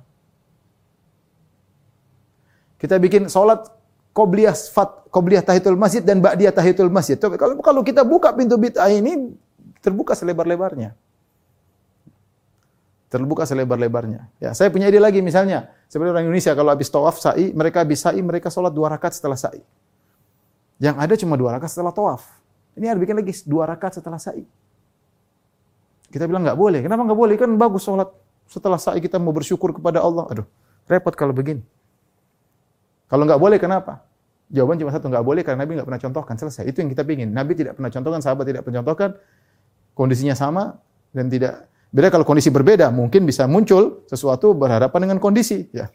Kita 2.76 2.98
bikin 2.98 3.30
sholat 3.30 3.70
qobliyah 4.10 4.52
fat 4.52 5.06
qobliyah 5.08 5.40
tahiyatul 5.46 5.78
masjid 5.78 6.02
dan 6.02 6.18
ba'diyah 6.18 6.50
tahiyatul 6.50 6.90
masjid. 6.90 7.14
Kalau 7.16 7.56
kalau 7.62 7.80
kita 7.86 8.02
buka 8.02 8.34
pintu 8.34 8.58
bid'ah 8.58 8.90
ini 8.90 9.32
terbuka 9.78 10.18
selebar-lebarnya 10.18 10.98
terbuka 13.12 13.44
selebar-lebarnya. 13.44 14.24
Ya, 14.40 14.56
saya 14.56 14.72
punya 14.72 14.88
ide 14.88 14.96
lagi 14.96 15.20
misalnya, 15.20 15.68
seperti 15.84 16.16
orang 16.16 16.24
Indonesia 16.24 16.56
kalau 16.56 16.72
habis 16.72 16.88
tawaf 16.88 17.20
sa'i, 17.20 17.52
mereka 17.52 17.84
habis 17.84 18.00
sa'i, 18.00 18.24
mereka 18.24 18.48
sholat 18.48 18.72
dua 18.72 18.88
rakaat 18.96 19.12
setelah 19.12 19.36
sa'i. 19.36 19.60
Yang 20.80 20.96
ada 20.96 21.14
cuma 21.20 21.36
dua 21.36 21.60
rakaat 21.60 21.76
setelah 21.76 21.92
tawaf. 21.92 22.24
Ini 22.78 22.92
harus 22.92 23.00
bikin 23.04 23.16
lagi 23.18 23.32
dua 23.44 23.68
rakaat 23.68 24.00
setelah 24.00 24.16
sa'i. 24.16 24.44
Kita 26.12 26.24
bilang 26.28 26.44
nggak 26.44 26.56
boleh. 26.56 26.80
Kenapa 26.84 27.04
nggak 27.04 27.18
boleh? 27.18 27.34
Kan 27.36 27.56
bagus 27.56 27.84
sholat 27.84 28.08
setelah 28.48 28.80
sa'i 28.80 29.00
kita 29.00 29.16
mau 29.20 29.32
bersyukur 29.32 29.72
kepada 29.72 30.00
Allah. 30.00 30.28
Aduh, 30.28 30.46
repot 30.88 31.12
kalau 31.12 31.32
begini. 31.36 31.64
Kalau 33.08 33.28
nggak 33.28 33.40
boleh, 33.40 33.60
kenapa? 33.60 34.04
Jawaban 34.52 34.80
cuma 34.80 34.92
satu, 34.92 35.08
nggak 35.08 35.24
boleh 35.24 35.42
karena 35.44 35.64
Nabi 35.64 35.76
nggak 35.80 35.88
pernah 35.88 36.02
contohkan. 36.02 36.34
Selesai. 36.36 36.64
Itu 36.68 36.80
yang 36.80 36.88
kita 36.92 37.04
ingin. 37.04 37.32
Nabi 37.32 37.52
tidak 37.56 37.76
pernah 37.76 37.92
contohkan, 37.92 38.20
sahabat 38.24 38.44
tidak 38.48 38.62
pernah 38.64 38.80
contohkan. 38.80 39.10
Kondisinya 39.92 40.32
sama 40.32 40.80
dan 41.12 41.28
tidak 41.28 41.68
Beda 41.92 42.08
kalau 42.08 42.24
kondisi 42.24 42.48
berbeda, 42.48 42.88
mungkin 42.88 43.28
bisa 43.28 43.44
muncul 43.44 44.08
sesuatu 44.08 44.56
berhadapan 44.56 45.04
dengan 45.04 45.20
kondisi. 45.20 45.68
Ya. 45.76 45.92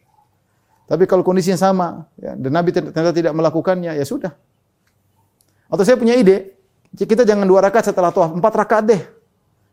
Tapi 0.85 1.09
kalau 1.09 1.25
kondisinya 1.25 1.57
sama, 1.57 2.05
ya, 2.21 2.37
dan 2.37 2.53
Nabi 2.53 2.69
ternyata 2.69 3.09
tidak 3.09 3.33
melakukannya, 3.33 3.97
ya 3.97 4.05
sudah. 4.05 4.37
Atau 5.65 5.81
saya 5.81 5.97
punya 5.97 6.13
ide, 6.13 6.53
kita 6.95 7.27
jangan 7.27 7.43
dua 7.43 7.59
rakaat 7.65 7.91
setelah 7.91 8.13
tawaf, 8.13 8.31
empat 8.31 8.53
rakaat 8.53 8.83
deh. 8.87 9.01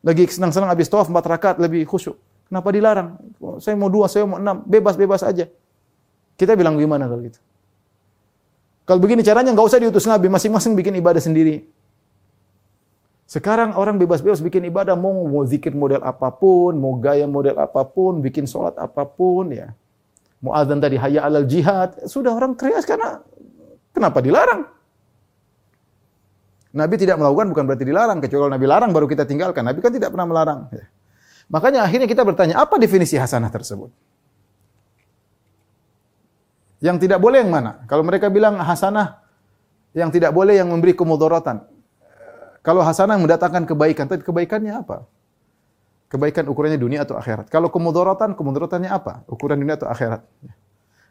Lagi 0.05 0.27
senang-senang 0.29 0.73
habis 0.73 0.91
tawaf, 0.91 1.07
empat 1.07 1.25
rakaat 1.29 1.57
lebih 1.62 1.87
khusyuk. 1.87 2.19
Kenapa 2.51 2.69
dilarang? 2.75 3.17
Saya 3.62 3.75
mau 3.79 3.89
dua, 3.89 4.11
saya 4.11 4.29
mau 4.29 4.37
enam, 4.37 4.61
bebas-bebas 4.67 5.25
aja. 5.25 5.49
Kita 6.35 6.53
bilang 6.59 6.77
gimana 6.77 7.07
kalau 7.07 7.23
gitu? 7.25 7.41
Kalau 8.85 9.01
begini 9.01 9.25
caranya 9.25 9.55
nggak 9.57 9.65
usah 9.65 9.81
diutus 9.81 10.05
Nabi, 10.05 10.29
masing-masing 10.29 10.77
bikin 10.77 10.93
ibadah 11.01 11.23
sendiri. 11.23 11.65
Sekarang 13.25 13.73
orang 13.81 13.97
bebas-bebas 13.97 14.45
bikin 14.45 14.69
ibadah, 14.69 14.93
mau, 14.93 15.25
mau 15.25 15.41
zikir 15.49 15.73
model 15.73 16.05
apa 16.05 16.29
pun, 16.29 16.77
mau 16.77 16.93
gaya 17.01 17.25
model 17.25 17.57
apa 17.57 17.81
pun, 17.89 18.21
bikin 18.21 18.45
sholat 18.45 18.77
apa 18.77 19.09
pun, 19.09 19.49
ya. 19.49 19.73
Mau 20.45 20.53
azan 20.53 20.77
tadi 20.77 21.01
hayya 21.01 21.25
alal 21.25 21.49
jihad, 21.49 22.05
sudah 22.05 22.37
orang 22.37 22.53
kreas 22.53 22.85
karena 22.85 23.25
kenapa 23.97 24.21
dilarang? 24.21 24.69
Nabi 26.75 26.99
tidak 26.99 27.22
melakukan 27.22 27.47
bukan 27.55 27.64
berarti 27.70 27.87
dilarang, 27.87 28.18
kecuali 28.18 28.41
kalau 28.43 28.53
Nabi 28.59 28.66
larang 28.66 28.91
baru 28.91 29.07
kita 29.07 29.22
tinggalkan. 29.22 29.62
Nabi 29.62 29.79
kan 29.79 29.95
tidak 29.95 30.11
pernah 30.11 30.27
melarang. 30.27 30.66
Ya. 30.75 30.91
Makanya 31.47 31.87
akhirnya 31.87 32.11
kita 32.11 32.27
bertanya, 32.27 32.59
apa 32.59 32.75
definisi 32.83 33.14
hasanah 33.14 33.47
tersebut? 33.47 33.95
Yang 36.83 37.07
tidak 37.07 37.22
boleh 37.22 37.47
yang 37.47 37.55
mana? 37.55 37.87
Kalau 37.87 38.03
mereka 38.03 38.27
bilang 38.27 38.59
hasanah, 38.59 39.22
yang 39.95 40.11
tidak 40.11 40.35
boleh 40.35 40.59
yang 40.59 40.66
memberi 40.66 40.99
kemudorotan. 40.99 41.62
Kalau 42.66 42.83
hasanah 42.83 43.22
mendatangkan 43.22 43.70
kebaikan, 43.70 44.11
tapi 44.11 44.27
kebaikannya 44.27 44.75
apa? 44.75 45.07
Kebaikan 46.11 46.51
ukurannya 46.51 46.77
dunia 46.77 47.07
atau 47.07 47.14
akhirat. 47.14 47.55
Kalau 47.55 47.70
kemudorotan, 47.70 48.35
kemudorotannya 48.35 48.91
apa? 48.91 49.22
Ukuran 49.31 49.62
dunia 49.62 49.79
atau 49.79 49.87
akhirat. 49.87 50.27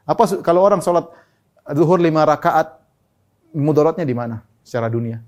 Apa 0.03 0.24
kalau 0.43 0.59
orang 0.59 0.84
sholat 0.84 1.07
zuhur 1.72 2.03
lima 2.03 2.28
rakaat, 2.28 2.84
mudaratnya 3.55 4.03
di 4.03 4.11
mana? 4.11 4.43
Secara 4.59 4.91
dunia. 4.91 5.24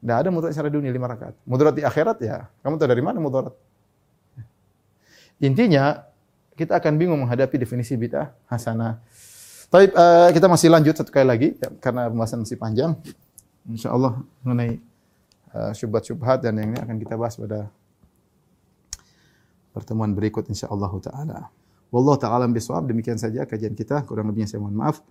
Tidak 0.00 0.16
ada 0.16 0.28
mudarat 0.32 0.56
secara 0.56 0.72
dunia 0.72 0.88
lima 0.88 1.12
rakaat. 1.12 1.36
Mudarat 1.44 1.76
di 1.76 1.84
akhirat 1.84 2.18
ya, 2.24 2.48
kamu 2.64 2.80
tahu 2.80 2.88
dari 2.88 3.04
mana 3.04 3.20
mudarat? 3.20 3.52
Intinya 5.40 6.08
kita 6.56 6.80
akan 6.80 6.96
bingung 6.96 7.20
menghadapi 7.20 7.56
definisi 7.60 7.96
bid'ah 8.00 8.32
hasanah. 8.48 9.00
Tapi 9.68 9.92
uh, 9.92 10.28
kita 10.32 10.50
masih 10.50 10.72
lanjut 10.72 10.96
satu 10.96 11.12
kali 11.12 11.24
lagi 11.28 11.48
ya, 11.56 11.68
karena 11.78 12.08
pembahasan 12.08 12.42
masih 12.42 12.58
panjang 12.58 12.96
insya 13.68 13.94
Allah 13.94 14.18
mengenai 14.42 14.80
uh, 15.54 15.72
syubhat-syubhat 15.76 16.42
dan 16.42 16.58
yang 16.58 16.74
ini 16.74 16.78
akan 16.80 16.96
kita 16.98 17.14
bahas 17.14 17.38
pada 17.38 17.70
pertemuan 19.70 20.10
berikut 20.10 20.48
insya 20.50 20.66
Allah 20.72 20.90
taala. 20.98 21.38
Wallahu 21.94 22.18
taala 22.18 22.48
bisawab. 22.50 22.88
Demikian 22.90 23.20
saja 23.20 23.46
kajian 23.46 23.76
kita. 23.76 24.02
Kurang 24.08 24.32
lebihnya 24.32 24.50
saya 24.50 24.64
mohon 24.64 24.74
maaf. 24.74 25.04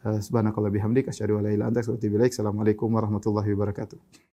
Uh, 0.00 0.22
subhanakallah 0.22 0.70
bihamdik 0.70 1.10
asyhadu 1.10 1.42
an 1.42 1.46
la 1.46 1.50
ilaha 1.52 1.54
illa 1.54 1.64
anta 1.68 1.80
astaghfiruka. 1.84 2.32
Assalamualaikum 2.32 2.88
warahmatullahi 2.88 3.50
wabarakatuh. 3.52 4.27